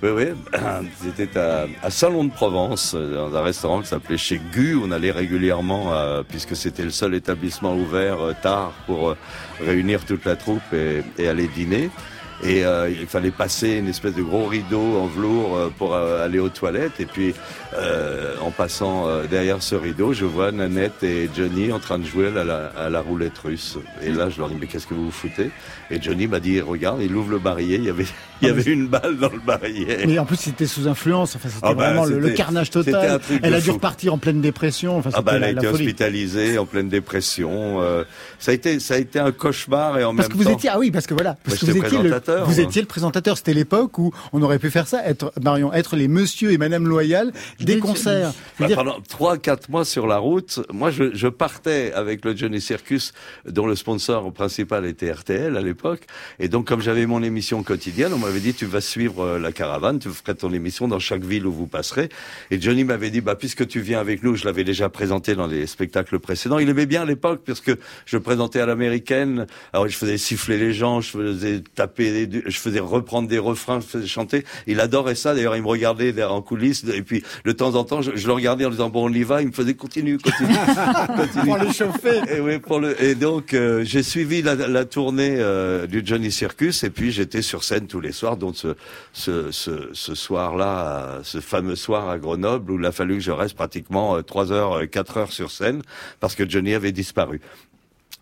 Oui, 0.03 0.09
oui. 0.11 0.27
C'était 1.03 1.39
à, 1.39 1.67
à 1.83 1.91
Salon 1.91 2.25
de 2.25 2.31
Provence, 2.31 2.95
euh, 2.95 3.15
dans 3.15 3.37
un 3.37 3.43
restaurant 3.43 3.83
qui 3.83 3.89
s'appelait 3.89 4.17
chez 4.17 4.41
Gu. 4.53 4.79
On 4.83 4.93
allait 4.93 5.11
régulièrement, 5.11 5.93
euh, 5.93 6.23
puisque 6.27 6.57
c'était 6.57 6.85
le 6.85 6.91
seul 6.91 7.15
établissement 7.15 7.75
ouvert 7.75 8.21
euh, 8.21 8.35
tard 8.41 8.73
pour 8.87 9.15
réunir 9.61 10.05
toute 10.07 10.25
la 10.25 10.37
troupe 10.37 10.63
et 10.73 11.29
aller 11.29 11.49
dîner. 11.49 11.91
Et 12.43 12.65
euh, 12.65 12.89
il 12.91 13.07
fallait 13.07 13.31
passer 13.31 13.73
une 13.73 13.89
espèce 13.89 14.15
de 14.15 14.23
gros 14.23 14.47
rideau 14.47 14.99
en 14.99 15.07
velours 15.07 15.57
euh, 15.57 15.69
pour 15.77 15.95
euh, 15.95 16.25
aller 16.25 16.39
aux 16.39 16.49
toilettes. 16.49 16.99
Et 16.99 17.05
puis, 17.05 17.35
euh, 17.77 18.35
en 18.41 18.51
passant 18.51 19.07
euh, 19.09 19.27
derrière 19.27 19.63
ce 19.63 19.75
rideau, 19.75 20.15
je 20.15 20.25
vois 20.25 20.51
Nanette 20.51 21.03
et 21.03 21.29
Johnny 21.37 21.71
en 21.71 21.79
train 21.79 21.99
de 21.99 22.05
jouer 22.07 22.29
à 22.29 22.45
la, 22.45 22.67
à 22.79 22.89
la 22.89 23.01
roulette 23.03 23.37
russe. 23.39 23.77
Et 24.03 24.11
là, 24.11 24.31
je 24.31 24.39
leur 24.39 24.49
dis, 24.49 24.57
mais 24.59 24.67
qu'est-ce 24.67 24.87
que 24.87 24.95
vous 24.95 25.05
vous 25.07 25.11
foutez? 25.11 25.51
Et 25.91 26.01
Johnny 26.01 26.27
m'a 26.29 26.41
dit, 26.41 26.61
regarde, 26.63 27.03
il 27.03 27.15
ouvre 27.15 27.31
le 27.31 27.39
barillet, 27.39 27.77
il 27.77 27.85
y 27.85 27.91
avait, 27.91 28.07
il 28.41 28.49
y 28.49 28.51
avait 28.51 28.63
une 28.73 28.87
balle 28.89 29.19
dans 29.19 29.29
le 29.31 29.41
barillet. 29.45 30.07
Mais 30.07 30.19
en 30.19 30.25
plus, 30.25 30.37
c'était 30.37 30.67
sous 30.67 30.89
influence. 30.89 31.37
Enfin, 31.37 31.49
c'était 31.51 31.61
Ah 31.67 31.75
bah, 31.75 31.93
vraiment 31.93 32.05
le, 32.07 32.31
carnage 32.31 32.69
un 32.69 32.83
total. 32.83 33.21
truc 33.21 33.41
Elle 33.43 33.55
a 33.55 33.61
dû 33.61 33.71
repartir 33.71 34.15
en 34.15 34.19
pleine 34.19 34.41
dépression. 34.41 34.97
Enfin, 34.97 35.11
Ah 35.13 35.21
bah, 35.21 35.33
elle 35.35 35.41
la, 35.43 35.47
a 35.49 35.51
été 35.51 35.67
hospitalisée 35.67 36.57
en 36.59 36.65
pleine 36.65 36.89
dépression. 36.89 37.83
euh, 37.83 38.05
ça 38.39 38.53
a 38.53 38.55
été, 38.55 38.81
ça 38.81 38.95
a 38.95 38.99
été 38.99 39.19
un 39.19 39.33
cauchemar 39.33 39.99
et 39.99 40.05
en 40.05 40.15
Parce 40.15 40.29
même 40.29 40.39
que 40.39 40.43
vous 40.43 40.49
temps. 40.51 40.57
étiez, 40.57 40.71
ah 40.73 40.79
oui, 40.79 40.91
parce 40.91 41.07
que 41.07 41.13
voilà, 41.15 41.37
parce 41.45 41.59
que 41.59 41.67
vous 41.67 41.77
étiez, 41.77 41.99
le, 42.03 42.11
présentateur, 42.31 42.47
vous 42.49 42.61
étiez 42.61 42.81
le 42.83 42.87
présentateur. 42.89 43.37
C'était 43.37 43.55
l'époque 43.55 43.99
où 43.99 44.13
on 44.33 44.43
aurait 44.43 44.59
pu 44.59 44.71
faire 44.71 44.87
ça, 44.87 45.05
être 45.07 45.33
Marion, 45.43 45.73
être 45.73 45.97
les 45.97 46.09
Monsieur 46.09 46.53
et 46.53 46.59
Madame 46.59 46.87
Loyal 46.87 47.33
des 47.59 47.75
Des- 47.75 47.79
concerts. 47.79 48.33
Bah, 48.59 48.67
pendant 48.75 49.01
trois, 49.01 49.39
quatre 49.39 49.69
mois 49.69 49.85
sur 49.85 50.07
la 50.07 50.19
route, 50.19 50.61
moi 50.73 50.91
je, 50.91 51.15
je 51.15 51.29
partais 51.29 51.93
avec 51.93 52.25
le 52.25 52.37
Johnny 52.37 52.61
Circus, 52.61 53.13
dont 53.47 53.67
le 53.67 53.75
sponsor 53.77 54.33
principal 54.33 54.85
était 54.87 55.11
RTL 55.13 55.57
à 55.57 55.61
l'époque. 55.61 56.03
Et 56.39 56.49
donc 56.49 56.67
comme 56.67 56.81
j'avais 56.81 57.07
mon 57.07 57.23
émission 57.23 57.63
quotidienne, 57.63 58.13
on 58.13 58.19
m'avait 58.19 58.41
dit 58.41 58.55
tu 58.55 58.67
vas 58.67 58.81
suivre 58.81 59.25
euh, 59.25 59.39
la 59.39 59.53
caravane, 59.53 59.99
tu 59.99 60.09
ferais 60.11 60.35
ton 60.35 60.53
émission 60.53 60.89
dans 60.89 60.99
chaque 60.99 61.23
ville 61.25 61.47
où 61.47 61.53
vous 61.53 61.67
passerez. 61.67 62.09
Et 62.51 62.61
Johnny 62.61 62.85
m'avait 62.85 63.11
dit 63.11 63.21
bah 63.21 63.35
puisque 63.35 63.67
tu 63.67 63.81
viens 63.81 64.01
avec 64.01 64.23
nous, 64.23 64.37
je 64.37 64.45
l'avais 64.45 64.65
déjà 64.65 64.89
présenté 64.89 65.35
dans 65.35 65.47
les 65.47 65.67
spectacles 65.67 66.19
précédents. 66.19 66.59
Il 66.59 66.69
aimait 66.69 66.87
bien 66.87 67.03
à 67.03 67.07
l'époque 67.07 67.43
parce 67.47 67.61
que 67.61 67.79
je 68.07 68.19
présentais 68.19 68.61
à 68.61 68.67
l'américaine. 68.67 69.47
Alors 69.73 69.89
je 69.89 69.97
faisais 69.97 70.19
siffler 70.19 70.59
les 70.59 70.73
gens, 70.73 71.01
je 71.01 71.11
faisais 71.11 71.63
taper, 71.75 72.10
des- 72.27 72.43
je 72.47 72.59
faisais 72.59 72.81
reprendre 72.81 73.29
des 73.29 73.39
refrains, 73.39 73.81
je 73.81 73.87
faisais 73.87 74.07
chanter. 74.07 74.45
Il 74.67 74.81
adorait 74.81 75.15
ça. 75.15 75.35
D'ailleurs 75.35 75.57
il 75.57 75.63
me 75.63 75.69
regardait 75.69 76.23
en 76.25 76.43
coulisses 76.43 76.85
et 76.93 77.03
puis 77.03 77.23
de 77.45 77.53
temps 77.53 77.75
en 77.75 77.85
temps 77.85 78.03
je, 78.03 78.13
je 78.15 78.27
le 78.27 78.33
regardais 78.33 78.65
en 78.65 78.71
disant 78.71 78.89
bon 78.91 79.09
on 79.09 79.13
y 79.13 79.23
va. 79.23 79.43
Il 79.43 79.49
me 79.49 79.53
faisait 79.53 79.75
continue, 79.75 80.19
continue, 80.19 80.55
continue. 81.17 81.45
Pour 81.45 81.59
le 81.59 81.73
chauffer. 81.73 82.21
Et, 82.37 82.41
oui, 82.41 82.59
pour 82.59 82.81
le, 82.81 83.01
et 83.03 83.15
donc 83.15 83.55
euh, 83.55 83.85
j'ai 83.85 84.03
suivi 84.03 84.43
la, 84.43 84.55
la 84.55 84.85
tournée 84.85 85.37
euh, 85.39 85.87
du 85.87 86.03
Johnny 86.05 86.31
Circus 86.33 86.85
et 86.85 86.91
puis 86.91 87.11
j'étais 87.13 87.43
sur 87.43 87.65
scène 87.65 87.87
tous 87.87 88.01
les 88.01 88.13
soirs. 88.13 88.37
Donc 88.37 88.57
ce, 88.57 88.75
ce, 89.13 89.51
ce, 89.51 89.89
ce 89.93 90.15
soir-là, 90.15 91.05
euh, 91.07 91.21
ce 91.23 91.41
fameux 91.41 91.77
soir 91.77 92.09
à 92.09 92.19
Grenoble 92.19 92.73
où 92.73 92.79
il 92.79 92.85
a 92.87 92.93
fallu 92.93 93.15
que 93.17 93.21
je 93.25 93.31
reste 93.31 93.55
pratiquement 93.55 94.17
euh, 94.17 94.23
trois 94.23 94.53
heures, 94.53 94.81
euh, 94.81 94.87
quatre 94.87 95.17
heures 95.17 95.33
sur 95.33 95.51
scène 95.51 95.83
parce 96.21 96.35
que 96.35 96.49
Johnny 96.49 96.75
avait 96.75 96.93
disparu. 96.93 97.41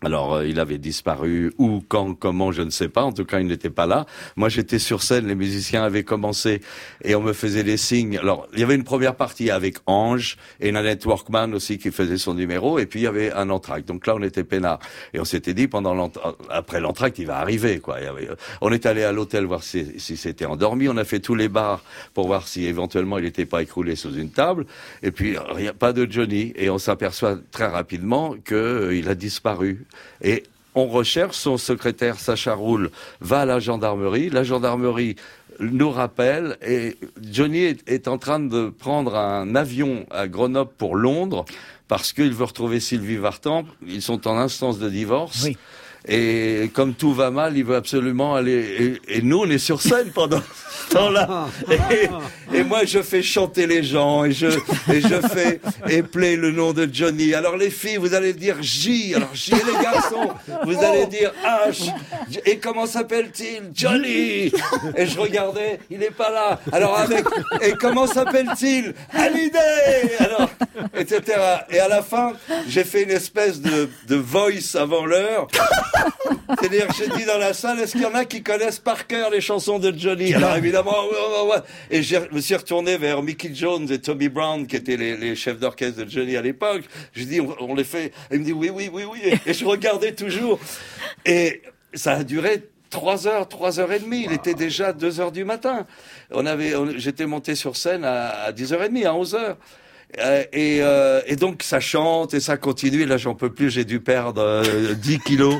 Alors, 0.01 0.35
euh, 0.35 0.47
il 0.47 0.59
avait 0.61 0.77
disparu 0.77 1.51
où, 1.57 1.81
quand, 1.87 2.13
comment, 2.13 2.51
je 2.53 2.61
ne 2.61 2.69
sais 2.69 2.87
pas. 2.87 3.03
En 3.03 3.11
tout 3.11 3.25
cas, 3.25 3.39
il 3.41 3.47
n'était 3.47 3.69
pas 3.69 3.85
là. 3.85 4.05
Moi, 4.37 4.47
j'étais 4.47 4.79
sur 4.79 5.03
scène, 5.03 5.27
les 5.27 5.35
musiciens 5.35 5.83
avaient 5.83 6.03
commencé 6.03 6.61
et 7.03 7.15
on 7.15 7.21
me 7.21 7.33
faisait 7.33 7.63
des 7.63 7.75
signes. 7.75 8.17
Alors, 8.17 8.47
il 8.53 8.59
y 8.59 8.63
avait 8.63 8.75
une 8.75 8.85
première 8.85 9.15
partie 9.15 9.51
avec 9.51 9.77
Ange 9.87 10.37
et 10.61 10.71
Nanette 10.71 11.05
Workman 11.05 11.53
aussi 11.53 11.77
qui 11.77 11.91
faisait 11.91 12.17
son 12.17 12.33
numéro 12.33 12.79
et 12.79 12.85
puis 12.85 13.01
il 13.01 13.03
y 13.03 13.07
avait 13.07 13.33
un 13.33 13.49
entracte. 13.49 13.87
Donc 13.89 14.07
là, 14.07 14.15
on 14.15 14.23
était 14.23 14.45
peinard. 14.45 14.79
Et 15.13 15.19
on 15.19 15.25
s'était 15.25 15.53
dit, 15.53 15.67
pendant 15.67 16.09
après 16.49 16.79
l'entracte, 16.79 17.19
il 17.19 17.27
va 17.27 17.37
arriver, 17.39 17.79
quoi. 17.79 17.95
Avait- 17.97 18.29
on 18.61 18.71
est 18.71 18.85
allé 18.85 19.03
à 19.03 19.11
l'hôtel 19.11 19.43
voir 19.45 19.63
si, 19.63 19.99
si 19.99 20.15
c'était 20.15 20.45
endormi. 20.45 20.87
On 20.87 20.95
a 20.97 21.03
fait 21.03 21.19
tous 21.19 21.35
les 21.35 21.49
bars 21.49 21.83
pour 22.13 22.27
voir 22.27 22.47
si 22.47 22.65
éventuellement 22.65 23.17
il 23.17 23.25
n'était 23.25 23.45
pas 23.45 23.61
écroulé 23.61 23.97
sous 23.97 24.13
une 24.15 24.29
table. 24.31 24.65
Et 25.03 25.11
puis, 25.11 25.35
rien, 25.37 25.73
pas 25.73 25.91
de 25.91 26.09
Johnny. 26.09 26.53
Et 26.55 26.69
on 26.69 26.77
s'aperçoit 26.77 27.37
très 27.51 27.67
rapidement 27.67 28.35
que 28.45 28.55
euh, 28.55 29.09
a 29.09 29.15
disparu. 29.15 29.85
Et 30.21 30.43
on 30.75 30.87
recherche 30.87 31.35
son 31.35 31.57
secrétaire 31.57 32.19
Sacha 32.19 32.53
Roule 32.53 32.91
va 33.21 33.41
à 33.41 33.45
la 33.45 33.59
gendarmerie. 33.59 34.29
La 34.29 34.43
gendarmerie 34.43 35.15
nous 35.59 35.91
rappelle 35.91 36.57
et 36.65 36.95
Johnny 37.21 37.75
est, 37.87 38.07
en 38.07 38.17
train 38.17 38.39
de 38.39 38.69
prendre 38.69 39.15
un 39.15 39.55
avion 39.55 40.05
à 40.11 40.27
Grenoble 40.27 40.71
pour 40.77 40.95
Londres 40.95 41.45
parce 41.87 42.13
qu'il 42.13 42.31
veut 42.33 42.45
retrouver 42.45 42.79
Sylvie 42.79 43.17
Vartan. 43.17 43.65
Ils 43.85 44.01
sont 44.01 44.27
en 44.27 44.37
instance 44.37 44.79
de 44.79 44.89
divorce. 44.89 45.47
Et 46.07 46.71
comme 46.73 46.93
tout 46.93 47.13
va 47.13 47.29
mal, 47.29 47.57
il 47.57 47.63
veut 47.65 47.75
absolument 47.75 48.35
aller. 48.35 48.99
Et, 49.07 49.17
et 49.17 49.21
nous, 49.21 49.39
on 49.39 49.49
est 49.49 49.57
sur 49.57 49.81
scène 49.81 50.11
pendant 50.13 50.41
ce 50.87 50.95
temps-là. 50.95 51.47
Et, 51.91 52.57
et 52.57 52.63
moi, 52.63 52.85
je 52.85 53.01
fais 53.01 53.21
chanter 53.21 53.67
les 53.67 53.83
gens 53.83 54.23
et 54.25 54.31
je 54.31 54.47
et 54.47 55.01
je 55.01 55.21
fais 55.27 55.59
épeler 55.87 56.35
le 56.35 56.51
nom 56.51 56.73
de 56.73 56.89
Johnny. 56.91 57.33
Alors 57.35 57.57
les 57.57 57.69
filles, 57.69 57.97
vous 57.97 58.13
allez 58.15 58.33
dire 58.33 58.55
J. 58.61 59.13
Alors 59.15 59.29
J. 59.33 59.51
Et 59.53 59.55
les 59.57 59.83
garçons, 59.83 60.29
vous 60.63 60.77
allez 60.83 61.05
dire 61.05 61.31
H. 61.45 61.91
Et 62.45 62.57
comment 62.57 62.87
s'appelle-t-il? 62.87 63.69
Johnny. 63.75 64.51
Et 64.95 65.05
je 65.05 65.19
regardais, 65.19 65.79
il 65.91 65.99
n'est 65.99 66.09
pas 66.09 66.31
là. 66.31 66.59
Alors 66.71 66.97
avec 66.97 67.23
et 67.61 67.73
comment 67.73 68.07
s'appelle-t-il? 68.07 68.93
Hallyday. 69.13 70.15
Alors 70.19 70.49
etc. 70.95 71.21
Et 71.69 71.79
à 71.79 71.87
la 71.87 72.01
fin, 72.01 72.33
j'ai 72.67 72.83
fait 72.83 73.03
une 73.03 73.11
espèce 73.11 73.61
de 73.61 73.89
de 74.07 74.15
voice 74.15 74.75
avant 74.75 75.05
l'heure. 75.05 75.47
C'est-à-dire 76.59 76.87
que 76.87 76.93
j'ai 76.93 77.07
dit 77.09 77.25
dans 77.25 77.37
la 77.37 77.53
salle, 77.53 77.79
est-ce 77.79 77.93
qu'il 77.93 78.01
y 78.01 78.05
en 78.05 78.15
a 78.15 78.25
qui 78.25 78.41
connaissent 78.43 78.79
par 78.79 79.07
cœur 79.07 79.29
les 79.29 79.41
chansons 79.41 79.79
de 79.79 79.93
Johnny 79.97 80.33
Alors 80.33 80.55
évidemment, 80.55 80.91
ouais, 81.05 81.45
ouais, 81.47 81.51
ouais. 81.51 81.61
Et 81.91 82.03
je 82.03 82.17
me 82.31 82.41
suis 82.41 82.55
retourné 82.55 82.97
vers 82.97 83.21
Mickey 83.21 83.51
Jones 83.53 83.87
et 83.91 83.99
Tommy 83.99 84.29
Brown, 84.29 84.65
qui 84.67 84.75
étaient 84.75 84.97
les, 84.97 85.15
les 85.17 85.35
chefs 85.35 85.59
d'orchestre 85.59 86.03
de 86.03 86.09
Johnny 86.09 86.35
à 86.35 86.41
l'époque. 86.41 86.83
Je 87.13 87.23
dis, 87.23 87.39
on, 87.41 87.55
on 87.59 87.75
les 87.75 87.83
fait. 87.83 88.07
Et 88.31 88.35
il 88.35 88.39
me 88.39 88.45
dit, 88.45 88.53
oui, 88.53 88.69
oui, 88.73 88.89
oui, 88.91 89.03
oui. 89.11 89.33
Et 89.45 89.53
je 89.53 89.65
regardais 89.65 90.13
toujours. 90.13 90.59
Et 91.25 91.61
ça 91.93 92.13
a 92.13 92.23
duré 92.23 92.63
trois 92.89 93.27
heures, 93.27 93.47
trois 93.47 93.79
heures 93.79 93.91
et 93.91 93.99
demie. 93.99 94.23
Il 94.25 94.33
était 94.33 94.55
déjà 94.55 94.93
deux 94.93 95.19
heures 95.19 95.31
du 95.31 95.43
matin. 95.45 95.85
On 96.31 96.45
avait, 96.45 96.73
j'étais 96.97 97.25
monté 97.25 97.55
sur 97.55 97.75
scène 97.77 98.03
à, 98.03 98.29
à 98.45 98.51
10h30, 98.51 99.05
à 99.05 99.13
11h. 99.13 99.35
Euh, 99.35 99.53
et, 100.17 100.79
euh, 100.81 101.21
et 101.27 101.35
donc 101.35 101.61
ça 101.63 101.79
chante 101.79 102.33
et 102.33 102.39
ça 102.39 102.57
continue. 102.57 103.03
Et 103.03 103.05
là, 103.05 103.17
j'en 103.17 103.35
peux 103.35 103.51
plus. 103.51 103.69
J'ai 103.69 103.85
dû 103.85 103.99
perdre 103.99 104.41
euh, 104.41 104.93
10 104.95 105.19
kilos. 105.19 105.55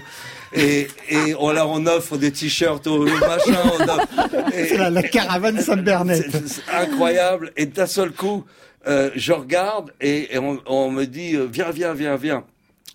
Et, 0.54 0.88
et 1.10 1.36
on, 1.38 1.52
là, 1.52 1.68
on 1.68 1.86
offre 1.86 2.18
des 2.18 2.32
t-shirts 2.32 2.88
au, 2.88 3.04
au 3.06 3.18
machin. 3.20 3.54
on 3.80 3.84
offre- 3.86 4.54
et- 4.56 4.78
la, 4.78 4.90
la 4.90 5.04
caravane 5.04 5.60
c'est 5.62 6.64
incroyable. 6.74 7.52
Et 7.56 7.68
d'un 7.68 7.86
seul 7.86 8.12
coup, 8.12 8.46
euh, 8.88 9.12
je 9.16 9.32
regarde 9.34 9.92
et, 10.02 10.34
et 10.34 10.40
on, 10.40 10.60
on 10.66 10.90
me 10.90 11.06
dit 11.06 11.36
euh, 11.36 11.48
viens, 11.52 11.70
viens, 11.70 11.94
viens, 11.94 12.16
viens. 12.16 12.44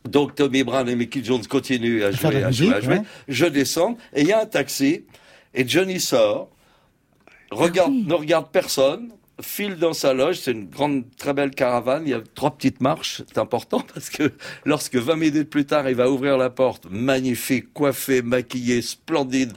Donc 0.08 0.34
Tommy 0.34 0.64
Brown 0.64 0.88
et 0.88 0.96
Mickey 0.96 1.22
Jones 1.22 1.46
continuent 1.46 2.02
à 2.02 2.10
jouer, 2.10 2.42
à 2.42 2.50
jouer, 2.50 2.74
à 2.74 2.80
jouer. 2.80 2.94
ouais. 2.96 3.02
Je 3.28 3.46
descends 3.46 3.96
et 4.14 4.22
il 4.22 4.26
y 4.26 4.32
a 4.32 4.40
un 4.42 4.46
taxi 4.46 5.04
et 5.54 5.66
Johnny 5.66 6.00
sort, 6.00 6.50
regarde, 7.50 7.90
Ah 7.92 7.96
oui. 7.96 8.04
ne 8.08 8.14
regarde 8.14 8.46
personne, 8.50 9.10
file 9.40 9.76
dans 9.76 9.92
sa 9.92 10.14
loge. 10.14 10.40
C'est 10.40 10.52
une 10.52 10.68
grande, 10.68 11.04
très 11.16 11.32
belle 11.34 11.50
caravane. 11.50 12.02
Il 12.06 12.10
y 12.10 12.14
a 12.14 12.20
trois 12.34 12.52
petites 12.56 12.80
marches. 12.80 13.22
C'est 13.26 13.38
important 13.38 13.80
parce 13.94 14.10
que 14.10 14.32
lorsque 14.64 14.96
20 14.96 15.16
minutes 15.16 15.50
plus 15.50 15.66
tard, 15.66 15.88
il 15.88 15.96
va 15.96 16.10
ouvrir 16.10 16.36
la 16.36 16.50
porte, 16.50 16.86
magnifique, 16.90 17.72
coiffé, 17.72 18.22
maquillé, 18.22 18.82
splendide. 18.82 19.52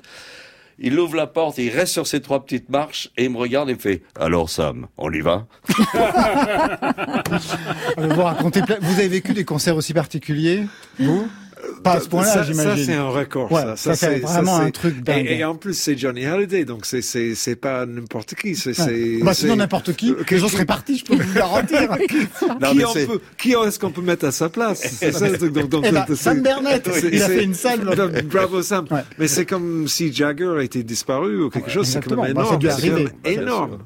Il 0.80 1.00
ouvre 1.00 1.16
la 1.16 1.26
porte, 1.26 1.58
il 1.58 1.70
reste 1.72 1.94
sur 1.94 2.06
ces 2.06 2.22
trois 2.22 2.46
petites 2.46 2.70
marches 2.70 3.10
et 3.18 3.24
il 3.26 3.32
me 3.32 3.38
regarde 3.38 3.68
et 3.68 3.74
me 3.74 3.80
fait 3.80 4.04
Alors 4.20 4.48
Sam, 4.48 4.86
on 4.98 5.12
y 5.12 5.22
va? 5.22 5.48
Vous 7.98 8.10
Vous 8.10 9.00
avez 9.00 9.08
vécu 9.08 9.34
des 9.34 9.44
concerts 9.44 9.76
aussi 9.76 9.96
particuliers 9.96 10.66
Vous? 11.00 11.28
Pas 11.84 11.94
à 11.94 12.00
ce 12.00 12.08
point-là, 12.10 12.28
Ça- 12.28 12.34
Ça, 12.34 12.46
c'est 12.46 12.54
j'imagine. 12.54 12.92
un 12.94 13.10
record. 13.10 13.52
Ouais, 13.52 13.62
ça, 13.62 13.76
ça, 13.76 13.96
c'est 13.96 14.20
vraiment 14.20 14.58
un 14.58 14.72
truc 14.72 15.02
dingue. 15.04 15.26
Et, 15.28 15.38
et 15.40 15.44
en 15.46 15.56
plus, 15.56 15.74
c'est 15.74 15.98
Johnny 15.98 16.26
Hallyday, 16.26 16.66
donc 16.66 16.86
c'est 16.86 17.02
c'est 17.02 17.36
c'est 17.36 17.56
pas 17.56 17.86
n'importe 17.86 18.36
qui. 18.36 18.56
C'est 18.56 18.74
c'est. 18.74 19.20
Bah, 19.24 19.34
sinon, 19.34 19.56
n'importe 19.56 19.94
qui, 19.96 20.12
Euh, 20.12 20.24
les 20.30 20.38
gens 20.40 20.48
seraient 20.50 20.66
partis, 20.66 20.98
je 21.00 21.06
peux 21.06 21.16
vous 21.16 21.34
garantir. 21.34 21.90
Non, 22.62 22.72
qui, 22.72 22.82
c'est- 22.94 23.06
peut, 23.08 23.20
qui 23.38 23.52
est-ce 23.54 23.80
qu'on 23.80 23.92
peut 23.92 24.02
mettre 24.02 24.26
à 24.26 24.32
sa 24.32 24.50
place? 24.50 24.80
C'est 25.00 25.12
ça 25.12 25.30
le 25.30 25.38
truc. 25.38 25.54
Donc, 25.54 25.70
donc, 25.70 25.86
c'est- 25.86 26.16
Sam 26.16 26.42
Bernett, 26.42 26.90
il 27.12 27.22
a 27.22 27.28
fait 27.28 27.44
une 27.44 27.54
salle. 27.54 27.82
Bravo 28.32 28.62
Sam. 28.62 28.86
Ouais. 28.92 29.02
Mais 29.20 29.28
c'est 29.28 29.46
comme 29.46 29.88
si 29.88 30.12
Jagger 30.14 30.56
été 30.64 30.84
disparu 30.84 31.44
ou 31.44 31.50
quelque 31.50 31.70
chose. 31.70 31.88
C'est 31.88 32.04
quand 32.04 32.16
même. 32.22 32.34
Bah, 32.34 32.44
énorme. 32.44 32.60
quand 32.60 32.94
même 32.96 33.10
énorme. 33.26 33.78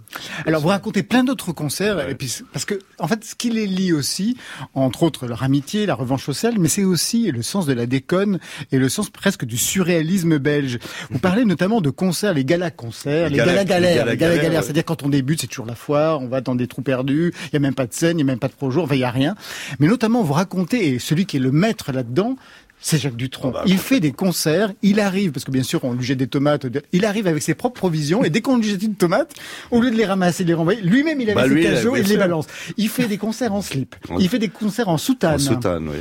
Alors, 0.45 0.61
vous 0.61 0.67
racontez 0.69 1.03
plein 1.03 1.23
d'autres 1.23 1.51
concerts, 1.51 2.07
et 2.09 2.15
puis, 2.15 2.29
c'est- 2.29 2.43
parce 2.53 2.65
que, 2.65 2.75
en 2.99 3.07
fait, 3.07 3.23
ce 3.23 3.35
qui 3.35 3.49
les 3.49 3.67
lie 3.67 3.93
aussi, 3.93 4.37
entre 4.73 5.03
autres 5.03 5.27
leur 5.27 5.43
amitié, 5.43 5.85
la 5.85 5.95
revanche 5.95 6.25
sociale, 6.25 6.55
mais 6.59 6.67
c'est 6.67 6.83
aussi 6.83 7.31
le 7.31 7.41
sens 7.41 7.65
de 7.65 7.73
la 7.73 7.80
déconne 7.87 8.39
et 8.71 8.77
le 8.77 8.89
sens 8.89 9.09
presque 9.09 9.45
du 9.45 9.57
surréalisme 9.57 10.37
belge. 10.37 10.79
Vous 11.09 11.19
parlez 11.19 11.45
notamment 11.45 11.81
de 11.81 11.89
concerts, 11.89 12.33
les 12.33 12.45
galas-concerts, 12.45 13.25
les 13.29 13.31
Les 13.31 13.37
galas- 13.37 13.51
galas-galères, 13.65 14.05
les 14.05 14.17
galas-galères. 14.17 14.63
C'est-à-dire, 14.63 14.85
quand 14.85 15.03
on 15.03 15.09
débute, 15.09 15.41
c'est 15.41 15.47
toujours 15.47 15.65
la 15.65 15.75
foire, 15.75 16.21
on 16.21 16.27
va 16.27 16.41
dans 16.41 16.55
des 16.55 16.67
trous 16.67 16.81
perdus, 16.81 17.33
il 17.47 17.53
y 17.53 17.57
a 17.57 17.59
même 17.59 17.75
pas 17.75 17.87
de 17.87 17.93
scène, 17.93 18.17
il 18.17 18.21
y 18.21 18.23
a 18.23 18.25
même 18.25 18.39
pas 18.39 18.47
de 18.47 18.53
projo, 18.53 18.81
enfin, 18.83 18.95
il 18.95 19.01
y 19.01 19.03
a 19.03 19.11
rien. 19.11 19.35
Mais 19.79 19.87
notamment, 19.87 20.23
vous 20.23 20.33
racontez, 20.33 20.87
et 20.89 20.99
celui 20.99 21.25
qui 21.25 21.37
est 21.37 21.41
le 21.41 21.51
maître 21.51 21.91
là-dedans, 21.91 22.35
c'est 22.81 22.97
Jacques 22.97 23.15
Dutronc. 23.15 23.49
Ah 23.49 23.59
bah, 23.59 23.63
il 23.67 23.77
fait 23.77 23.99
des 23.99 24.11
concerts, 24.11 24.73
il 24.81 24.99
arrive, 24.99 25.31
parce 25.31 25.45
que 25.45 25.51
bien 25.51 25.63
sûr, 25.63 25.83
on 25.83 25.93
lui 25.93 26.03
jette 26.03 26.17
des 26.17 26.27
tomates, 26.27 26.65
il 26.91 27.05
arrive 27.05 27.27
avec 27.27 27.41
ses 27.43 27.53
propres 27.53 27.79
provisions, 27.79 28.23
et 28.23 28.29
dès 28.29 28.41
qu'on 28.41 28.57
lui 28.57 28.67
jette 28.67 28.83
une 28.83 28.95
tomate, 28.95 29.33
au 29.69 29.79
lieu 29.81 29.91
de 29.91 29.95
les 29.95 30.05
ramasser, 30.05 30.43
de 30.43 30.49
les 30.49 30.53
renvoyer, 30.55 30.81
lui-même, 30.81 31.21
il 31.21 31.29
a 31.29 31.35
Bah, 31.35 31.47
ses 31.47 31.61
cajots 31.61 31.95
et 31.95 31.99
il 32.01 32.07
les 32.07 32.17
balance. 32.17 32.47
Il 32.77 32.89
fait 32.89 33.07
des 33.07 33.17
concerts 33.17 33.53
en 33.53 33.61
slip. 33.61 33.95
Il 34.19 34.27
fait 34.29 34.39
des 34.39 34.49
concerts 34.49 34.89
en 34.89 34.97
soutane. 34.97 35.35
En 35.35 35.37
soutane, 35.39 35.87
oui. 35.89 35.97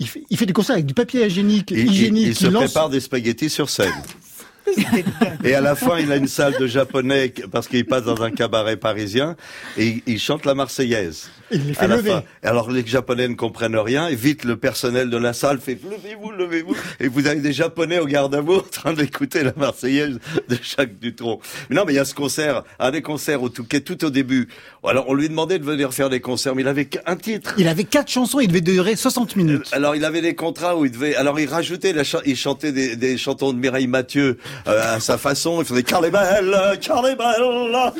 Il 0.00 0.08
fait, 0.08 0.22
il 0.28 0.36
fait 0.36 0.46
des 0.46 0.52
concerts 0.52 0.74
avec 0.74 0.86
du 0.86 0.94
papier 0.94 1.24
hygiénique, 1.26 1.70
Il, 1.70 1.92
il- 2.18 2.34
se 2.34 2.46
lance- 2.48 2.64
prépare 2.64 2.90
des 2.90 2.98
spaghettis 3.00 3.48
sur 3.50 3.70
scène. 3.70 3.92
Et 5.44 5.54
à 5.54 5.60
la 5.60 5.74
fin, 5.74 5.98
il 5.98 6.10
a 6.12 6.16
une 6.16 6.28
salle 6.28 6.54
de 6.58 6.66
japonais 6.66 7.32
parce 7.52 7.68
qu'il 7.68 7.84
passe 7.84 8.04
dans 8.04 8.22
un 8.22 8.30
cabaret 8.30 8.76
parisien 8.76 9.36
et 9.76 10.02
il, 10.06 10.18
chante 10.18 10.46
la 10.46 10.54
Marseillaise. 10.54 11.28
Il 11.50 11.66
les 11.66 11.74
fait 11.74 11.86
lever. 11.86 12.10
fin. 12.10 12.22
Alors 12.42 12.70
les 12.70 12.84
Japonais 12.86 13.28
ne 13.28 13.34
comprennent 13.34 13.76
rien 13.76 14.08
et 14.08 14.14
vite 14.14 14.44
le 14.44 14.56
personnel 14.56 15.10
de 15.10 15.16
la 15.16 15.32
salle 15.34 15.60
fait 15.60 15.78
levez-vous, 15.82 16.30
levez-vous 16.30 16.74
et 17.00 17.08
vous 17.08 17.26
avez 17.26 17.40
des 17.40 17.52
Japonais 17.52 17.98
au 17.98 18.06
garde 18.06 18.34
à 18.34 18.40
vous 18.40 18.54
en 18.56 18.60
train 18.60 18.92
d'écouter 18.94 19.42
la 19.44 19.52
Marseillaise 19.56 20.18
de 20.48 20.56
Jacques 20.62 20.98
Dutronc. 20.98 21.40
Mais 21.68 21.76
non, 21.76 21.84
mais 21.86 21.92
il 21.92 21.96
y 21.96 22.00
a 22.00 22.04
ce 22.04 22.14
concert, 22.14 22.62
un 22.78 22.90
des 22.90 23.02
concerts 23.02 23.42
au 23.42 23.50
Touquet 23.50 23.80
tout 23.80 24.02
au 24.04 24.10
début. 24.10 24.48
Alors 24.82 25.04
on 25.08 25.14
lui 25.14 25.28
demandait 25.28 25.58
de 25.58 25.64
venir 25.64 25.92
faire 25.92 26.08
des 26.10 26.20
concerts, 26.20 26.54
mais 26.54 26.62
il 26.62 26.68
avait 26.68 26.86
qu'un 26.86 27.16
titre. 27.16 27.54
Il 27.58 27.68
avait 27.68 27.84
quatre 27.84 28.10
chansons, 28.10 28.40
il 28.40 28.48
devait 28.48 28.60
durer 28.62 28.96
60 28.96 29.36
minutes. 29.36 29.68
Alors 29.72 29.94
il 29.94 30.04
avait 30.04 30.22
des 30.22 30.34
contrats 30.34 30.76
où 30.76 30.84
il 30.86 30.90
devait. 30.90 31.14
Alors 31.14 31.38
il 31.38 31.48
rajoutait, 31.48 31.92
la 31.92 32.04
cha- 32.04 32.22
il 32.24 32.36
chantait 32.36 32.72
des, 32.72 32.96
des 32.96 33.18
chantons 33.18 33.52
de 33.52 33.58
Mireille 33.58 33.86
Mathieu 33.86 34.38
euh, 34.66 34.96
à 34.96 35.00
sa 35.00 35.18
façon. 35.18 35.60
Il 35.60 35.64
faisait 35.66 35.82
Carl 35.82 36.04
est 36.04 36.10
belle, 36.10 36.56
Carl 36.80 37.06
est 37.06 37.16
belle, 37.16 37.92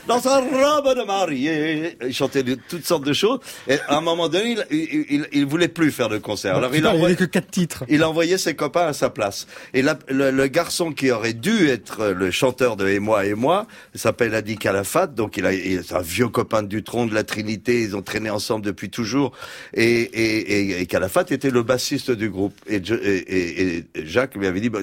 dans 0.08 0.20
sa 0.20 0.38
robe 0.40 0.98
de 0.98 1.04
mariée. 1.04 1.96
Il 2.06 2.12
chantait 2.14 2.42
de- 2.42 2.58
toutes 2.68 2.86
sortes 2.86 3.04
de 3.04 3.12
choses. 3.12 3.38
Et 3.68 3.78
à 3.88 3.96
un 3.96 4.00
moment 4.00 4.28
donné, 4.28 4.56
il, 4.70 4.76
il, 4.78 5.06
il, 5.10 5.26
il 5.32 5.46
voulait 5.46 5.68
plus 5.68 5.90
faire 5.90 6.08
de 6.08 6.18
concert. 6.18 6.56
Alors 6.56 6.70
il 6.74 6.78
Putain, 6.82 6.90
il 6.90 6.96
envoyait, 6.96 7.16
avait 7.16 7.26
que 7.26 7.30
quatre 7.30 7.50
titres. 7.50 7.84
il 7.88 8.04
envoyait 8.04 8.38
ses 8.38 8.54
copains 8.54 8.86
à 8.86 8.92
sa 8.92 9.10
place. 9.10 9.46
Et 9.74 9.82
la- 9.82 9.98
le, 10.08 10.30
le 10.30 10.46
garçon 10.46 10.92
qui 10.92 11.10
aurait 11.10 11.32
dû 11.32 11.68
être 11.68 12.08
le 12.08 12.30
chanteur 12.30 12.76
de 12.76 12.88
Et 12.88 12.98
moi 12.98 13.24
et 13.26 13.34
moi 13.34 13.66
s'appelle 13.94 14.34
Adi 14.34 14.56
Calafat. 14.56 15.06
Donc 15.08 15.36
il 15.36 15.46
a, 15.46 15.52
il- 15.52 15.82
c'est 15.84 15.94
un 15.94 16.00
vieux 16.02 16.28
copain 16.28 16.62
de 16.62 16.68
Dutronc 16.68 17.06
de 17.06 17.14
la 17.14 17.24
Trinité. 17.24 17.82
Ils 17.82 17.96
ont 17.96 18.02
traîné 18.02 18.30
ensemble 18.30 18.64
depuis 18.64 18.90
toujours. 18.90 19.32
Et, 19.74 19.84
et, 19.84 20.52
et, 20.76 20.80
et 20.80 20.86
Calafat 20.86 21.24
était 21.30 21.50
le 21.50 21.62
bassiste 21.62 22.10
du 22.10 22.28
groupe. 22.30 22.54
Et, 22.68 22.76
et, 22.76 23.84
Jacques 24.04 24.34
lui 24.34 24.46
avait 24.46 24.60
dit 24.60 24.68
bah, 24.68 24.80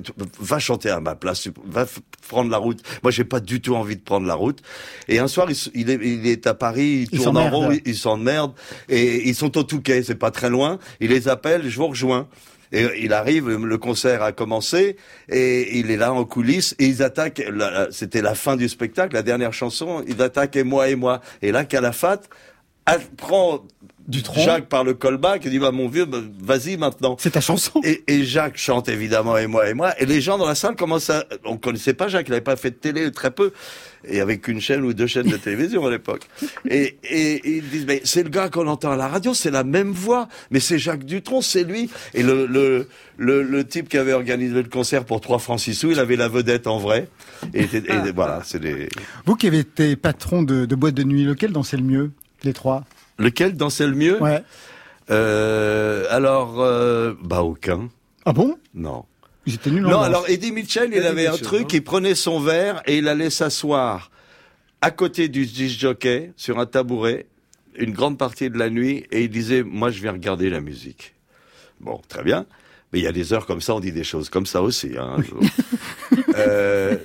va 0.60 0.64
chanter 0.64 0.90
à 0.90 1.00
ma 1.00 1.16
place, 1.16 1.48
va 1.66 1.86
prendre 2.28 2.52
la 2.52 2.58
route. 2.58 2.82
Moi 3.02 3.12
j'ai 3.12 3.24
pas 3.24 3.40
du 3.40 3.62
tout 3.62 3.76
envie 3.76 3.96
de 3.96 4.02
prendre 4.02 4.28
la 4.28 4.36
route. 4.36 4.62
Et 5.08 5.20
un 5.20 5.28
soir 5.28 5.48
il, 5.74 5.90
est, 5.90 6.00
il 6.02 6.28
est 6.28 6.46
à 6.48 6.54
Paris, 6.54 7.08
il 7.12 7.20
Il 7.20 7.24
tourne 7.24 7.38
en 7.38 7.50
rond, 7.50 7.72
il, 7.86 7.96
s'emmerde. 7.96 8.54
Et 8.90 9.28
ils 9.28 9.36
sont 9.36 9.58
au 9.58 9.64
Touquet, 9.64 10.04
c'est 10.04 10.16
pas 10.16 10.32
très 10.32 10.50
loin. 10.50 10.80
Il 11.00 11.10
les 11.10 11.28
appelle, 11.28 11.68
je 11.70 11.78
vous 11.78 11.88
rejoins. 11.88 12.28
Et 12.72 12.86
il 13.04 13.14
arrive, 13.14 13.50
le 13.50 13.78
concert 13.80 14.22
a 14.22 14.32
commencé, 14.32 14.96
et 15.28 15.80
il 15.80 15.90
est 15.90 15.98
là 15.98 16.14
en 16.14 16.24
coulisses, 16.24 16.76
et 16.78 16.86
ils 16.86 17.02
attaquent, 17.02 17.44
c'était 17.90 18.22
la 18.22 18.36
fin 18.36 18.56
du 18.58 18.70
spectacle, 18.70 19.16
la 19.16 19.24
dernière 19.24 19.54
chanson, 19.54 20.04
ils 20.08 20.22
attaquent 20.22 20.56
et 20.56 20.64
moi 20.64 20.88
et 20.88 20.96
moi. 20.96 21.20
Et 21.42 21.52
là, 21.52 21.66
Calafat 21.66 22.22
a- 22.86 23.00
prend 24.10 24.34
Dutronc. 24.34 24.42
Jacques 24.44 24.70
par 24.70 24.84
le 24.84 24.94
callback 24.94 25.46
et 25.46 25.50
dit, 25.50 25.60
bah, 25.60 25.72
mon 25.72 25.88
vieux, 25.88 26.06
bah, 26.06 26.20
vas-y 26.42 26.78
maintenant. 26.78 27.16
C'est 27.20 27.32
ta 27.32 27.42
chanson. 27.42 27.80
Et, 27.84 28.04
et 28.08 28.24
Jacques 28.24 28.58
chante 28.58 28.90
évidemment 28.90 29.38
et 29.38 29.48
moi 29.48 29.70
et 29.70 29.74
moi 29.74 29.94
et 30.00 30.06
les 30.06 30.22
gens 30.22 30.38
dans 30.38 30.48
la 30.48 30.56
salle 30.56 30.76
commencent 30.76 31.10
à 31.10 31.26
on 31.46 31.58
connaissait 31.58 31.94
pas 31.94 32.08
Jacques 32.08 32.28
il 32.28 32.32
n'avait 32.32 32.42
pas 32.42 32.56
fait 32.56 32.72
de 32.72 32.76
télé 32.76 33.12
très 33.12 33.32
peu 33.32 33.52
et 34.08 34.22
avec 34.22 34.48
une 34.48 34.62
chaîne 34.62 34.84
ou 34.84 34.94
deux 34.94 35.08
chaînes 35.08 35.28
de 35.28 35.38
télévision 35.38 35.86
à 35.86 35.90
l'époque 35.92 36.28
et, 36.70 36.98
et, 37.04 37.34
et 37.36 37.58
ils 37.58 37.70
disent 37.70 37.86
mais 37.88 38.02
c'est 38.04 38.24
le 38.24 38.30
gars 38.30 38.50
qu'on 38.50 38.68
entend 38.68 38.92
à 38.92 38.96
la 38.96 39.08
radio 39.08 39.34
c'est 39.34 39.52
la 39.52 39.64
même 39.64 39.92
voix 39.92 40.28
mais 40.52 40.60
c'est 40.60 40.80
Jacques 40.80 41.06
Dutronc 41.06 41.42
c'est 41.42 41.64
lui 41.64 41.90
et 42.14 42.24
le, 42.24 42.46
le 42.46 42.88
le 43.18 43.44
le 43.44 43.68
type 43.68 43.90
qui 43.90 43.98
avait 43.98 44.14
organisé 44.14 44.54
le 44.56 44.70
concert 44.70 45.06
pour 45.06 45.22
3 45.22 45.40
francs 45.40 45.60
6 45.60 45.74
sous 45.76 45.92
il 45.92 46.00
avait 46.00 46.16
la 46.16 46.28
vedette 46.30 46.68
en 46.68 46.78
vrai 46.78 47.08
et, 47.54 47.64
et 47.64 48.12
voilà 48.14 48.42
c'est 48.44 48.60
des 48.60 48.90
Vous 49.26 49.36
qui 49.36 49.48
avez 49.48 49.60
été 49.60 49.96
patron 49.96 50.44
de, 50.44 50.66
de 50.66 50.76
boîte 50.76 50.96
de 50.96 51.04
nuit, 51.04 51.24
lequel 51.24 51.52
dansait 51.52 51.78
le 51.78 51.84
mieux 51.84 52.12
Les 52.44 52.54
trois? 52.54 52.84
Lequel 53.20 53.56
dansait 53.56 53.86
le 53.88 53.94
mieux 53.96 54.20
Ouais. 54.22 54.42
euh, 55.12 56.06
alors 56.10 56.60
euh, 56.62 57.14
bah 57.24 57.44
aucun 57.44 57.90
Ah 58.26 58.34
bon? 58.34 58.58
Non 58.74 59.06
Ils 59.46 59.56
étaient 59.56 59.70
nuls 59.72 59.86
en 59.86 59.90
Non, 59.90 59.98
danse. 59.98 60.06
alors 60.08 60.30
Eddie 60.30 60.52
Mitchell, 60.52 60.90
il 60.92 60.98
Eddie 60.98 61.06
avait 61.08 61.28
un 61.28 61.38
truc, 61.38 61.72
il 61.74 61.84
prenait 61.84 62.16
son 62.16 62.40
verre 62.40 62.82
et 62.88 62.98
il 62.98 63.08
allait 63.08 63.30
s'asseoir 63.30 64.10
à 64.82 64.92
côté 64.92 65.28
du 65.28 65.46
disc 65.46 65.80
jockey 65.80 66.32
sur 66.38 66.58
un 66.60 66.66
tabouret 66.66 67.28
une 67.76 67.92
grande 67.92 68.18
partie 68.18 68.50
de 68.50 68.58
la 68.58 68.70
nuit 68.70 69.06
et 69.12 69.24
il 69.24 69.30
disait 69.30 69.64
moi 69.64 69.90
je 69.92 70.02
viens 70.02 70.12
regarder 70.14 70.50
la 70.50 70.60
musique. 70.62 71.14
Bon, 71.80 72.02
très 72.10 72.24
bien. 72.24 72.46
Mais 72.92 73.00
il 73.00 73.04
y 73.04 73.08
a 73.08 73.12
des 73.12 73.34
heures 73.34 73.46
comme 73.46 73.62
ça, 73.62 73.76
on 73.76 73.80
dit 73.80 73.92
des 73.92 74.04
choses 74.04 74.30
comme 74.30 74.46
ça 74.48 74.62
aussi. 74.62 74.92
Hein. 75.00 75.18
Euh, 76.36 76.98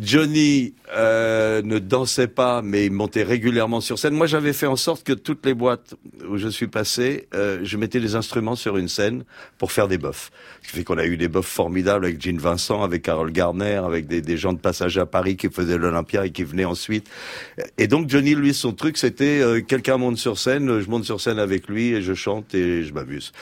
Johnny 0.00 0.74
euh, 0.94 1.62
ne 1.62 1.78
dansait 1.78 2.28
pas, 2.28 2.62
mais 2.62 2.86
il 2.86 2.92
montait 2.92 3.22
régulièrement 3.22 3.80
sur 3.80 3.98
scène. 3.98 4.14
Moi, 4.14 4.26
j'avais 4.26 4.52
fait 4.52 4.66
en 4.66 4.76
sorte 4.76 5.02
que 5.04 5.12
toutes 5.12 5.44
les 5.46 5.54
boîtes 5.54 5.94
où 6.28 6.36
je 6.36 6.48
suis 6.48 6.66
passé, 6.68 7.28
euh, 7.34 7.60
je 7.62 7.76
mettais 7.76 8.00
des 8.00 8.14
instruments 8.14 8.56
sur 8.56 8.76
une 8.76 8.88
scène 8.88 9.24
pour 9.58 9.72
faire 9.72 9.88
des 9.88 9.98
bofs. 9.98 10.30
Ce 10.62 10.68
qui 10.70 10.76
fait 10.78 10.84
qu'on 10.84 10.98
a 10.98 11.04
eu 11.06 11.16
des 11.16 11.28
bofs 11.28 11.46
formidables 11.46 12.04
avec 12.06 12.20
Gene 12.22 12.38
Vincent, 12.38 12.82
avec 12.82 13.02
Carol 13.02 13.30
Garner, 13.32 13.80
avec 13.84 14.06
des, 14.06 14.20
des 14.20 14.36
gens 14.36 14.52
de 14.52 14.58
passage 14.58 14.98
à 14.98 15.06
Paris 15.06 15.36
qui 15.36 15.48
faisaient 15.48 15.78
l'Olympia 15.78 16.26
et 16.26 16.30
qui 16.30 16.44
venaient 16.44 16.64
ensuite. 16.64 17.08
Et 17.78 17.86
donc 17.88 18.08
Johnny, 18.08 18.34
lui, 18.34 18.54
son 18.54 18.72
truc, 18.72 18.96
c'était 18.96 19.40
euh, 19.40 19.60
quelqu'un 19.60 19.96
monte 19.96 20.18
sur 20.18 20.38
scène, 20.38 20.80
je 20.80 20.88
monte 20.88 21.04
sur 21.04 21.20
scène 21.20 21.38
avec 21.38 21.68
lui 21.68 21.88
et 21.88 22.02
je 22.02 22.14
chante 22.14 22.54
et 22.54 22.82
je 22.82 22.92
m'amuse. 22.94 23.32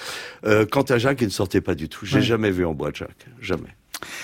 Euh, 0.46 0.66
quant 0.66 0.82
à 0.82 0.98
Jacques, 0.98 1.20
il 1.20 1.26
ne 1.26 1.32
sortait 1.32 1.60
pas 1.60 1.74
du 1.74 1.88
tout. 1.88 2.04
J'ai 2.06 2.16
Ouais. 2.16 2.22
jamais 2.22 2.50
vu 2.50 2.64
en 2.64 2.74
boîte 2.74 2.96
Jacques, 2.96 3.26
jamais. 3.40 3.74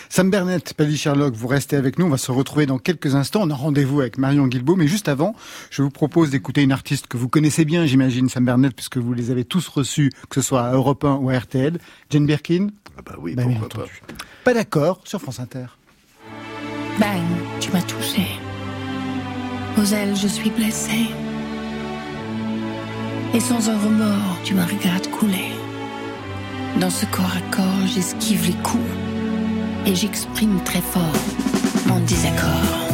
Sam 0.08 0.30
Bernett, 0.30 0.74
Paddy 0.74 0.96
Sherlock, 0.96 1.34
vous 1.34 1.46
restez 1.48 1.76
avec 1.76 1.98
nous. 1.98 2.06
On 2.06 2.10
va 2.10 2.18
se 2.18 2.30
retrouver 2.32 2.66
dans 2.66 2.78
quelques 2.78 3.14
instants. 3.14 3.40
On 3.42 3.50
a 3.50 3.54
rendez-vous 3.54 4.00
avec 4.00 4.18
Marion 4.18 4.46
Guilbault. 4.46 4.76
Mais 4.76 4.86
juste 4.88 5.08
avant, 5.08 5.34
je 5.70 5.82
vous 5.82 5.90
propose 5.90 6.30
d'écouter 6.30 6.62
une 6.62 6.72
artiste 6.72 7.06
que 7.06 7.16
vous 7.16 7.28
connaissez 7.28 7.64
bien, 7.64 7.86
j'imagine, 7.86 8.28
Sam 8.28 8.44
Bernett, 8.44 8.74
puisque 8.74 8.96
vous 8.98 9.12
les 9.14 9.30
avez 9.30 9.44
tous 9.44 9.66
reçus, 9.68 10.10
que 10.28 10.40
ce 10.40 10.46
soit 10.46 10.62
à 10.62 10.72
Europe 10.72 11.04
1 11.04 11.14
ou 11.16 11.30
à 11.30 11.38
RTL. 11.38 11.78
Jane 12.10 12.26
Birkin 12.26 12.68
Ah 12.98 13.02
bah 13.04 13.14
oui, 13.20 13.34
Bah, 13.34 13.44
bien 13.44 13.58
pourquoi 13.58 13.68
pas. 13.68 13.82
entendu. 13.82 14.02
Pas 14.44 14.54
d'accord 14.54 15.00
sur 15.04 15.20
France 15.20 15.40
Inter. 15.40 15.66
Bang, 16.98 17.22
tu 17.60 17.70
m'as 17.72 17.82
touché. 17.82 18.22
Aux 19.78 19.84
ailes, 19.84 20.16
je 20.16 20.26
suis 20.28 20.50
blessée. 20.50 21.06
Et 23.32 23.40
sans 23.40 23.68
un 23.70 23.78
remords, 23.78 24.38
tu 24.44 24.54
me 24.54 24.62
regardes 24.62 25.06
couler. 25.10 25.52
Dans 26.80 26.90
ce 26.90 27.06
corps 27.06 27.32
à 27.36 27.54
corps, 27.54 27.86
j'esquive 27.86 28.46
les 28.46 28.62
coups. 28.62 28.82
Et 29.86 29.94
j'exprime 29.94 30.60
très 30.64 30.80
fort 30.80 31.00
mon 31.86 32.00
désaccord. 32.00 32.89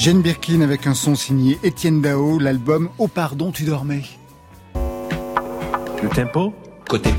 Jane 0.00 0.22
Birkin 0.22 0.62
avec 0.62 0.86
un 0.86 0.94
son 0.94 1.14
signé 1.14 1.58
Étienne 1.62 2.00
Dao, 2.00 2.38
l'album 2.38 2.88
Oh 2.96 3.06
pardon, 3.06 3.52
tu 3.52 3.64
dormais. 3.64 4.00
Le 4.74 6.08
tempo? 6.08 6.54
Côté. 6.88 7.10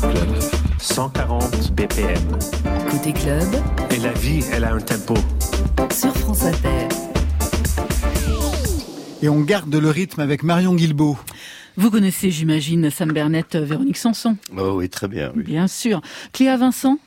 Club. 0.00 0.36
140 0.80 1.72
BPM. 1.72 2.18
Côté 2.90 3.12
club, 3.12 3.46
Et 3.92 3.98
la 3.98 4.12
vie, 4.12 4.42
elle 4.52 4.64
a 4.64 4.72
un 4.74 4.80
tempo. 4.80 5.14
sur 5.92 6.12
France 6.16 6.42
Inter. 6.42 6.88
Et 9.22 9.28
on 9.28 9.42
garde 9.42 9.72
le 9.72 9.88
rythme 9.88 10.18
avec 10.18 10.42
Marion 10.42 10.74
Guilbeault. 10.74 11.16
Vous 11.76 11.92
connaissez, 11.92 12.32
j'imagine, 12.32 12.90
Sam 12.90 13.12
Bernett, 13.12 13.54
euh, 13.54 13.64
Véronique 13.64 13.98
Sanson 13.98 14.36
Oh 14.58 14.72
oui, 14.78 14.88
très 14.88 15.06
bien. 15.06 15.30
Oui. 15.36 15.44
Bien 15.44 15.68
sûr. 15.68 16.00
Cléa 16.32 16.56
Vincent? 16.56 16.98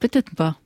Peut-être 0.00 0.34
pas. 0.34 0.56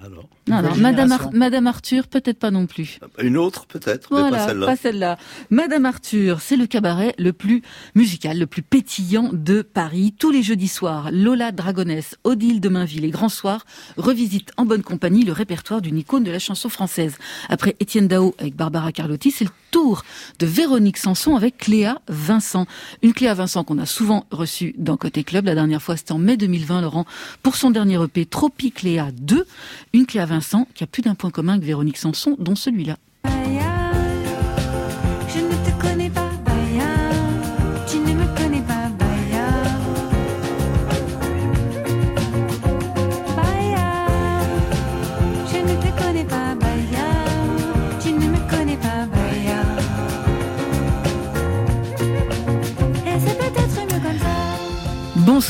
Alors, 0.00 0.28
Non, 0.46 0.56
non. 0.56 0.62
Nouvelle 0.68 0.80
Madame, 0.82 1.08
génération. 1.08 1.26
Ar- 1.28 1.34
Madame 1.34 1.66
Arthur, 1.66 2.06
peut-être 2.06 2.38
pas 2.38 2.50
non 2.52 2.66
plus. 2.66 3.00
une 3.20 3.36
autre 3.36 3.66
peut-être, 3.66 4.08
mais 4.12 4.20
Voilà, 4.20 4.36
pas 4.38 4.46
celle-là. 4.48 4.66
pas 4.66 4.76
celle-là. 4.76 5.18
Madame 5.50 5.86
Arthur, 5.86 6.40
c'est 6.40 6.56
le 6.56 6.66
cabaret 6.68 7.14
le 7.18 7.32
plus 7.32 7.62
musical, 7.96 8.38
le 8.38 8.46
plus 8.46 8.62
pétillant 8.62 9.30
de 9.32 9.62
Paris. 9.62 10.14
Tous 10.16 10.30
les 10.30 10.42
jeudis 10.44 10.68
soirs, 10.68 11.10
Lola 11.12 11.50
Dragonès, 11.50 12.16
Odile 12.24 12.60
de 12.60 12.68
Mainville 12.68 13.04
et 13.04 13.10
Grand 13.10 13.28
Soir 13.28 13.64
revisitent 13.96 14.52
en 14.56 14.64
bonne 14.66 14.82
compagnie 14.82 15.24
le 15.24 15.32
répertoire 15.32 15.82
d'une 15.82 15.98
icône 15.98 16.22
de 16.22 16.30
la 16.30 16.38
chanson 16.38 16.68
française. 16.68 17.16
Après 17.48 17.74
Étienne 17.80 18.06
Dao 18.06 18.34
avec 18.38 18.54
Barbara 18.54 18.92
Carlotti, 18.92 19.32
c'est 19.32 19.44
le 19.44 19.50
tour 19.70 20.02
de 20.38 20.46
Véronique 20.46 20.98
Sanson 20.98 21.36
avec 21.36 21.58
Cléa 21.58 22.00
Vincent. 22.08 22.66
Une 23.02 23.12
Cléa 23.12 23.34
Vincent 23.34 23.64
qu'on 23.64 23.78
a 23.78 23.86
souvent 23.86 24.26
reçue 24.30 24.74
dans 24.78 24.96
Côté 24.96 25.24
Club. 25.24 25.46
La 25.46 25.54
dernière 25.54 25.82
fois, 25.82 25.96
c'était 25.96 26.12
en 26.12 26.18
mai 26.18 26.36
2020, 26.36 26.82
Laurent, 26.82 27.06
pour 27.42 27.56
son 27.56 27.70
dernier 27.70 28.02
EP 28.02 28.26
Tropicléa 28.26 29.10
2. 29.12 29.46
Une 29.92 30.06
Cléa 30.06 30.26
Vincent 30.26 30.66
qui 30.74 30.84
a 30.84 30.86
plus 30.86 31.02
d'un 31.02 31.14
point 31.14 31.30
commun 31.30 31.54
avec 31.54 31.64
Véronique 31.64 31.98
Sanson, 31.98 32.36
dont 32.38 32.54
celui-là. 32.54 32.96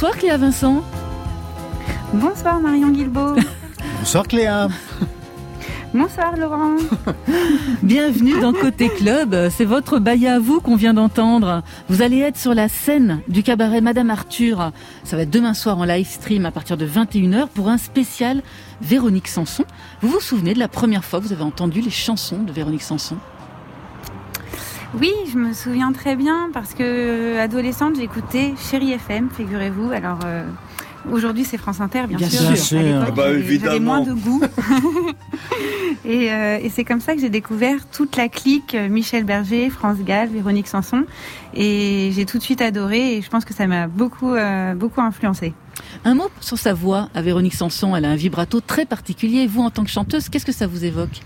Bonsoir 0.01 0.17
Cléa 0.17 0.37
Vincent. 0.37 0.85
Bonsoir 2.13 2.61
Marion 2.61 2.91
Guilbeault. 2.91 3.35
Bonsoir 3.99 4.29
Cléa. 4.29 4.69
Bonsoir 5.93 6.37
Laurent. 6.37 6.77
Bienvenue 7.83 8.41
dans 8.41 8.53
Côté 8.53 8.91
Club. 8.91 9.49
C'est 9.51 9.65
votre 9.65 9.99
baïa 9.99 10.37
à 10.37 10.39
vous 10.39 10.61
qu'on 10.61 10.77
vient 10.77 10.95
d'entendre. 10.95 11.65
Vous 11.89 12.01
allez 12.01 12.21
être 12.21 12.37
sur 12.37 12.55
la 12.55 12.69
scène 12.69 13.23
du 13.27 13.43
cabaret 13.43 13.81
Madame 13.81 14.11
Arthur. 14.11 14.71
Ça 15.03 15.17
va 15.17 15.23
être 15.23 15.31
demain 15.31 15.53
soir 15.53 15.77
en 15.79 15.85
live 15.85 16.07
stream 16.07 16.47
à 16.47 16.53
partir 16.53 16.77
de 16.77 16.87
21h 16.87 17.49
pour 17.49 17.69
un 17.69 17.77
spécial 17.77 18.43
Véronique 18.81 19.27
Sanson. 19.27 19.65
Vous 20.01 20.11
vous 20.11 20.21
souvenez 20.21 20.55
de 20.55 20.61
la 20.61 20.69
première 20.69 21.05
fois 21.05 21.19
que 21.19 21.25
vous 21.25 21.33
avez 21.33 21.43
entendu 21.43 21.81
les 21.81 21.91
chansons 21.91 22.45
de 22.45 22.53
Véronique 22.53 22.83
Sanson? 22.83 23.17
Oui, 24.95 25.13
je 25.31 25.37
me 25.39 25.53
souviens 25.53 25.93
très 25.93 26.17
bien 26.17 26.49
parce 26.53 26.73
que 26.75 26.83
euh, 26.83 27.43
adolescente, 27.43 27.97
j'écoutais 27.97 28.55
Chérie 28.71 28.93
FM, 28.93 29.29
figurez-vous. 29.37 29.91
Alors 29.93 30.21
euh, 30.25 30.45
aujourd'hui, 31.13 31.45
c'est 31.45 31.59
France 31.59 31.81
Inter, 31.81 32.05
bien, 32.09 32.17
Bien 32.17 32.29
sûr. 32.31 32.57
sûr. 32.57 32.79
À 32.81 33.05
Ah 33.09 33.11
bah, 33.11 33.25
j'avais- 33.27 33.39
évidemment. 33.39 33.69
J'avais 33.73 33.81
moins 33.81 34.01
de 34.01 34.13
goût. 34.15 34.41
et 36.07 36.33
euh, 36.33 36.59
et 36.63 36.71
c'est 36.71 36.85
comme 36.85 37.01
ça 37.01 37.15
que 37.15 37.21
j'ai 37.21 37.29
découvert 37.29 37.87
toute 37.91 38.17
la 38.17 38.29
clique 38.31 38.75
Michel 38.89 39.25
Berger, 39.25 39.69
France 39.69 39.99
Gall, 39.99 40.31
Véronique 40.31 40.69
Sanson. 40.69 41.05
Et 41.55 42.11
j'ai 42.15 42.25
tout 42.25 42.39
de 42.39 42.43
suite 42.43 42.63
adoré 42.63 43.17
et 43.17 43.23
je 43.23 43.29
pense 43.29 43.45
que 43.45 43.53
ça 43.53 43.67
m'a 43.67 43.89
beaucoup, 43.89 44.33
euh, 44.35 44.75
beaucoup 44.75 45.03
influencé. 45.03 45.53
Un 46.07 46.15
mot 46.15 46.29
sur 46.41 46.59
sa 46.59 46.73
voix 46.73 47.11
à 47.15 47.21
Véronique 47.21 47.55
Sanson. 47.55 47.95
Elle 47.95 48.07
a 48.07 48.11
un 48.11 48.17
vibrato 48.17 48.61
très 48.63 48.87
particulier. 48.87 49.47
Vous, 49.47 49.61
en 49.63 49.71
tant 49.71 49.85
que 49.85 49.91
chanteuse, 49.91 50.31
qu'est-ce 50.31 50.47
que 50.47 50.53
ça 50.53 50.67
vous 50.67 50.85
évoque? 50.87 51.21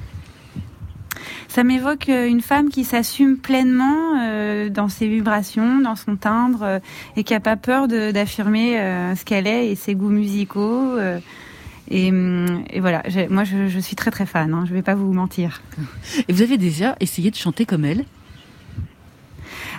Ça 1.53 1.64
m'évoque 1.64 2.09
euh, 2.09 2.26
une 2.26 2.40
femme 2.40 2.70
qui 2.70 2.82
s'assume 2.82 3.36
pleinement 3.36 4.18
euh, 4.18 4.70
dans 4.70 4.88
ses 4.88 5.07
vibrations, 5.07 5.80
dans 5.80 5.96
son 5.96 6.16
timbre, 6.16 6.62
euh, 6.62 6.78
et 7.14 7.24
qui 7.24 7.34
a 7.34 7.40
pas 7.40 7.57
peur 7.57 7.88
d'affirmer 7.88 8.78
ce 9.14 9.22
qu'elle 9.26 9.46
est 9.46 9.68
et 9.68 9.74
ses 9.74 9.94
goûts 9.94 10.09
musicaux. 10.09 10.96
euh, 10.96 11.20
et, 11.90 12.11
voilà, 12.80 13.03
moi 13.28 13.44
je, 13.44 13.78
suis 13.80 13.96
très 13.96 14.11
très 14.11 14.24
fan, 14.24 14.55
hein, 14.55 14.64
je 14.66 14.72
vais 14.72 14.80
pas 14.80 14.94
vous 14.94 15.12
mentir. 15.12 15.61
Et 16.26 16.32
vous 16.32 16.40
avez 16.40 16.57
déjà 16.57 16.96
essayé 17.00 17.30
de 17.30 17.36
chanter 17.36 17.66
comme 17.66 17.84
elle? 17.84 18.07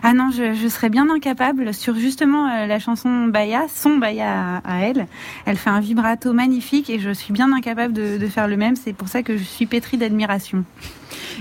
Ah 0.06 0.12
non, 0.14 0.32
je, 0.32 0.54
je 0.54 0.68
serais 0.68 0.90
bien 0.90 1.10
incapable 1.10 1.74
sur 1.74 1.96
justement 1.96 2.50
euh, 2.50 2.68
la 2.68 2.78
chanson 2.78 3.28
Baya, 3.28 3.68
son 3.74 3.98
Baya 3.98 4.60
à, 4.64 4.76
à 4.76 4.80
elle. 4.82 5.08
Elle 5.46 5.56
fait 5.56 5.70
un 5.70 5.80
vibrato 5.80 6.34
magnifique 6.34 6.90
et 6.90 7.00
je 7.00 7.10
suis 7.12 7.32
bien 7.32 7.54
incapable 7.54 7.94
de, 7.94 8.18
de 8.18 8.28
faire 8.28 8.50
le 8.50 8.58
même. 8.58 8.76
C'est 8.76 8.92
pour 8.92 9.08
ça 9.08 9.24
que 9.24 9.38
je 9.38 9.44
suis 9.44 9.66
pétrie 9.66 9.98
d'admiration. 9.98 10.66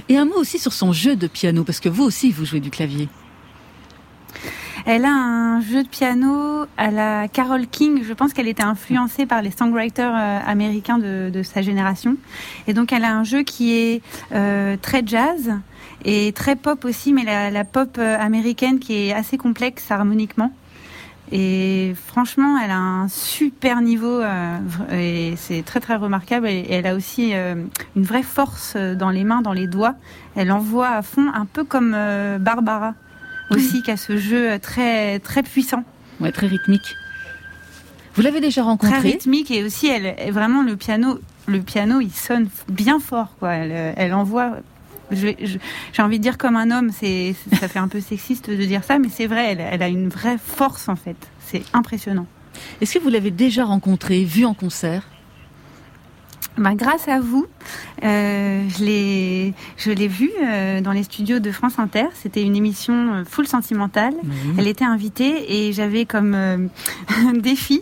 Et 0.08 0.16
un 0.16 0.26
mot 0.26 0.36
aussi 0.36 0.60
sur 0.60 0.72
son 0.72 0.92
jeu 0.92 1.16
de 1.16 1.26
piano, 1.26 1.64
parce 1.64 1.80
que 1.80 1.88
vous 1.88 2.04
aussi, 2.04 2.30
vous 2.30 2.44
jouez 2.44 2.60
du 2.60 2.70
clavier. 2.70 3.08
Elle 4.84 5.04
a 5.04 5.12
un 5.12 5.60
jeu 5.60 5.82
de 5.84 5.88
piano 5.88 6.64
à 6.76 6.90
la 6.90 7.28
Carole 7.28 7.66
King. 7.68 8.02
Je 8.04 8.12
pense 8.12 8.32
qu'elle 8.32 8.48
était 8.48 8.64
influencée 8.64 9.26
par 9.26 9.42
les 9.42 9.52
songwriters 9.52 10.12
euh, 10.12 10.38
américains 10.44 10.98
de, 10.98 11.30
de 11.32 11.42
sa 11.42 11.62
génération. 11.62 12.16
Et 12.66 12.74
donc 12.74 12.92
elle 12.92 13.04
a 13.04 13.14
un 13.14 13.24
jeu 13.24 13.42
qui 13.42 13.74
est 13.74 14.02
euh, 14.32 14.76
très 14.80 15.02
jazz 15.06 15.52
et 16.04 16.32
très 16.32 16.56
pop 16.56 16.84
aussi, 16.84 17.12
mais 17.12 17.24
la, 17.24 17.50
la 17.50 17.64
pop 17.64 17.96
euh, 17.98 18.16
américaine 18.18 18.78
qui 18.78 19.08
est 19.08 19.12
assez 19.12 19.38
complexe 19.38 19.90
harmoniquement. 19.90 20.52
Et 21.34 21.94
franchement, 22.08 22.58
elle 22.62 22.70
a 22.70 22.78
un 22.78 23.08
super 23.08 23.80
niveau 23.80 24.20
euh, 24.20 24.58
et 24.92 25.34
c'est 25.36 25.62
très 25.62 25.80
très 25.80 25.96
remarquable. 25.96 26.46
Et, 26.46 26.66
elle 26.68 26.86
a 26.86 26.94
aussi 26.94 27.30
euh, 27.32 27.54
une 27.96 28.02
vraie 28.02 28.22
force 28.22 28.76
dans 28.76 29.08
les 29.08 29.24
mains, 29.24 29.40
dans 29.40 29.54
les 29.54 29.66
doigts. 29.66 29.94
Elle 30.36 30.52
envoie 30.52 30.90
à 30.90 31.00
fond, 31.00 31.30
un 31.32 31.46
peu 31.46 31.64
comme 31.64 31.94
euh, 31.96 32.38
Barbara 32.38 32.94
aussi, 33.50 33.82
qui 33.82 33.90
a 33.90 33.96
ce 33.96 34.18
jeu 34.18 34.58
très 34.58 35.18
très 35.18 35.42
puissant, 35.42 35.84
Ouais, 36.20 36.32
très 36.32 36.46
rythmique. 36.46 36.96
Vous 38.14 38.22
l'avez 38.22 38.40
déjà 38.40 38.60
très 38.60 38.70
rencontrée 38.70 38.98
rythmique 38.98 39.50
et 39.50 39.64
aussi 39.64 39.88
elle 39.88 40.32
vraiment 40.32 40.62
le 40.62 40.76
piano. 40.76 41.18
Le 41.46 41.60
piano, 41.60 42.00
il 42.00 42.12
sonne 42.12 42.48
bien 42.68 43.00
fort, 43.00 43.34
quoi. 43.38 43.54
Elle, 43.54 43.94
elle 43.96 44.14
envoie. 44.14 44.58
J'ai 45.12 46.02
envie 46.02 46.18
de 46.18 46.22
dire 46.22 46.38
comme 46.38 46.56
un 46.56 46.70
homme, 46.70 46.90
c'est 46.92 47.34
ça 47.58 47.68
fait 47.68 47.78
un 47.78 47.88
peu 47.88 48.00
sexiste 48.00 48.50
de 48.50 48.64
dire 48.64 48.84
ça, 48.84 48.98
mais 48.98 49.08
c'est 49.08 49.26
vrai. 49.26 49.52
Elle, 49.52 49.60
elle 49.60 49.82
a 49.82 49.88
une 49.88 50.08
vraie 50.08 50.38
force 50.38 50.88
en 50.88 50.96
fait. 50.96 51.16
C'est 51.38 51.62
impressionnant. 51.72 52.26
Est-ce 52.80 52.94
que 52.94 52.98
vous 52.98 53.08
l'avez 53.08 53.30
déjà 53.30 53.64
rencontrée, 53.64 54.24
vue 54.24 54.44
en 54.44 54.54
concert? 54.54 55.06
Bah, 56.58 56.74
grâce 56.74 57.08
à 57.08 57.18
vous, 57.18 57.46
euh, 58.04 58.62
je 58.68 58.84
l'ai, 58.84 59.54
je 59.78 59.90
l'ai 59.90 60.06
vue 60.06 60.30
euh, 60.44 60.82
dans 60.82 60.92
les 60.92 61.02
studios 61.02 61.38
de 61.38 61.50
France 61.50 61.78
Inter. 61.78 62.04
C'était 62.12 62.42
une 62.42 62.54
émission 62.56 63.14
euh, 63.14 63.24
full 63.24 63.46
sentimentale. 63.46 64.12
Elle 64.58 64.68
était 64.68 64.84
invitée 64.84 65.66
et 65.68 65.72
j'avais 65.72 66.04
comme 66.04 66.34
euh, 66.34 66.58
défi 67.34 67.80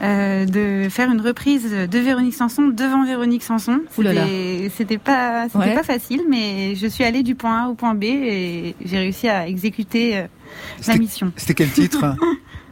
de 0.00 0.88
faire 0.90 1.10
une 1.12 1.20
reprise 1.20 1.70
de 1.72 1.98
Véronique 1.98 2.34
Sanson 2.34 2.68
devant 2.68 3.04
Véronique 3.04 3.42
Sanson. 3.44 3.80
C'était, 3.94 4.70
c'était 4.76 4.98
pas, 4.98 5.44
c'était 5.44 5.58
Ouais. 5.58 5.74
pas 5.74 5.82
facile, 5.84 6.22
mais 6.28 6.74
je 6.74 6.86
suis 6.88 7.04
allée 7.04 7.22
du 7.22 7.34
point 7.36 7.64
A 7.64 7.68
au 7.68 7.74
point 7.74 7.94
B 7.94 8.04
et 8.04 8.74
j'ai 8.84 8.98
réussi 8.98 9.28
à 9.28 9.46
exécuter 9.46 10.24
la 10.88 10.96
mission. 10.96 11.32
C'était 11.36 11.54
quel 11.54 11.70
titre? 11.70 12.04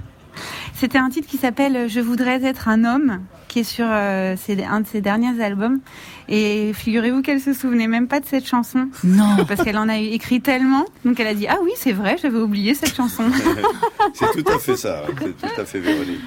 C'était 0.75 0.99
un 0.99 1.11
titre 1.11 1.29
qui 1.29 1.37
s'appelle 1.37 1.89
Je 1.89 2.01
voudrais 2.01 2.43
être 2.45 2.69
un 2.69 2.85
homme, 2.85 3.21
qui 3.51 3.59
est 3.61 3.65
sur 3.65 3.87
euh, 3.89 4.37
ses- 4.37 4.65
un 4.65 4.81
de 4.81 4.87
ses 4.87 5.01
derniers 5.01 5.43
albums. 5.43 5.81
Et 6.29 6.73
figurez-vous 6.73 7.23
qu'elle 7.23 7.41
se 7.41 7.53
souvenait 7.53 7.89
même 7.89 8.07
pas 8.07 8.21
de 8.21 8.27
cette 8.27 8.47
chanson. 8.47 8.89
Non. 9.05 9.45
Parce 9.49 9.63
qu'elle 9.63 9.77
en 9.79 9.89
a 9.89 9.99
écrit 9.99 10.41
tellement. 10.41 10.85
Donc 11.05 11.19
elle 11.21 11.27
a 11.27 11.35
dit 11.35 11.47
Ah 11.49 11.59
oui, 11.63 11.73
c'est 11.77 11.93
vrai, 11.93 12.17
j'avais 12.23 12.39
oublié 12.39 12.75
cette 12.75 12.95
chanson. 12.95 13.25
C'est 14.15 14.43
tout 14.43 14.51
à 14.53 14.59
fait 14.59 14.77
ça, 14.77 15.03
c'est 15.21 15.37
tout 15.55 15.61
à 15.61 15.65
fait 15.65 15.79
Véronique. 15.79 16.21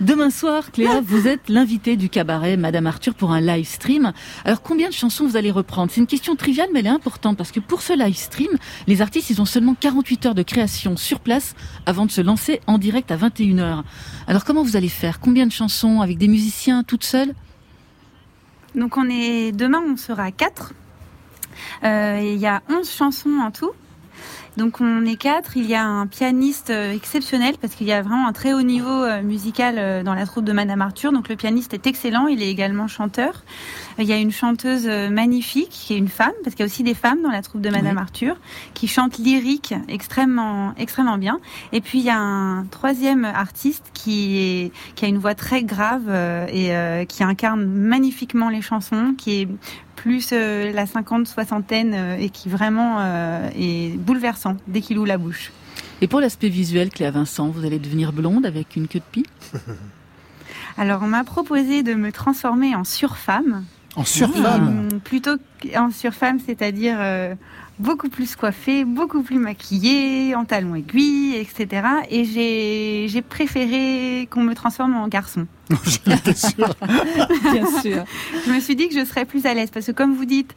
Demain 0.00 0.30
soir, 0.30 0.70
Cléa, 0.70 1.00
vous 1.00 1.26
êtes 1.26 1.48
l'invité 1.48 1.96
du 1.96 2.08
cabaret 2.08 2.56
Madame 2.56 2.86
Arthur 2.86 3.14
pour 3.14 3.32
un 3.32 3.40
live 3.40 3.66
stream. 3.66 4.12
Alors 4.44 4.62
combien 4.62 4.88
de 4.88 4.94
chansons 4.94 5.26
vous 5.26 5.36
allez 5.36 5.50
reprendre? 5.50 5.90
C'est 5.90 6.00
une 6.00 6.06
question 6.06 6.36
triviale 6.36 6.68
mais 6.72 6.78
elle 6.80 6.86
est 6.86 6.90
importante 6.90 7.36
parce 7.36 7.50
que 7.50 7.58
pour 7.58 7.82
ce 7.82 7.94
live 7.94 8.16
stream, 8.16 8.50
les 8.86 9.02
artistes 9.02 9.28
ils 9.30 9.42
ont 9.42 9.44
seulement 9.44 9.74
48 9.74 10.26
heures 10.26 10.34
de 10.36 10.44
création 10.44 10.96
sur 10.96 11.18
place 11.18 11.56
avant 11.84 12.06
de 12.06 12.12
se 12.12 12.20
lancer 12.20 12.60
en 12.68 12.78
direct 12.78 13.10
à 13.10 13.16
21h. 13.16 13.82
Alors 14.28 14.44
comment 14.44 14.62
vous 14.62 14.76
allez 14.76 14.88
faire? 14.88 15.18
Combien 15.18 15.46
de 15.46 15.52
chansons 15.52 16.00
avec 16.00 16.16
des 16.16 16.28
musiciens 16.28 16.84
toutes 16.84 17.04
seules? 17.04 17.34
Donc 18.76 18.96
on 18.96 19.10
est 19.10 19.50
demain 19.50 19.82
on 19.84 19.96
sera 19.96 20.30
quatre. 20.30 20.74
Euh, 21.82 22.20
Il 22.22 22.38
y 22.38 22.46
a 22.46 22.62
11 22.70 22.88
chansons 22.88 23.40
en 23.42 23.50
tout. 23.50 23.72
Donc 24.58 24.80
on 24.80 25.06
est 25.06 25.14
quatre. 25.14 25.56
Il 25.56 25.66
y 25.66 25.76
a 25.76 25.84
un 25.84 26.08
pianiste 26.08 26.70
euh, 26.70 26.92
exceptionnel 26.92 27.54
parce 27.60 27.76
qu'il 27.76 27.86
y 27.86 27.92
a 27.92 28.02
vraiment 28.02 28.26
un 28.26 28.32
très 28.32 28.52
haut 28.52 28.62
niveau 28.62 29.04
euh, 29.04 29.22
musical 29.22 29.76
euh, 29.78 30.02
dans 30.02 30.14
la 30.14 30.26
troupe 30.26 30.44
de 30.44 30.52
Madame 30.52 30.82
Arthur. 30.82 31.12
Donc 31.12 31.28
le 31.28 31.36
pianiste 31.36 31.74
est 31.74 31.86
excellent. 31.86 32.26
Il 32.26 32.42
est 32.42 32.50
également 32.50 32.88
chanteur. 32.88 33.44
Il 34.00 34.04
y 34.04 34.12
a 34.12 34.16
une 34.16 34.32
chanteuse 34.32 34.88
magnifique 35.10 35.68
qui 35.70 35.94
est 35.94 35.96
une 35.96 36.08
femme 36.08 36.32
parce 36.42 36.56
qu'il 36.56 36.64
y 36.64 36.68
a 36.68 36.70
aussi 36.70 36.82
des 36.82 36.94
femmes 36.94 37.22
dans 37.22 37.30
la 37.30 37.40
troupe 37.40 37.60
de 37.60 37.70
Madame 37.70 37.96
Oui. 37.96 38.02
Arthur 38.02 38.36
qui 38.74 38.88
chante 38.88 39.18
lyrique 39.18 39.74
extrêmement 39.88 40.74
extrêmement 40.76 41.18
bien. 41.18 41.38
Et 41.72 41.80
puis 41.80 42.00
il 42.00 42.04
y 42.04 42.10
a 42.10 42.18
un 42.18 42.64
troisième 42.64 43.24
artiste 43.24 43.84
qui 43.94 44.38
est 44.38 44.72
qui 44.96 45.04
a 45.04 45.08
une 45.08 45.18
voix 45.18 45.36
très 45.36 45.62
grave 45.62 46.08
et 46.52 46.72
qui 47.06 47.22
incarne 47.22 47.64
magnifiquement 47.64 48.48
les 48.48 48.62
chansons, 48.62 49.14
qui 49.16 49.42
est 49.42 49.48
plus 49.98 50.30
euh, 50.32 50.72
la 50.72 50.86
cinquante 50.86 51.26
soixantaine 51.26 51.92
euh, 51.94 52.16
et 52.18 52.30
qui 52.30 52.48
vraiment 52.48 52.98
euh, 53.00 53.50
est 53.56 53.96
bouleversant 53.98 54.56
dès 54.68 54.80
qu'il 54.80 54.96
ouvre 54.98 55.08
la 55.08 55.18
bouche. 55.18 55.50
Et 56.00 56.06
pour 56.06 56.20
l'aspect 56.20 56.48
visuel, 56.48 56.90
Cléa 56.90 57.10
Vincent, 57.10 57.48
vous 57.48 57.64
allez 57.64 57.80
devenir 57.80 58.12
blonde 58.12 58.46
avec 58.46 58.76
une 58.76 58.86
queue 58.86 59.00
de 59.00 59.04
pie? 59.10 59.26
Alors 60.78 61.02
on 61.02 61.08
m'a 61.08 61.24
proposé 61.24 61.82
de 61.82 61.94
me 61.94 62.12
transformer 62.12 62.76
en 62.76 62.84
surfemme. 62.84 63.64
En 63.96 64.04
surfemme 64.04 64.88
Euh, 64.92 64.98
plutôt 64.98 65.36
en 65.76 65.90
surfemme, 65.90 66.38
c'est-à-dire 66.38 66.96
euh, 67.00 67.34
beaucoup 67.78 68.08
plus 68.08 68.34
coiffée, 68.36 68.84
beaucoup 68.84 69.22
plus 69.22 69.38
maquillée, 69.38 70.34
en 70.34 70.44
talons 70.44 70.74
aiguilles, 70.74 71.36
etc. 71.36 71.82
Et 72.10 72.24
j'ai 72.24 73.06
j'ai 73.08 73.22
préféré 73.22 74.28
qu'on 74.30 74.42
me 74.42 74.54
transforme 74.54 74.94
en 74.96 75.08
garçon. 75.08 75.46
Sûr. 76.34 76.74
Bien 77.52 77.66
sûr. 77.80 78.04
Je 78.46 78.52
me 78.52 78.60
suis 78.60 78.74
dit 78.76 78.88
que 78.88 78.94
je 78.94 79.04
serais 79.04 79.24
plus 79.24 79.44
à 79.46 79.54
l'aise 79.54 79.70
parce 79.70 79.86
que 79.86 79.92
comme 79.92 80.14
vous 80.14 80.24
dites, 80.24 80.54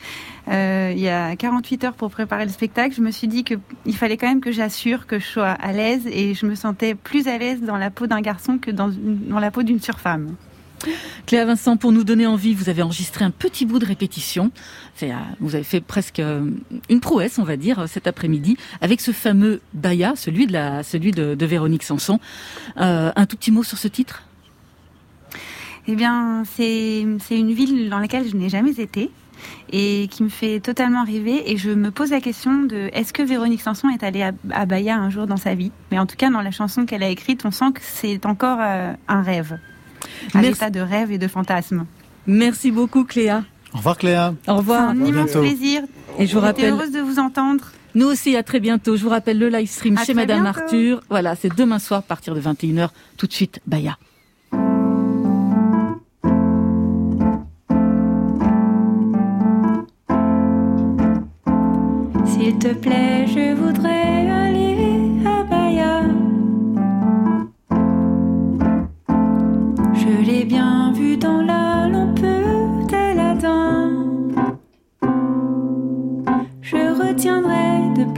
euh, 0.48 0.94
il 0.96 1.02
y 1.02 1.10
a 1.10 1.36
48 1.36 1.84
heures 1.84 1.94
pour 1.94 2.10
préparer 2.12 2.46
le 2.46 2.52
spectacle. 2.52 2.96
Je 2.96 3.02
me 3.02 3.12
suis 3.12 3.28
dit 3.28 3.44
que 3.44 3.56
il 3.86 3.96
fallait 3.96 4.18
quand 4.18 4.28
même 4.28 4.42
que 4.42 4.52
j'assure 4.52 5.08
que 5.08 5.20
je 5.20 5.26
sois 5.26 5.50
à 5.50 5.72
l'aise 5.74 6.08
et 6.08 6.34
je 6.34 6.46
me 6.46 6.56
sentais 6.56 6.96
plus 6.96 7.28
à 7.28 7.38
l'aise 7.38 7.62
dans 7.62 7.78
la 7.78 7.90
peau 7.92 8.08
d'un 8.08 8.22
garçon 8.22 8.58
que 8.58 8.72
dans, 8.72 8.90
une- 8.90 9.28
dans 9.28 9.40
la 9.40 9.52
peau 9.52 9.64
d'une 9.64 9.82
surfemme. 9.82 10.36
Cléa 11.26 11.46
Vincent, 11.46 11.78
pour 11.78 11.92
nous 11.92 12.04
donner 12.04 12.26
envie, 12.26 12.54
vous 12.54 12.70
avez 12.70 12.82
enregistré 12.82 13.26
un 13.26 13.32
petit 13.32 13.66
bout 13.66 13.80
de 13.80 13.86
répétition. 13.86 14.52
Euh, 15.04 15.14
vous 15.40 15.56
avez 15.56 15.64
fait 15.64 15.82
presque 15.82 16.20
euh, 16.20 16.50
une 16.90 17.00
prouesse, 17.00 17.40
on 17.40 17.44
va 17.44 17.58
dire, 17.58 17.80
euh, 17.80 17.88
cet 17.88 18.08
après-midi, 18.08 18.58
avec 18.82 19.02
ce 19.02 19.12
fameux 19.12 19.62
Baya, 19.74 20.14
celui 20.16 20.48
de, 20.48 20.58
celui 20.84 21.12
de, 21.12 21.46
Véronique 21.46 21.84
Sanson. 21.84 22.20
Un 22.76 23.26
tout 23.26 23.36
petit 23.36 23.52
mot 23.52 23.64
sur 23.64 23.78
ce 23.78 23.88
titre? 23.88 24.24
Eh 25.88 25.96
bien, 25.96 26.44
c'est 26.46 27.02
une 27.02 27.54
ville 27.54 27.90
dans 27.90 28.00
laquelle 28.00 28.30
je 28.30 28.36
n'ai 28.36 28.50
jamais 28.50 28.80
été 28.80 29.10
et 29.72 30.08
qui 30.12 30.24
me 30.24 30.30
fait 30.30 30.60
totalement 30.60 31.04
rêver. 31.04 31.52
Et 31.52 31.58
je 31.58 31.72
me 31.72 31.90
pose 31.90 32.12
la 32.12 32.22
question 32.22 32.64
de 32.64 32.90
est-ce 32.94 33.12
que 33.12 33.24
Véronique 33.24 33.62
Sanson 33.62 33.90
est 33.90 34.04
allée 34.04 34.22
à, 34.22 34.32
à 34.52 34.66
un 34.66 35.10
jour 35.10 35.26
dans 35.26 35.38
sa 35.38 35.56
vie? 35.56 35.72
Mais 35.92 35.98
en 35.98 36.06
tout 36.06 36.16
cas, 36.16 36.30
dans 36.30 36.42
la 36.42 36.52
chanson 36.52 36.86
qu'elle 36.86 37.04
a 37.04 37.10
écrite, 37.10 37.44
on 37.46 37.52
sent 37.52 37.72
que 37.74 37.82
c'est 37.82 38.26
encore 38.26 38.60
un 38.60 39.22
rêve, 39.24 39.58
un 40.34 40.42
Merci. 40.42 40.56
état 40.58 40.70
de 40.70 40.80
rêve 40.80 41.12
et 41.12 41.18
de 41.18 41.28
fantasme. 41.28 41.86
Merci 42.28 42.72
beaucoup, 42.72 43.04
Cléa. 43.04 43.44
Au 43.74 43.78
revoir 43.78 43.98
Cléa. 43.98 44.34
Au 44.48 44.56
revoir. 44.56 44.90
un 44.90 45.06
immense 45.06 45.32
plaisir. 45.32 45.84
Et 46.20 46.28
je 46.28 46.34
vous 46.38 46.46
J'étais 46.46 46.70
rappelle, 46.70 46.74
heureuse 46.74 46.92
de 46.92 47.00
vous 47.00 47.20
entendre. 47.20 47.64
nous 47.96 48.08
aussi, 48.08 48.36
à 48.36 48.44
très 48.44 48.60
bientôt. 48.60 48.96
Je 48.98 49.04
vous 49.04 49.10
rappelle 49.10 49.40
le 49.40 49.50
live 49.50 49.70
stream 49.70 49.98
À 49.98 50.04
chez 50.04 50.14
Madame 50.14 50.44
bientôt. 50.44 50.60
Arthur. 50.60 51.02
Voilà, 51.10 51.36
c'est 51.36 51.56
demain 51.56 51.80
soir 51.80 52.00
à 52.00 52.04
partir 52.04 52.36
de 52.36 52.42
21h. 52.42 52.90
Tout 53.18 53.28
de 53.28 53.34
suite, 53.34 53.60
Baya. 53.66 53.98
S'il 62.26 62.58
te 62.58 62.74
plaît, 62.74 63.26
je 63.28 63.54
voudrais 63.54 64.01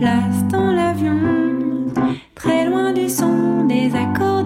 place 0.03 0.43
dans 0.51 0.73
l'avion, 0.73 1.17
très 2.35 2.65
loin 2.65 2.91
du 2.91 3.07
son 3.07 3.63
des 3.63 3.89
accordéons. 3.95 4.42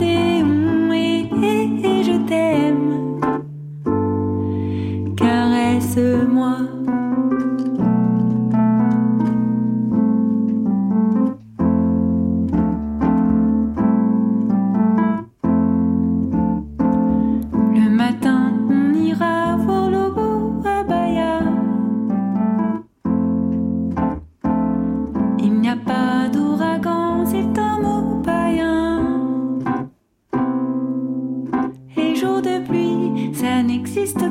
existe 33.78 34.26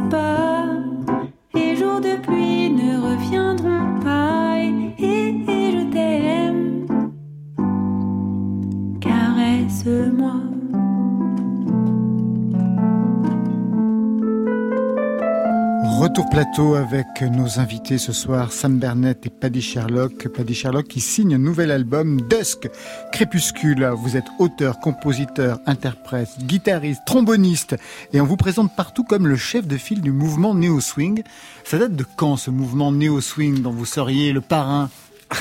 Retour 16.17 16.31
plateau 16.31 16.75
avec 16.77 17.21
nos 17.31 17.61
invités 17.61 17.99
ce 17.99 18.11
soir, 18.15 18.51
Sam 18.51 18.79
Bernett 18.79 19.27
et 19.27 19.29
Paddy 19.29 19.61
Sherlock. 19.61 20.29
Paddy 20.29 20.55
Sherlock 20.55 20.89
qui 20.89 21.03
signe 21.03 21.35
un 21.35 21.39
nouvel 21.39 21.71
album, 21.71 22.23
Dusk, 22.23 22.71
Crépuscule. 23.13 23.87
Vous 23.99 24.17
êtes 24.17 24.25
auteur, 24.39 24.81
compositeur, 24.81 25.59
interprète, 25.67 26.31
guitariste, 26.41 27.03
tromboniste 27.05 27.77
et 28.15 28.21
on 28.23 28.25
vous 28.25 28.39
présente 28.39 28.75
partout 28.75 29.05
comme 29.05 29.27
le 29.27 29.37
chef 29.37 29.67
de 29.67 29.77
file 29.77 30.01
du 30.01 30.11
mouvement 30.11 30.55
Neo 30.55 30.81
Swing. 30.81 31.23
Ça 31.65 31.77
date 31.77 31.95
de 31.95 32.07
quand 32.17 32.39
ce 32.39 32.51
mouvement 32.51 32.93
Neo 32.93 33.21
Swing 33.21 33.61
dont 33.61 33.73
vous 33.73 33.85
seriez 33.87 34.33
le 34.33 34.41
parrain? 34.41 34.89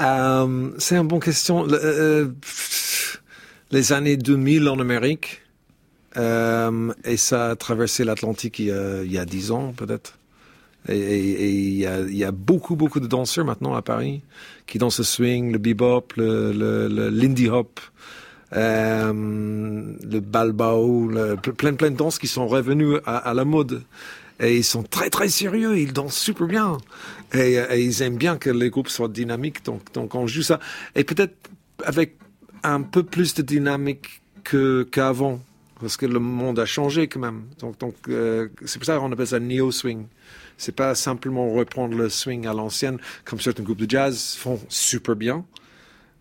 Euh, 0.00 0.70
c'est 0.78 0.96
une 0.96 1.08
bonne 1.08 1.18
question. 1.18 1.64
Le- 1.64 1.80
euh, 1.82 2.28
les 3.72 3.92
années 3.92 4.16
2000 4.16 4.68
en 4.68 4.78
Amérique, 4.78 5.42
euh, 6.16 6.92
et 7.04 7.16
ça 7.16 7.50
a 7.50 7.56
traversé 7.56 8.04
l'Atlantique 8.04 8.58
il, 8.58 8.66
y 8.66 8.72
a- 8.72 9.02
il 9.02 9.12
y 9.12 9.18
a 9.18 9.24
10 9.24 9.50
ans 9.50 9.72
peut-être. 9.76 10.18
Et, 10.88 11.50
il, 11.50 11.76
y 11.76 12.24
a, 12.24 12.32
beaucoup, 12.32 12.74
beaucoup 12.74 13.00
de 13.00 13.06
danseurs 13.06 13.44
maintenant 13.44 13.74
à 13.74 13.82
Paris 13.82 14.22
qui 14.66 14.78
dansent 14.78 14.98
le 14.98 15.04
swing, 15.04 15.52
le 15.52 15.58
bebop, 15.58 16.14
le, 16.16 17.10
lindy 17.10 17.48
hop, 17.48 17.80
euh, 18.54 19.12
le 19.12 20.20
balbao, 20.20 21.08
le, 21.08 21.36
plein, 21.36 21.74
plein 21.74 21.90
de 21.90 21.96
danses 21.96 22.18
qui 22.18 22.26
sont 22.26 22.46
revenus 22.46 23.00
à, 23.04 23.34
la 23.34 23.44
mode. 23.44 23.82
Et 24.40 24.56
ils 24.56 24.64
sont 24.64 24.82
très, 24.82 25.10
très 25.10 25.28
sérieux, 25.28 25.76
ils 25.78 25.92
dansent 25.92 26.16
super 26.16 26.46
bien. 26.46 26.78
Et, 27.34 27.58
ils 27.76 28.00
aiment 28.02 28.16
bien 28.16 28.38
que 28.38 28.48
les 28.48 28.70
groupes 28.70 28.88
soient 28.88 29.08
dynamiques, 29.08 29.64
donc, 29.64 30.14
on 30.14 30.26
joue 30.26 30.42
ça. 30.42 30.58
Et 30.94 31.04
peut-être 31.04 31.34
avec 31.84 32.16
un 32.62 32.80
peu 32.80 33.02
plus 33.02 33.34
de 33.34 33.42
dynamique 33.42 34.22
que, 34.44 34.84
qu'avant, 34.84 35.40
parce 35.80 35.96
que 35.96 36.06
le 36.06 36.18
monde 36.18 36.58
a 36.58 36.66
changé 36.66 37.08
quand 37.08 37.20
même. 37.20 37.42
Donc, 37.60 37.78
donc 37.78 37.94
euh, 38.08 38.48
c'est 38.64 38.78
pour 38.78 38.86
ça 38.86 38.96
qu'on 38.98 39.12
appelle 39.12 39.26
ça 39.26 39.40
neo-swing. 39.40 40.06
C'est 40.56 40.74
pas 40.74 40.94
simplement 40.94 41.52
reprendre 41.52 41.96
le 41.96 42.08
swing 42.08 42.46
à 42.46 42.52
l'ancienne, 42.52 42.98
comme 43.24 43.40
certains 43.40 43.62
groupes 43.62 43.78
de 43.78 43.88
jazz 43.88 44.34
font 44.36 44.58
super 44.68 45.14
bien, 45.14 45.44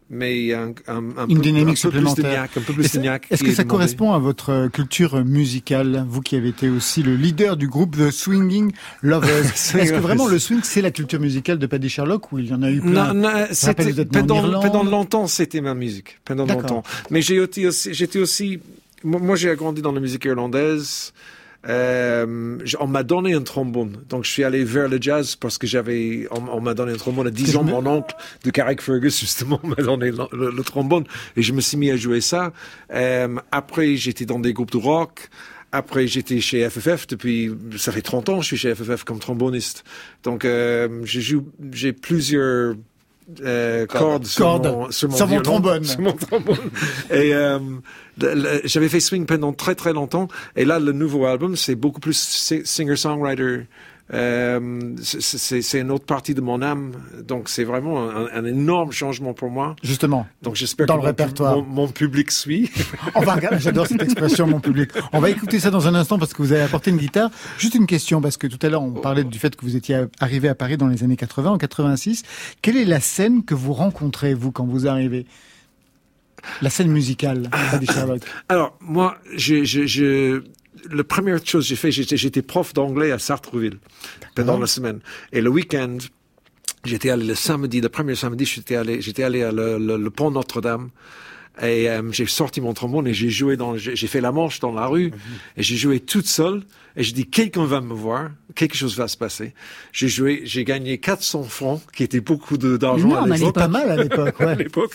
mais 0.10 0.54
un, 0.54 0.74
un, 0.88 1.04
un 1.18 1.28
Une 1.28 1.38
peu, 1.38 1.42
dynamique 1.42 1.68
un 1.70 1.72
peu 1.72 1.76
supplémentaire. 1.76 2.14
plus 2.14 2.24
de 2.24 2.30
niaque, 2.30 2.52
un 2.58 2.62
peu 2.62 2.74
plus 2.74 2.86
Est-ce 2.86 3.44
que 3.44 3.52
ça 3.52 3.64
demandé. 3.64 3.66
correspond 3.68 4.14
à 4.14 4.20
votre 4.20 4.68
culture 4.68 5.26
musicale 5.26 6.06
Vous 6.08 6.22
qui 6.22 6.36
avez 6.36 6.50
été 6.50 6.70
aussi 6.70 7.02
le 7.04 7.16
leader 7.16 7.58
du 7.58 7.68
groupe 7.68 7.98
The 7.98 8.12
Swinging 8.12 8.72
Lovers? 9.02 9.44
Swing 9.56 9.82
Est-ce 9.84 9.94
que 9.94 9.98
vraiment 9.98 10.28
le 10.28 10.40
swing, 10.40 10.60
c'est 10.64 10.82
la 10.82 10.92
culture 10.92 11.20
musicale 11.20 11.58
de 11.58 11.66
Paddy 11.66 11.90
Sherlock 11.90 12.32
ou 12.32 12.40
il 12.40 12.46
y 12.48 12.54
en 12.54 12.62
a 12.62 12.70
eu 12.70 12.80
Non, 12.80 12.92
plein 12.92 13.14
non, 13.16 13.28
rappelle, 13.30 13.56
c'était 13.56 14.06
pendant, 14.06 14.62
pendant 14.62 14.84
longtemps, 14.84 15.28
c'était 15.28 15.62
ma 15.62 15.74
musique. 15.74 16.20
Pendant 16.26 16.46
longtemps. 16.46 16.84
Mais 17.10 17.22
j'ai 17.22 17.40
aussi, 17.40 17.66
j'étais 17.94 18.20
aussi 18.20 18.60
moi, 19.04 19.36
j'ai 19.36 19.56
grandi 19.56 19.82
dans 19.82 19.92
la 19.92 20.00
musique 20.00 20.26
irlandaise. 20.26 21.14
Euh, 21.68 22.58
on 22.80 22.88
m'a 22.88 23.04
donné 23.04 23.34
un 23.34 23.42
trombone, 23.42 23.98
donc 24.08 24.24
je 24.24 24.32
suis 24.32 24.44
allé 24.44 24.64
vers 24.64 24.88
le 24.88 25.00
jazz 25.02 25.36
parce 25.36 25.58
que 25.58 25.68
j'avais, 25.68 26.28
on, 26.32 26.62
m'a 26.62 26.74
donné 26.74 26.94
un 26.94 26.98
trombone 26.98 27.28
à 27.28 27.32
10 27.32 27.58
ans. 27.58 27.64
Mon 27.64 27.86
oncle 27.86 28.16
de 28.44 28.52
Carrick 28.52 28.82
Fergus 28.82 29.20
justement 29.20 29.60
m'a 29.64 29.76
donné 29.76 30.12
le, 30.12 30.64
trombone 30.64 31.04
et 31.36 31.42
je 31.42 31.52
me 31.54 31.60
suis 31.60 31.76
mis 31.76 31.92
à 31.92 31.98
jouer 31.98 32.22
ça. 32.22 32.54
Euh, 32.94 33.36
après, 33.52 33.96
j'étais 33.96 34.26
dans 34.26 34.40
des 34.40 34.54
groupes 34.54 34.72
de 34.72 34.78
rock. 34.78 35.30
Après, 35.74 36.08
j'étais 36.08 36.40
chez 36.40 36.70
FFF 36.70 37.08
depuis, 37.08 37.52
ça 37.78 37.92
fait 37.92 38.02
30 38.02 38.30
ans, 38.30 38.42
je 38.42 38.48
suis 38.48 38.58
chez 38.58 38.74
FFF 38.74 39.04
comme 39.04 39.20
tromboniste. 39.20 39.84
Donc, 40.24 40.46
euh, 40.46 41.04
j'ai 41.04 41.92
plusieurs 41.92 42.76
euh, 43.44 43.86
cordes, 43.86 44.26
sur 44.26 44.46
mon, 44.60 44.92
sur 44.92 45.10
mon, 45.10 45.16
Sur 45.16 45.26
mon 45.28 45.32
violon, 45.32 45.44
trombone. 45.44 45.84
sur 45.86 46.00
mon 46.02 46.14
trombone. 46.14 46.58
Et 47.12 47.34
euh, 47.34 47.60
j'avais 48.64 48.90
fait 48.90 49.00
swing 49.00 49.26
pendant 49.26 49.54
très 49.54 49.76
très 49.76 49.94
longtemps. 49.94 50.28
Et 50.56 50.66
là, 50.66 50.80
le 50.80 50.92
nouveau 50.92 51.26
album, 51.26 51.56
c'est 51.56 51.76
beaucoup 51.76 52.00
plus 52.00 52.18
si- 52.18 52.66
singer-songwriter. 52.66 53.68
Euh, 54.14 54.96
c'est- 55.02 55.80
une 55.82 55.92
autre 55.92 56.06
partie 56.06 56.34
de 56.34 56.40
mon 56.42 56.62
âme. 56.62 56.94
Donc, 57.28 57.50
c'est 57.50 57.66
vraiment 57.66 58.10
un, 58.10 58.28
un 58.34 58.46
énorme 58.46 58.92
changement 58.94 59.34
pour 59.34 59.50
moi. 59.50 59.76
Justement. 59.84 60.26
Donc, 60.42 60.56
j'espère 60.56 60.88
que 60.88 60.92
le 60.94 60.98
mon, 61.00 61.04
répertoire. 61.04 61.58
mon, 61.58 61.64
mon 61.64 61.88
public 61.90 62.32
suit. 62.32 62.72
On 63.16 63.22
va 63.22 63.34
regarder, 63.36 63.60
j'adore 63.60 63.86
cette 63.88 64.02
expression, 64.02 64.48
mon 64.48 64.60
public. 64.62 64.92
On 65.12 65.20
va 65.20 65.30
écouter 65.30 65.60
ça 65.60 65.72
dans 65.72 65.88
un 65.88 65.96
instant 65.96 66.18
parce 66.18 66.34
que 66.34 66.42
vous 66.42 66.54
avez 66.54 66.62
apporté 66.62 66.90
une 66.92 66.98
guitare. 66.98 67.30
Juste 67.58 67.76
une 67.76 67.86
question, 67.88 68.22
parce 68.22 68.38
que 68.38 68.48
tout 68.48 68.60
à 68.66 68.70
l'heure, 68.70 68.82
on 68.84 68.92
parlait 68.92 69.26
du 69.26 69.40
fait 69.40 69.56
que 69.56 69.66
vous 69.66 69.76
étiez 69.76 70.06
arrivé 70.22 70.48
à 70.48 70.56
Paris 70.56 70.78
dans 70.78 70.88
les 70.88 71.04
années 71.04 71.18
80, 71.18 71.52
en 71.52 71.58
86. 71.58 72.24
Quelle 72.62 72.78
est 72.78 72.86
la 72.86 73.02
scène 73.02 73.44
que 73.44 73.56
vous 73.56 73.74
rencontrez, 73.74 74.34
vous, 74.34 74.52
quand 74.54 74.66
vous 74.66 74.88
arrivez? 74.88 75.26
La 76.62 76.70
scène 76.70 76.90
musicale, 76.92 77.50
Sherlock. 77.92 78.22
Alors, 78.48 78.78
moi, 78.80 79.18
je, 79.36 79.64
je, 79.66 79.86
je, 79.86 80.44
la 80.92 81.04
première 81.04 81.46
chose 81.46 81.66
que 81.66 81.70
j'ai 81.70 81.76
fait, 81.76 81.92
j'étais, 81.92 82.42
prof 82.42 82.74
d'anglais 82.74 83.12
à 83.12 83.20
Sartreville 83.20 83.80
pendant 84.36 84.60
la 84.60 84.68
semaine. 84.68 85.00
Et 85.32 85.42
le 85.42 85.50
week-end, 85.50 85.98
j'étais 86.86 87.10
allé 87.10 87.26
le 87.26 87.36
samedi, 87.36 87.82
le 87.82 87.90
premier 87.90 88.16
samedi, 88.16 88.46
j'étais 88.46 88.76
allé, 88.76 89.02
j'étais 89.02 89.24
allé 89.24 89.44
à 89.44 89.52
le, 89.52 89.78
le, 89.78 89.98
le 89.98 90.10
pont 90.10 90.32
Notre-Dame. 90.32 90.90
Et 91.62 91.90
euh, 91.90 92.04
j'ai 92.12 92.26
sorti 92.28 92.62
mon 92.62 92.74
trombone 92.74 93.08
et 93.08 93.14
j'ai 93.14 93.30
joué 93.30 93.58
dans, 93.58 93.78
j'ai 93.78 93.96
fait 94.08 94.22
la 94.22 94.32
manche 94.32 94.60
dans 94.60 94.72
la 94.72 94.86
rue 94.86 95.12
et 95.56 95.64
j'ai 95.64 95.76
joué 95.76 96.00
toute 96.00 96.28
seule. 96.28 96.64
Et 96.96 97.04
j'ai 97.04 97.14
dit 97.14 97.28
quelqu'un 97.28 97.66
va 97.66 97.82
me 97.82 97.94
voir, 97.94 98.32
quelque 98.56 98.76
chose 98.76 98.98
va 98.98 99.08
se 99.08 99.18
passer. 99.18 99.54
J'ai 99.92 100.08
joué, 100.08 100.42
j'ai 100.46 100.64
gagné 100.64 100.98
400 100.98 101.44
francs, 101.44 101.82
qui 101.96 102.04
était 102.04 102.22
beaucoup 102.22 102.58
d'argent 102.58 103.16
à 103.16 103.28
l'époque. 103.28 103.54
Pas 103.56 103.68
mal 103.68 103.92
à 103.92 103.96
l'époque, 103.98 104.40
ouais. 104.40 104.46
À 104.48 104.56
l'époque. 104.56 104.92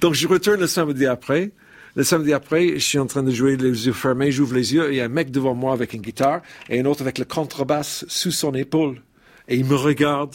Donc 0.00 0.14
je 0.14 0.26
retourne 0.26 0.60
le 0.60 0.66
samedi 0.66 1.06
après. 1.06 1.52
Le 1.96 2.02
samedi 2.02 2.32
après, 2.32 2.74
je 2.74 2.84
suis 2.84 2.98
en 2.98 3.06
train 3.06 3.22
de 3.22 3.30
jouer 3.30 3.56
les 3.56 3.86
yeux 3.86 3.92
fermés, 3.92 4.32
j'ouvre 4.32 4.54
les 4.54 4.74
yeux 4.74 4.88
et 4.90 4.94
il 4.94 4.96
y 4.96 5.00
a 5.00 5.04
un 5.04 5.08
mec 5.08 5.30
devant 5.30 5.54
moi 5.54 5.72
avec 5.72 5.92
une 5.92 6.00
guitare 6.00 6.42
et 6.68 6.80
un 6.80 6.86
autre 6.86 7.02
avec 7.02 7.18
le 7.18 7.24
contrebasse 7.24 8.04
sous 8.08 8.32
son 8.32 8.52
épaule. 8.54 9.00
Et 9.46 9.56
il 9.56 9.64
me 9.64 9.76
regarde 9.76 10.34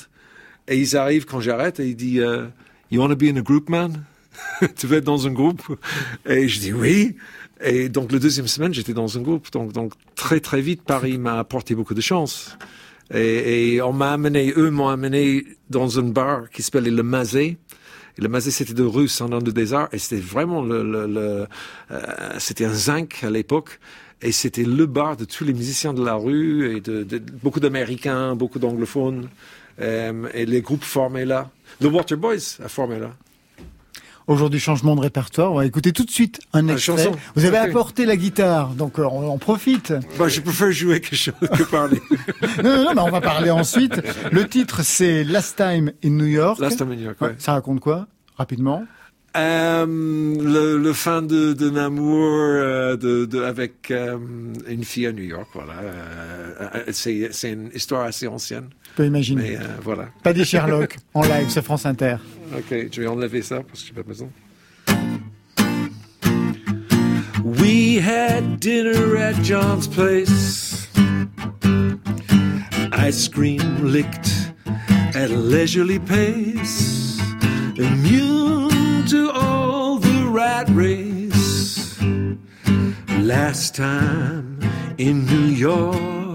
et 0.69 0.77
ils 0.77 0.95
arrivent 0.95 1.25
quand 1.25 1.41
j'arrête 1.41 1.81
et 1.81 1.89
il 1.89 1.95
dit 1.97 2.21
euh, 2.21 2.45
You 2.91 3.01
want 3.01 3.09
to 3.09 3.17
be 3.17 3.23
in 3.23 3.35
a 3.35 3.41
group, 3.41 3.69
man? 3.69 4.05
tu 4.77 4.87
veux 4.87 4.99
être 4.99 5.03
dans 5.03 5.27
un 5.27 5.31
groupe? 5.31 5.61
Et 6.25 6.47
je 6.47 6.61
dis 6.61 6.71
oui. 6.71 7.17
Et 7.61 7.89
donc, 7.89 8.13
le 8.13 8.19
deuxième 8.19 8.47
semaine, 8.47 8.73
j'étais 8.73 8.93
dans 8.93 9.17
un 9.17 9.21
groupe. 9.21 9.51
Donc, 9.51 9.73
donc 9.73 9.91
très, 10.15 10.39
très 10.39 10.61
vite, 10.61 10.83
Paris 10.83 11.17
m'a 11.17 11.39
apporté 11.39 11.75
beaucoup 11.75 11.93
de 11.93 12.01
chance. 12.01 12.57
Et, 13.13 13.73
et 13.73 13.81
on 13.81 13.91
m'a 13.91 14.13
amené, 14.13 14.53
eux 14.55 14.69
m'ont 14.69 14.87
amené 14.87 15.43
dans 15.69 15.99
un 15.99 16.03
bar 16.03 16.49
qui 16.51 16.63
s'appelait 16.63 16.89
Le 16.89 17.03
Mazet. 17.03 17.57
Le 18.19 18.27
Mazet, 18.27 18.51
c'était 18.51 18.73
de 18.73 18.83
rue 18.83 19.07
Saint-Anne 19.07 19.43
des 19.43 19.73
Arts. 19.73 19.89
Et 19.91 19.97
c'était 19.97 20.21
vraiment 20.21 20.61
le, 20.61 21.47
euh, 21.91 22.35
c'était 22.37 22.65
un 22.65 22.73
zinc 22.73 23.23
à 23.23 23.29
l'époque. 23.29 23.79
Et 24.21 24.31
c'était 24.33 24.63
le 24.63 24.85
bar 24.85 25.15
de 25.15 25.25
tous 25.25 25.45
les 25.45 25.53
musiciens 25.53 25.93
de 25.93 26.03
la 26.03 26.15
rue 26.15 26.75
et 26.75 26.81
de, 26.81 27.03
de- 27.03 27.21
beaucoup 27.41 27.59
d'Américains, 27.61 28.35
beaucoup 28.35 28.59
d'anglophones. 28.59 29.29
Euh, 29.81 30.27
et 30.33 30.45
les 30.45 30.61
groupes 30.61 30.83
formaient 30.83 31.25
là. 31.25 31.49
The 31.81 31.85
Water 31.85 32.17
Boys 32.17 32.57
a 32.63 32.67
formé 32.67 32.99
là. 32.99 33.15
Aujourd'hui, 34.29 34.59
changement 34.59 34.95
de 34.95 35.01
répertoire. 35.01 35.51
On 35.51 35.55
va 35.55 35.65
écouter 35.65 35.91
tout 35.91 36.05
de 36.05 36.11
suite 36.11 36.39
un 36.53 36.67
extrait. 36.67 36.97
chanson. 37.03 37.11
Vous 37.35 37.45
avez 37.45 37.57
apporté 37.57 38.05
la 38.05 38.15
guitare, 38.15 38.69
donc 38.69 38.99
euh, 38.99 39.03
on 39.03 39.27
en 39.27 39.37
profite. 39.39 39.91
Bah, 40.19 40.27
je 40.27 40.39
préfère 40.41 40.71
jouer 40.71 41.01
que, 41.01 41.15
chose- 41.15 41.33
que 41.57 41.63
parler. 41.63 41.99
Non, 42.63 42.75
non, 42.77 42.83
non, 42.83 42.93
mais 42.93 43.01
on 43.01 43.09
va 43.09 43.21
parler 43.21 43.49
ensuite. 43.49 43.99
Le 44.31 44.47
titre, 44.47 44.83
c'est 44.83 45.23
Last 45.23 45.57
Time 45.57 45.91
in 46.05 46.11
New 46.11 46.25
York. 46.27 46.59
Last 46.59 46.77
Time 46.77 46.91
in 46.91 46.95
New 46.95 47.03
York, 47.05 47.19
ouais. 47.21 47.35
Ça 47.39 47.53
raconte 47.53 47.79
quoi 47.79 48.07
Rapidement? 48.37 48.85
Euh, 49.37 49.85
le, 49.87 50.77
le 50.77 50.93
fin 50.93 51.21
de, 51.21 51.53
de 51.53 51.69
l'amour 51.69 52.27
euh, 52.31 52.97
de, 52.97 53.25
de, 53.25 53.41
avec 53.43 53.91
euh, 53.91 54.17
une 54.67 54.83
fille 54.83 55.05
à 55.07 55.11
New 55.11 55.23
York, 55.23 55.47
voilà. 55.53 55.73
C'est 56.91 57.29
une 57.51 57.69
histoire 57.73 58.03
assez 58.05 58.27
ancienne. 58.27 58.69
Peux 58.99 59.05
imaginer. 59.05 59.51
Mais 59.51 59.55
euh, 59.55 59.77
voilà. 59.81 60.09
Paddy 60.23 60.43
Sherlock, 60.43 60.97
en 61.13 61.21
live, 61.23 61.45
c'est 61.47 61.61
France 61.61 61.85
Inter. 61.85 62.17
Ok, 62.53 62.87
je 62.91 62.99
vais 62.99 63.07
enlever 63.07 63.41
ça 63.41 63.61
parce 63.65 63.81
que 63.81 63.87
j'ai 63.87 63.93
pas 63.93 64.03
besoin. 64.03 64.27
We 67.41 67.97
had 67.97 68.59
dinner 68.59 69.15
at 69.15 69.41
John's 69.41 69.87
place. 69.87 70.89
Ice 72.91 73.29
cream 73.29 73.61
licked 73.81 74.51
at 75.15 75.31
a 75.31 75.37
leisurely 75.37 75.99
pace. 75.99 77.21
Immune 77.77 79.05
to 79.05 79.31
all 79.31 79.97
the 79.97 80.27
rat 80.29 80.67
race. 80.71 81.97
Last 83.21 83.75
time 83.75 84.59
in 84.97 85.25
New 85.25 85.55
York. 85.55 86.28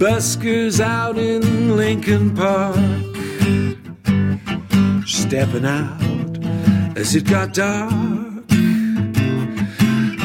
Buskers 0.00 0.80
out 0.80 1.18
in 1.18 1.76
Lincoln 1.76 2.34
Park 2.34 2.74
stepping 5.06 5.66
out 5.66 6.00
as 6.96 7.14
it 7.14 7.28
got 7.28 7.52
dark, 7.52 7.92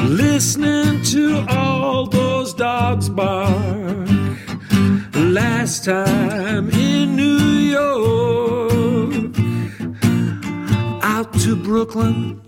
listening 0.08 1.04
to 1.04 1.46
all 1.50 2.08
those 2.08 2.54
dogs 2.54 3.10
bark. 3.10 4.08
Last 5.14 5.84
time 5.84 6.70
in 6.70 7.18
New 7.18 7.40
York, 7.76 9.36
out 11.04 11.34
to 11.42 11.58
Brooklyn 11.58 12.42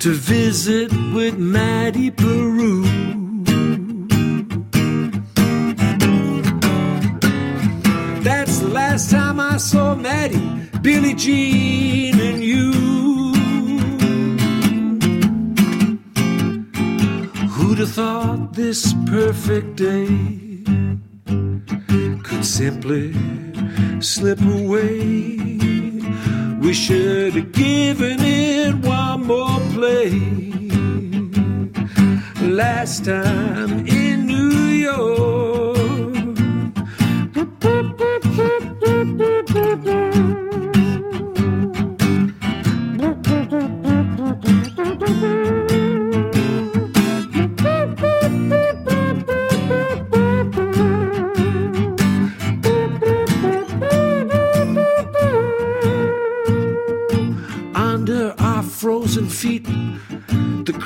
to 0.00 0.10
visit 0.10 0.90
with 1.14 1.38
Maddie 1.38 2.10
Peru. 2.10 2.83
Saw 9.64 9.94
Maddie, 9.94 10.68
Billie 10.82 11.14
Jean, 11.14 12.20
and 12.20 12.44
you. 12.44 12.72
Who'd 17.48 17.78
have 17.78 17.92
thought 17.92 18.52
this 18.52 18.94
perfect 19.06 19.76
day 19.76 20.06
could 22.24 22.44
simply 22.44 23.14
slip 24.00 24.40
away? 24.42 25.38
We 26.60 26.74
should 26.74 27.32
have 27.32 27.52
given 27.52 28.18
it 28.20 28.74
one 28.84 29.26
more 29.26 29.60
play. 29.72 30.10
Last 32.42 33.06
time 33.06 33.86
in 33.86 34.26
New 34.26 34.50
York. 34.90 35.73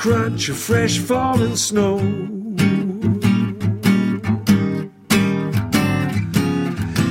Crunch 0.08 0.48
of 0.48 0.56
fresh 0.56 0.98
fallen 0.98 1.54
snow. 1.54 1.98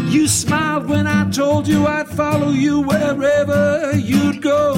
You 0.10 0.28
smiled 0.28 0.90
when 0.90 1.06
I 1.06 1.30
told 1.30 1.68
you 1.68 1.86
I'd 1.86 2.08
follow 2.08 2.50
you 2.50 2.82
wherever 2.82 3.92
you'd 3.94 4.42
go. 4.42 4.74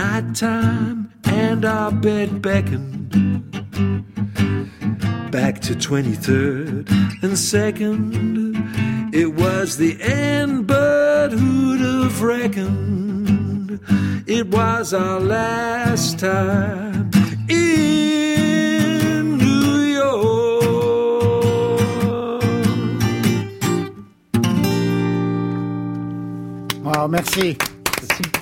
Nighttime 0.00 1.12
and 1.26 1.66
our 1.66 1.92
bed 1.92 2.40
beckoned 2.40 3.10
back 5.30 5.60
to 5.60 5.74
23rd 5.74 6.88
and 7.22 7.34
2nd. 7.52 9.14
It 9.14 9.34
was 9.34 9.76
the 9.76 10.00
end, 10.00 10.66
but 10.66 11.32
who'd 11.32 11.80
have 11.80 12.22
reckoned 12.22 13.05
It 14.26 14.48
was 14.48 14.92
our 14.92 15.20
last 15.20 16.18
time 16.18 17.12
in 17.48 19.38
New 19.38 19.82
York. 19.94 20.42
Ah, 26.84 27.06
merci. 27.06 27.56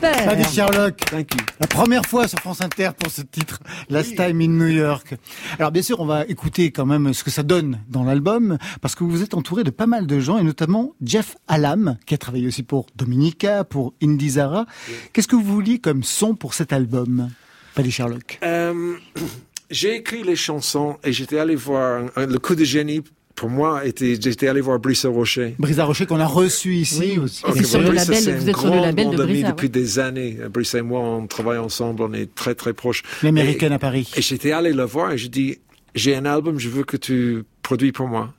Super. 0.05 0.27
Paddy 0.27 0.45
Sherlock. 0.45 0.97
Thank 1.07 1.35
you. 1.35 1.41
La 1.61 1.67
première 1.67 2.05
fois 2.05 2.29
sur 2.29 2.39
France 2.39 2.61
Inter 2.61 2.91
pour 2.99 3.11
ce 3.11 3.23
titre, 3.23 3.61
Last 3.89 4.15
Time 4.15 4.39
in 4.43 4.49
New 4.49 4.67
York. 4.67 5.15
Alors 5.59 5.73
bien 5.73 5.81
sûr, 5.81 5.99
on 6.01 6.05
va 6.05 6.27
écouter 6.27 6.73
quand 6.73 6.85
même 6.85 7.15
ce 7.15 7.25
que 7.25 7.31
ça 7.31 7.43
donne 7.43 7.81
dans 7.89 8.05
l'album, 8.05 8.59
parce 8.83 8.95
que 8.95 9.03
vous 9.03 9.23
êtes 9.23 9.33
entouré 9.33 9.65
de 9.65 9.71
pas 9.71 9.87
mal 9.87 10.07
de 10.07 10.21
gens, 10.21 10.37
et 10.37 10.43
notamment 10.43 10.93
Jeff 11.03 11.37
Alam, 11.49 11.97
qui 12.05 12.13
a 12.13 12.19
travaillé 12.19 12.47
aussi 12.47 12.63
pour 12.63 12.87
Dominica, 12.97 13.65
pour 13.65 13.95
Indy 14.03 14.31
Zara. 14.31 14.67
Qu'est-ce 15.15 15.29
que 15.29 15.37
vous 15.37 15.43
vouliez 15.43 15.79
comme 15.79 16.03
son 16.03 16.35
pour 16.35 16.53
cet 16.53 16.75
album, 16.75 17.31
Paddy 17.75 17.91
Sherlock? 17.91 18.41
Euh, 18.43 18.97
j'ai 19.71 19.97
écrit 19.97 20.23
les 20.23 20.37
chansons 20.37 20.99
et 21.03 21.13
j'étais 21.13 21.39
allé 21.39 21.55
voir 21.55 22.11
le 22.17 22.39
coup 22.39 22.55
de 22.55 22.65
génie. 22.65 23.03
Pour 23.35 23.51
moi, 23.51 23.85
était, 23.85 24.14
j'étais 24.20 24.47
allé 24.47 24.61
voir 24.61 24.78
Brice 24.78 25.05
Rocher. 25.07 25.57
Brisa 25.59 25.85
Rocher 25.85 26.07
qu'on 26.07 26.20
a 26.20 26.26
reçu 26.26 26.74
ici 26.76 27.18
aussi. 27.18 27.43
Et 27.49 27.53
c'est 27.59 27.64
sur 27.64 27.80
le 27.80 27.89
Brice, 27.89 28.07
label- 28.09 28.22
c'est 28.22 28.32
vous 28.32 28.45
un 28.45 28.49
êtes 28.49 28.57
sur 28.57 28.64
le 28.66 28.70
grand, 28.70 28.80
label 28.82 29.11
de 29.11 29.16
Brisa, 29.16 29.49
depuis 29.49 29.68
des 29.70 29.99
années. 29.99 30.39
Brice 30.53 30.74
et 30.74 30.82
moi, 30.82 31.01
on 31.01 31.26
travaille 31.26 31.59
ensemble, 31.59 32.03
on 32.03 32.12
est 32.12 32.32
très 32.35 32.55
très 32.55 32.72
proches. 32.72 33.03
L'américaine 33.24 33.72
à 33.72 33.78
Paris. 33.80 34.09
Et 34.16 34.22
j'étais 34.22 34.53
allé 34.53 34.72
le 34.72 34.85
voir 34.85 35.12
et 35.12 35.18
je 35.18 35.26
dis, 35.26 35.59
j'ai 35.97 36.14
un 36.14 36.26
album, 36.26 36.61
je 36.61 36.68
veux 36.68 36.85
que 36.85 36.97
tu 36.97 37.43
produis 37.62 37.91
pour 37.93 38.07
moi. 38.07 38.32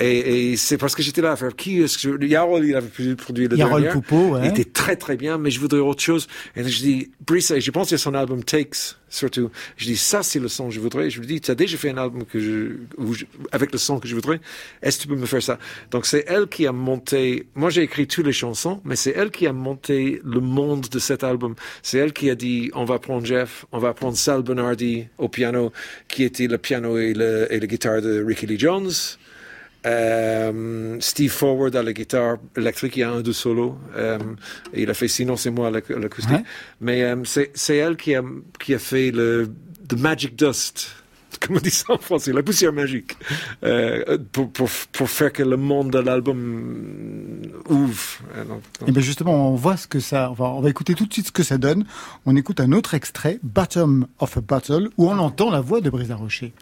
Et, 0.00 0.52
et 0.52 0.56
c'est 0.56 0.78
parce 0.78 0.94
que 0.94 1.02
j'étais 1.02 1.22
là 1.22 1.32
à 1.32 1.36
faire 1.36 1.56
qui 1.56 1.82
est-ce 1.82 1.98
que 1.98 2.20
je... 2.20 2.26
Yarol, 2.26 2.64
il 2.64 2.76
avait 2.76 3.16
produit 3.16 3.48
le 3.48 3.56
Yarol 3.56 3.82
dernier. 3.82 3.92
Poupeau, 3.92 4.34
ouais. 4.34 4.42
Il 4.44 4.48
était 4.50 4.64
très 4.64 4.94
très 4.94 5.16
bien, 5.16 5.38
mais 5.38 5.50
je 5.50 5.58
voudrais 5.58 5.80
autre 5.80 6.02
chose. 6.02 6.28
Et 6.54 6.62
je 6.62 6.78
dis, 6.78 7.10
Brice, 7.26 7.52
je 7.58 7.70
pense 7.72 7.92
à 7.92 7.98
son 7.98 8.14
album 8.14 8.44
Takes, 8.44 8.96
surtout. 9.08 9.50
Je 9.76 9.86
dis, 9.86 9.96
ça 9.96 10.22
c'est 10.22 10.38
le 10.38 10.46
son 10.46 10.68
que 10.68 10.74
je 10.74 10.78
voudrais. 10.78 11.10
Je 11.10 11.18
lui 11.18 11.26
dis, 11.26 11.40
tu 11.40 11.50
as 11.50 11.56
déjà 11.56 11.76
fait 11.76 11.90
un 11.90 11.96
album 11.96 12.24
que 12.24 12.38
je, 12.38 12.76
avec 13.50 13.72
le 13.72 13.78
son 13.78 13.98
que 13.98 14.06
je 14.06 14.14
voudrais. 14.14 14.40
Est-ce 14.82 14.98
que 14.98 15.02
tu 15.02 15.08
peux 15.08 15.16
me 15.16 15.26
faire 15.26 15.42
ça? 15.42 15.58
Donc 15.90 16.06
c'est 16.06 16.24
elle 16.28 16.46
qui 16.46 16.66
a 16.68 16.72
monté, 16.72 17.48
moi 17.56 17.70
j'ai 17.70 17.82
écrit 17.82 18.06
toutes 18.06 18.26
les 18.26 18.32
chansons, 18.32 18.80
mais 18.84 18.94
c'est 18.94 19.14
elle 19.16 19.32
qui 19.32 19.48
a 19.48 19.52
monté 19.52 20.20
le 20.24 20.38
monde 20.38 20.86
de 20.88 20.98
cet 21.00 21.24
album. 21.24 21.56
C'est 21.82 21.98
elle 21.98 22.12
qui 22.12 22.30
a 22.30 22.36
dit, 22.36 22.70
on 22.74 22.84
va 22.84 23.00
prendre 23.00 23.26
Jeff, 23.26 23.66
on 23.72 23.78
va 23.78 23.94
prendre 23.94 24.16
Sal 24.16 24.42
Bernardi 24.42 25.06
au 25.18 25.28
piano, 25.28 25.72
qui 26.06 26.22
était 26.22 26.46
le 26.46 26.58
piano 26.58 26.98
et 26.98 27.14
le, 27.14 27.52
et 27.52 27.58
la 27.58 27.66
guitare 27.66 28.00
de 28.00 28.22
Ricky 28.22 28.46
Lee 28.46 28.60
Jones. 28.60 28.92
Euh, 29.86 30.96
Steve 31.00 31.30
Forward 31.30 31.74
à 31.76 31.82
la 31.82 31.92
guitare 31.92 32.36
électrique, 32.56 32.96
il 32.96 33.00
y 33.00 33.02
a 33.04 33.10
un 33.10 33.20
deux 33.20 33.32
solos. 33.32 33.78
Euh, 33.96 34.18
et 34.72 34.82
il 34.82 34.90
a 34.90 34.94
fait 34.94 35.08
sinon 35.08 35.36
c'est 35.36 35.50
moi 35.50 35.68
à 35.68 35.70
l'ac- 35.70 35.90
à 35.90 35.98
l'acoustique. 35.98 36.32
Ouais. 36.32 36.44
Mais 36.80 37.02
euh, 37.02 37.16
c'est 37.24 37.76
elle 37.76 37.96
qui 37.96 38.14
a 38.14 38.22
qui 38.58 38.74
a 38.74 38.78
fait 38.78 39.10
le 39.10 39.48
the 39.88 39.98
magic 39.98 40.36
dust. 40.36 40.90
Comment 41.40 41.58
on 41.58 41.62
dit 41.62 41.70
ça 41.70 41.92
en 41.92 41.98
français 41.98 42.32
La 42.32 42.42
poussière 42.42 42.72
magique. 42.72 43.12
Pour, 44.32 44.50
pour, 44.50 44.68
pour 44.92 45.08
faire 45.10 45.32
que 45.32 45.42
le 45.44 45.56
monde 45.56 45.90
de 45.92 45.98
l'album 46.00 47.42
ouvre. 47.68 48.18
Donc- 48.36 48.62
donc- 48.80 48.88
Et 48.88 48.92
bien 48.92 49.02
justement, 49.02 49.52
on 49.52 49.54
voit 49.54 49.76
ce 49.76 49.86
que 49.86 50.00
ça. 50.00 50.30
On 50.30 50.34
va, 50.34 50.46
on 50.46 50.60
va 50.60 50.70
écouter 50.70 50.94
tout 50.94 51.06
de 51.06 51.12
suite 51.12 51.26
ce 51.28 51.32
que 51.32 51.42
ça 51.44 51.58
donne. 51.58 51.84
On 52.26 52.34
écoute 52.34 52.60
un 52.60 52.72
autre 52.72 52.94
extrait, 52.94 53.38
Bottom 53.42 54.06
of 54.18 54.36
a 54.36 54.40
Bottle, 54.40 54.88
où 54.96 55.08
on 55.08 55.18
entend 55.18 55.50
la 55.50 55.60
voix 55.60 55.80
de 55.80 55.90
Brisa 55.90 56.16
Rocher. 56.16 56.52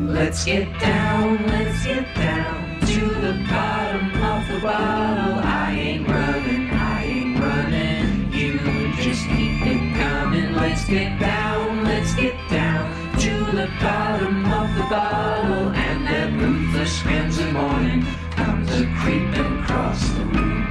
Let's 0.00 0.44
get 0.44 0.68
down, 0.78 1.46
let's 1.46 1.86
get 1.86 2.14
down 2.14 2.80
to 2.80 3.00
the 3.00 3.46
bottom 3.48 4.22
of 4.22 4.48
the 4.48 4.60
bottle. 4.60 5.38
I 5.38 5.72
ain't 5.72 6.06
running, 6.06 6.70
I 6.70 7.04
ain't 7.04 7.38
running. 7.38 8.32
You 8.32 8.58
just 9.02 9.26
keep 9.28 9.66
it 9.66 9.96
coming. 9.96 10.52
Let's 10.52 10.84
get 10.84 11.18
down, 11.18 11.84
let's 11.84 12.14
get 12.14 12.34
down 12.50 12.90
to 13.20 13.30
the 13.56 13.70
bottom 13.80 14.44
of 14.44 14.74
the 14.76 14.82
bottle. 14.90 15.68
And 15.70 16.06
that 16.06 16.32
ruthless 16.38 17.02
Wednesday 17.04 17.52
morning 17.52 18.04
comes 18.32 18.70
a 18.72 18.84
creeping 19.00 19.60
across 19.62 20.08
the 20.10 20.24
room. 20.26 20.62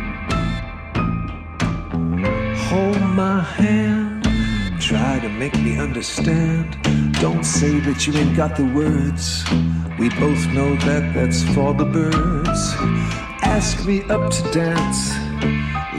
Hold 2.69 3.01
my 3.01 3.41
hand, 3.41 4.23
try 4.79 5.19
to 5.19 5.29
make 5.29 5.55
me 5.61 5.79
understand. 5.79 6.77
Don't 7.21 7.43
say 7.43 7.79
that 7.81 8.07
you 8.07 8.13
ain't 8.15 8.35
got 8.35 8.55
the 8.55 8.65
words. 8.65 9.45
We 9.99 10.09
both 10.09 10.43
know 10.55 10.75
that 10.87 11.13
that's 11.13 11.43
for 11.53 11.71
the 11.71 11.85
birds. 11.85 12.73
Ask 13.43 13.85
me 13.85 14.01
up 14.09 14.31
to 14.31 14.51
dance. 14.51 15.13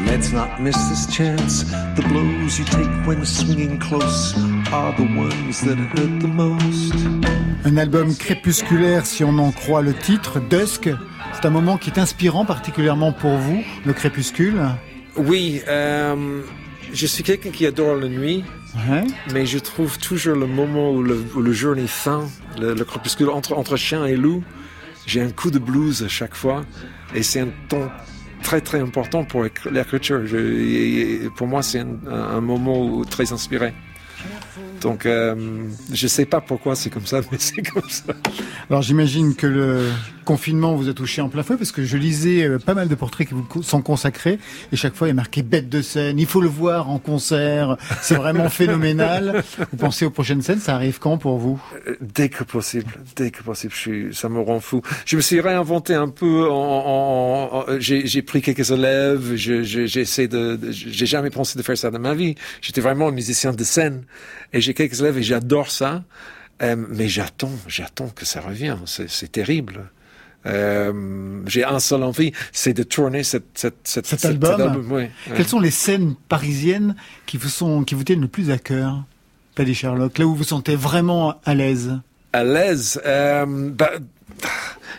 Let's 0.05 0.33
not 0.33 0.61
miss 0.61 0.77
this 0.89 1.07
chance. 1.07 1.63
The 1.95 2.05
blows 2.09 2.59
you 2.59 2.65
take 2.65 2.91
when 3.07 3.25
swinging 3.25 3.79
close 3.79 4.35
are 4.73 4.93
the 4.97 5.05
ones 5.17 5.61
that 5.61 5.79
hurt 5.79 6.21
the 6.21 6.27
most. 6.27 6.93
Un 7.65 7.77
album 7.77 8.17
crépusculaire, 8.17 9.07
si 9.07 9.23
on 9.23 9.39
en 9.39 9.53
croit 9.53 9.83
le 9.83 9.95
titre, 9.95 10.41
Dusk. 10.41 10.91
C'est 11.35 11.47
un 11.47 11.51
moment 11.51 11.79
qui 11.79 11.91
est 11.91 12.01
inspirant 12.01 12.45
particulièrement 12.45 13.13
pour 13.13 13.37
vous, 13.37 13.63
le 13.87 13.93
crépuscule. 13.93 14.61
Oui, 15.17 15.63
euh, 15.69 16.43
je 16.93 17.07
suis 17.07 17.23
quelqu'un 17.23 17.51
qui 17.51 17.65
adore 17.65 17.95
la 17.95 18.09
nuit. 18.09 18.43
Ouais. 18.75 19.05
Mais 19.33 19.45
je 19.47 19.59
trouve 19.59 19.99
toujours 19.99 20.37
le 20.37 20.47
moment 20.47 20.93
où 20.93 21.03
le, 21.03 21.23
où 21.37 21.41
le 21.41 21.53
jour 21.53 21.77
est 21.77 21.87
fin, 21.87 22.29
le, 22.59 22.75
le 22.75 22.85
crépuscule 22.85 23.29
entre, 23.29 23.53
entre 23.55 23.77
chien 23.77 24.05
et 24.07 24.17
loup. 24.17 24.43
J'ai 25.07 25.21
un 25.21 25.31
coup 25.31 25.51
de 25.51 25.59
blues 25.59 26.03
à 26.03 26.09
chaque 26.09 26.35
fois. 26.35 26.65
Et 27.15 27.23
c'est 27.23 27.41
un 27.41 27.49
temps 27.69 27.91
très 28.43 28.61
très 28.61 28.81
important 28.81 29.25
pour 29.25 29.45
éc- 29.45 29.71
l'écriture. 29.71 30.21
Pour 31.37 31.47
moi, 31.49 31.63
c'est 31.63 31.81
un, 31.81 31.97
un 32.11 32.41
moment 32.41 32.83
où- 32.85 33.05
très 33.05 33.33
inspiré. 33.33 33.75
Donc, 34.81 35.07
euh, 35.07 35.35
je 35.93 36.07
sais 36.07 36.25
pas 36.27 36.41
pourquoi 36.41 36.75
c'est 36.75 36.91
comme 36.91 37.07
ça, 37.07 37.21
mais 37.33 37.39
c'est 37.39 37.63
comme 37.63 37.89
ça. 37.89 38.13
Alors 38.71 38.83
j'imagine 38.83 39.35
que 39.35 39.47
le 39.47 39.89
confinement 40.25 40.75
vous 40.75 40.89
a 40.89 40.95
touché 40.95 41.21
en 41.23 41.29
plein 41.29 41.43
feu 41.43 41.57
parce 41.57 41.73
que 41.73 41.85
je 41.85 41.97
lisais 41.97 42.45
euh, 42.45 42.59
pas 42.59 42.75
mal 42.75 42.89
de 42.89 42.95
portraits 42.95 43.29
qui 43.29 43.35
vous 43.35 43.63
sont 43.63 43.83
consacrés 43.83 44.39
et 44.73 44.77
chaque 44.77 44.95
fois 44.95 45.09
il 45.09 45.11
y 45.11 45.13
a 45.13 45.15
marqué 45.15 45.43
bête 45.43 45.69
de 45.69 45.83
scène, 45.83 46.19
il 46.19 46.27
faut 46.27 46.41
le 46.41 46.49
voir 46.49 46.91
en 46.91 46.99
concert, 46.99 47.77
c'est 48.01 48.15
vraiment 48.15 48.49
phénoménal. 48.49 49.43
Vous 49.73 49.77
pensez 49.77 50.05
aux 50.05 50.11
prochaines 50.11 50.43
scènes, 50.43 50.61
ça 50.61 50.75
arrive 50.75 50.99
quand 50.99 51.19
pour 51.19 51.39
vous? 51.39 51.63
Euh, 51.87 51.97
Dès 52.01 52.29
que 52.29 52.45
possible, 52.45 52.93
dès 53.17 53.31
que 53.31 53.43
possible, 53.43 53.73
je 53.75 53.79
suis, 53.79 54.15
ça 54.15 54.29
me 54.29 54.41
rend 54.41 54.61
fou. 54.61 54.83
Je 55.07 55.17
me 55.17 55.21
suis 55.21 55.41
réinventé 55.41 55.95
un 55.95 56.09
peu. 56.09 56.49
En, 56.51 56.55
en- 56.55 57.59
en- 57.71 57.79
j'ai, 57.81 58.23
pris 58.23 58.43
quelques 58.43 58.71
élèves. 58.71 59.35
Je, 59.37 59.63
je, 59.63 59.87
j'essaie 59.87 60.29
de, 60.29 60.59
j'ai 60.71 61.07
jamais 61.07 61.31
pensé 61.31 61.59
de 61.59 61.63
faire 61.63 61.77
ça 61.77 61.91
de 61.91 61.99
ma 61.99 62.15
vie. 62.15 62.35
J'étais 62.61 62.81
vraiment 62.81 63.09
un 63.09 63.13
musicien 63.13 63.53
de 63.53 63.65
scène 63.65 64.05
et 64.53 64.61
j'ai 64.61 64.75
quelques 64.75 65.01
élèves 65.01 65.19
et 65.19 65.23
j'adore 65.23 65.71
ça. 65.71 66.05
Euh, 66.63 66.77
mais 66.91 67.09
j'attends, 67.09 67.51
j'attends 67.67 68.09
que 68.09 68.25
ça 68.25 68.41
revienne. 68.41 68.79
C'est 68.87 69.33
terrible. 69.33 69.91
Euh, 70.47 71.41
j'ai 71.47 71.65
un 71.65 71.79
seul 71.79 72.03
envie, 72.03 72.33
c'est 72.53 72.73
de 72.73 72.83
tourner 72.83 73.23
cette, 73.23 73.47
cette, 73.55 73.77
cette, 73.85 74.07
Cet 74.07 74.25
album, 74.25 74.87
oui. 74.91 75.05
Quelles 75.35 75.47
sont 75.47 75.61
les 75.61 75.71
scènes 75.71 76.15
parisiennes 76.29 76.97
qui 77.27 77.37
vous 77.37 77.49
sont 77.49 77.85
qui 77.85 77.95
vous 77.95 78.05
tiennent 78.05 78.21
le 78.21 78.29
plus 78.29 78.51
à 78.51 78.59
cœur 78.59 79.05
Paddy 79.55 79.75
Sherlock, 79.75 80.19
là 80.19 80.27
où 80.27 80.31
vous 80.31 80.37
vous 80.37 80.45
sentez 80.45 80.77
vraiment 80.77 81.35
à 81.45 81.55
l'aise? 81.55 82.01
À 82.33 82.43
l'aise. 82.43 83.01
Euh, 83.05 83.45
bah, 83.71 83.91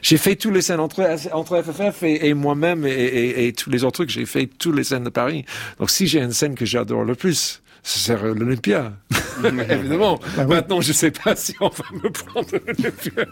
j'ai 0.01 0.17
fait 0.17 0.35
tous 0.35 0.51
les 0.51 0.61
scènes 0.61 0.79
entre, 0.79 1.03
entre 1.31 1.61
FFF 1.61 2.03
et, 2.03 2.27
et 2.27 2.33
moi-même 2.33 2.85
et, 2.85 2.91
et, 2.91 3.47
et 3.47 3.53
tous 3.53 3.69
les 3.69 3.83
autres 3.83 3.95
trucs. 3.95 4.09
J'ai 4.09 4.25
fait 4.25 4.47
toutes 4.47 4.75
les 4.75 4.83
scènes 4.83 5.05
de 5.05 5.09
Paris. 5.09 5.45
Donc 5.79 5.89
si 5.89 6.07
j'ai 6.07 6.21
une 6.21 6.33
scène 6.33 6.55
que 6.55 6.65
j'adore 6.65 7.03
le 7.03 7.15
plus, 7.15 7.63
ce 7.83 7.99
serait 7.99 8.33
l'Olympia. 8.33 8.93
Évidemment. 9.69 10.19
Bah 10.37 10.45
oui. 10.47 10.55
Maintenant, 10.55 10.81
je 10.81 10.93
sais 10.93 11.11
pas 11.11 11.35
si 11.37 11.53
on 11.59 11.67
va 11.67 11.83
me 11.91 12.09
prendre 12.09 12.47
l'Olympia. 12.51 13.25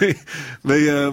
mais 0.00 0.16
mais 0.64 0.88
euh, 0.88 1.10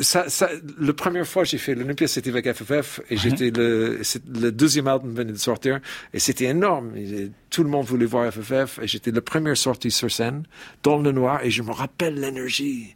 ça, 0.00 0.28
ça, 0.28 0.48
la 0.78 0.92
première 0.92 1.26
fois 1.26 1.42
que 1.42 1.48
j'ai 1.48 1.58
fait 1.58 1.74
l'Olympia, 1.74 2.06
c'était 2.08 2.30
avec 2.30 2.50
FFF 2.52 3.00
et 3.10 3.16
j'étais 3.16 3.50
le, 3.50 4.00
le 4.40 4.50
deuxième 4.52 4.86
album 4.88 5.12
venait 5.14 5.32
de 5.32 5.36
sortir 5.38 5.80
et 6.12 6.18
c'était 6.18 6.46
énorme. 6.46 6.96
Et 6.96 7.30
tout 7.50 7.62
le 7.64 7.68
monde 7.70 7.86
voulait 7.86 8.06
voir 8.06 8.32
FFF 8.32 8.78
et 8.82 8.86
j'étais 8.86 9.10
la 9.10 9.20
première 9.20 9.56
sortie 9.56 9.90
sur 9.90 10.10
scène 10.10 10.44
dans 10.82 10.98
le 10.98 11.12
noir 11.12 11.40
et 11.44 11.50
je 11.50 11.62
me 11.62 11.72
rappelle 11.72 12.14
l'énergie. 12.20 12.94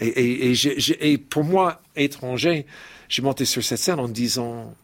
Et, 0.00 0.06
et, 0.08 0.50
et, 0.50 0.54
j'ai- 0.54 0.78
j'ai- 0.78 1.12
et 1.12 1.18
pour 1.18 1.44
moi, 1.44 1.80
étranger, 1.96 2.66
j'ai 3.08 3.22
monté 3.22 3.44
sur 3.44 3.62
cette 3.62 3.78
scène 3.78 3.98
en 4.00 4.08
disant 4.08 4.74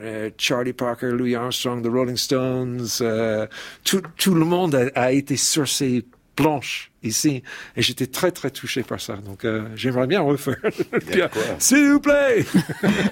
euh, 0.00 0.30
Charlie 0.38 0.72
Parker, 0.72 1.08
Louis 1.12 1.34
Armstrong, 1.34 1.82
The 1.82 1.88
Rolling 1.88 2.16
Stones, 2.16 2.86
euh, 3.02 3.46
tout, 3.84 4.02
tout 4.16 4.34
le 4.34 4.44
monde 4.44 4.74
a, 4.74 4.86
a 4.94 5.12
été 5.12 5.36
sur 5.36 5.68
ces 5.68 6.04
planches 6.36 6.89
ici. 7.02 7.42
Et 7.76 7.82
j'étais 7.82 8.06
très, 8.06 8.30
très 8.30 8.50
touché 8.50 8.82
par 8.82 9.00
ça. 9.00 9.16
Donc, 9.16 9.44
euh, 9.44 9.64
j'aimerais 9.76 10.06
bien 10.06 10.20
refaire. 10.20 10.56
S'il 11.58 11.90
vous 11.92 12.00
plaît. 12.00 12.44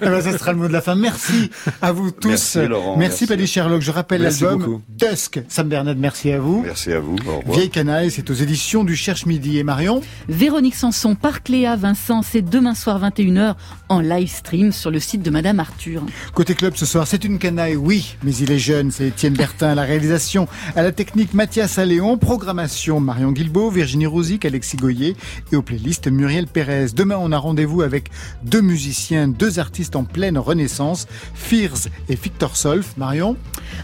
Eh 0.01 0.05
ben, 0.05 0.21
ça 0.21 0.37
sera 0.37 0.53
le 0.53 0.57
mot 0.59 0.67
de 0.67 0.73
la 0.73 0.81
fin. 0.81 0.95
Merci 0.95 1.49
à 1.81 1.91
vous 1.91 2.11
tous. 2.11 2.29
Merci, 2.29 2.65
Laurent. 2.67 2.97
Merci, 2.97 3.11
Merci. 3.11 3.27
Paddy 3.27 3.47
Sherlock. 3.47 3.81
Je 3.81 3.91
rappelle 3.91 4.21
Merci 4.21 4.43
l'album 4.43 4.59
beaucoup. 4.59 4.81
Dusk. 4.89 5.41
Sam 5.47 5.67
Bernard, 5.67 5.95
merci 5.97 6.31
à 6.31 6.39
vous. 6.39 6.61
Merci 6.65 6.93
à 6.93 6.99
vous. 6.99 7.15
Au 7.27 7.39
revoir. 7.39 7.57
Vieille 7.57 7.69
canaille, 7.69 8.11
c'est 8.11 8.29
aux 8.29 8.33
éditions 8.33 8.83
du 8.83 8.95
Cherche 8.95 9.25
Midi. 9.25 9.57
Et 9.57 9.63
Marion 9.63 10.01
Véronique 10.27 10.75
Sanson, 10.75 11.15
Parc 11.15 11.49
Léa 11.49 11.75
Vincent, 11.75 12.21
c'est 12.21 12.41
demain 12.41 12.75
soir 12.75 13.01
21h 13.01 13.55
en 13.89 13.99
live 13.99 14.29
stream 14.29 14.71
sur 14.71 14.91
le 14.91 14.99
site 14.99 15.21
de 15.21 15.29
Madame 15.29 15.59
Arthur. 15.59 16.03
Côté 16.33 16.55
club 16.55 16.75
ce 16.75 16.85
soir, 16.85 17.07
c'est 17.07 17.23
une 17.23 17.39
canaille, 17.39 17.75
oui, 17.75 18.15
mais 18.23 18.33
il 18.35 18.51
est 18.51 18.59
jeune, 18.59 18.91
c'est 18.91 19.07
Étienne 19.07 19.33
Bertin 19.33 19.69
à 19.69 19.75
la 19.75 19.83
réalisation, 19.83 20.47
à 20.75 20.83
la 20.83 20.91
technique 20.91 21.33
Mathias 21.33 21.77
Alléon, 21.77 22.17
programmation 22.17 22.99
Marion 22.99 23.31
Guilbault, 23.31 23.69
Virginie 23.79 24.07
Rouzic, 24.07 24.43
Alexis 24.43 24.75
Goyer 24.75 25.15
et 25.53 25.55
aux 25.55 25.61
playlists 25.61 26.09
Muriel 26.09 26.47
Pérez. 26.47 26.87
Demain, 26.93 27.15
on 27.17 27.31
a 27.31 27.37
rendez-vous 27.37 27.81
avec 27.81 28.09
deux 28.43 28.59
musiciens, 28.59 29.29
deux 29.29 29.57
artistes 29.57 29.95
en 29.95 30.03
pleine 30.03 30.37
renaissance, 30.37 31.07
Fears 31.33 31.87
et 32.09 32.15
Victor 32.15 32.57
Solf. 32.57 32.97
Marion 32.97 33.37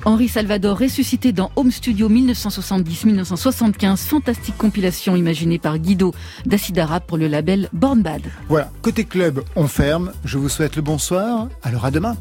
Henri 0.03 0.27
Salvador 0.27 0.77
ressuscité 0.77 1.31
dans 1.31 1.49
Home 1.55 1.71
Studio 1.71 2.09
1970-1975, 2.09 3.95
fantastique 3.95 4.57
compilation 4.57 5.15
imaginée 5.15 5.59
par 5.59 5.79
Guido 5.79 6.13
Dacidara 6.45 6.99
pour 6.99 7.17
le 7.17 7.27
label 7.27 7.69
Born 7.71 8.01
Bad. 8.01 8.23
Voilà, 8.49 8.69
côté 8.81 9.05
club, 9.05 9.45
on 9.55 9.69
ferme. 9.69 10.11
Je 10.25 10.37
vous 10.37 10.49
souhaite 10.49 10.75
le 10.75 10.81
bonsoir. 10.81 11.47
Alors 11.63 11.85
à 11.85 11.91
demain. 11.91 12.13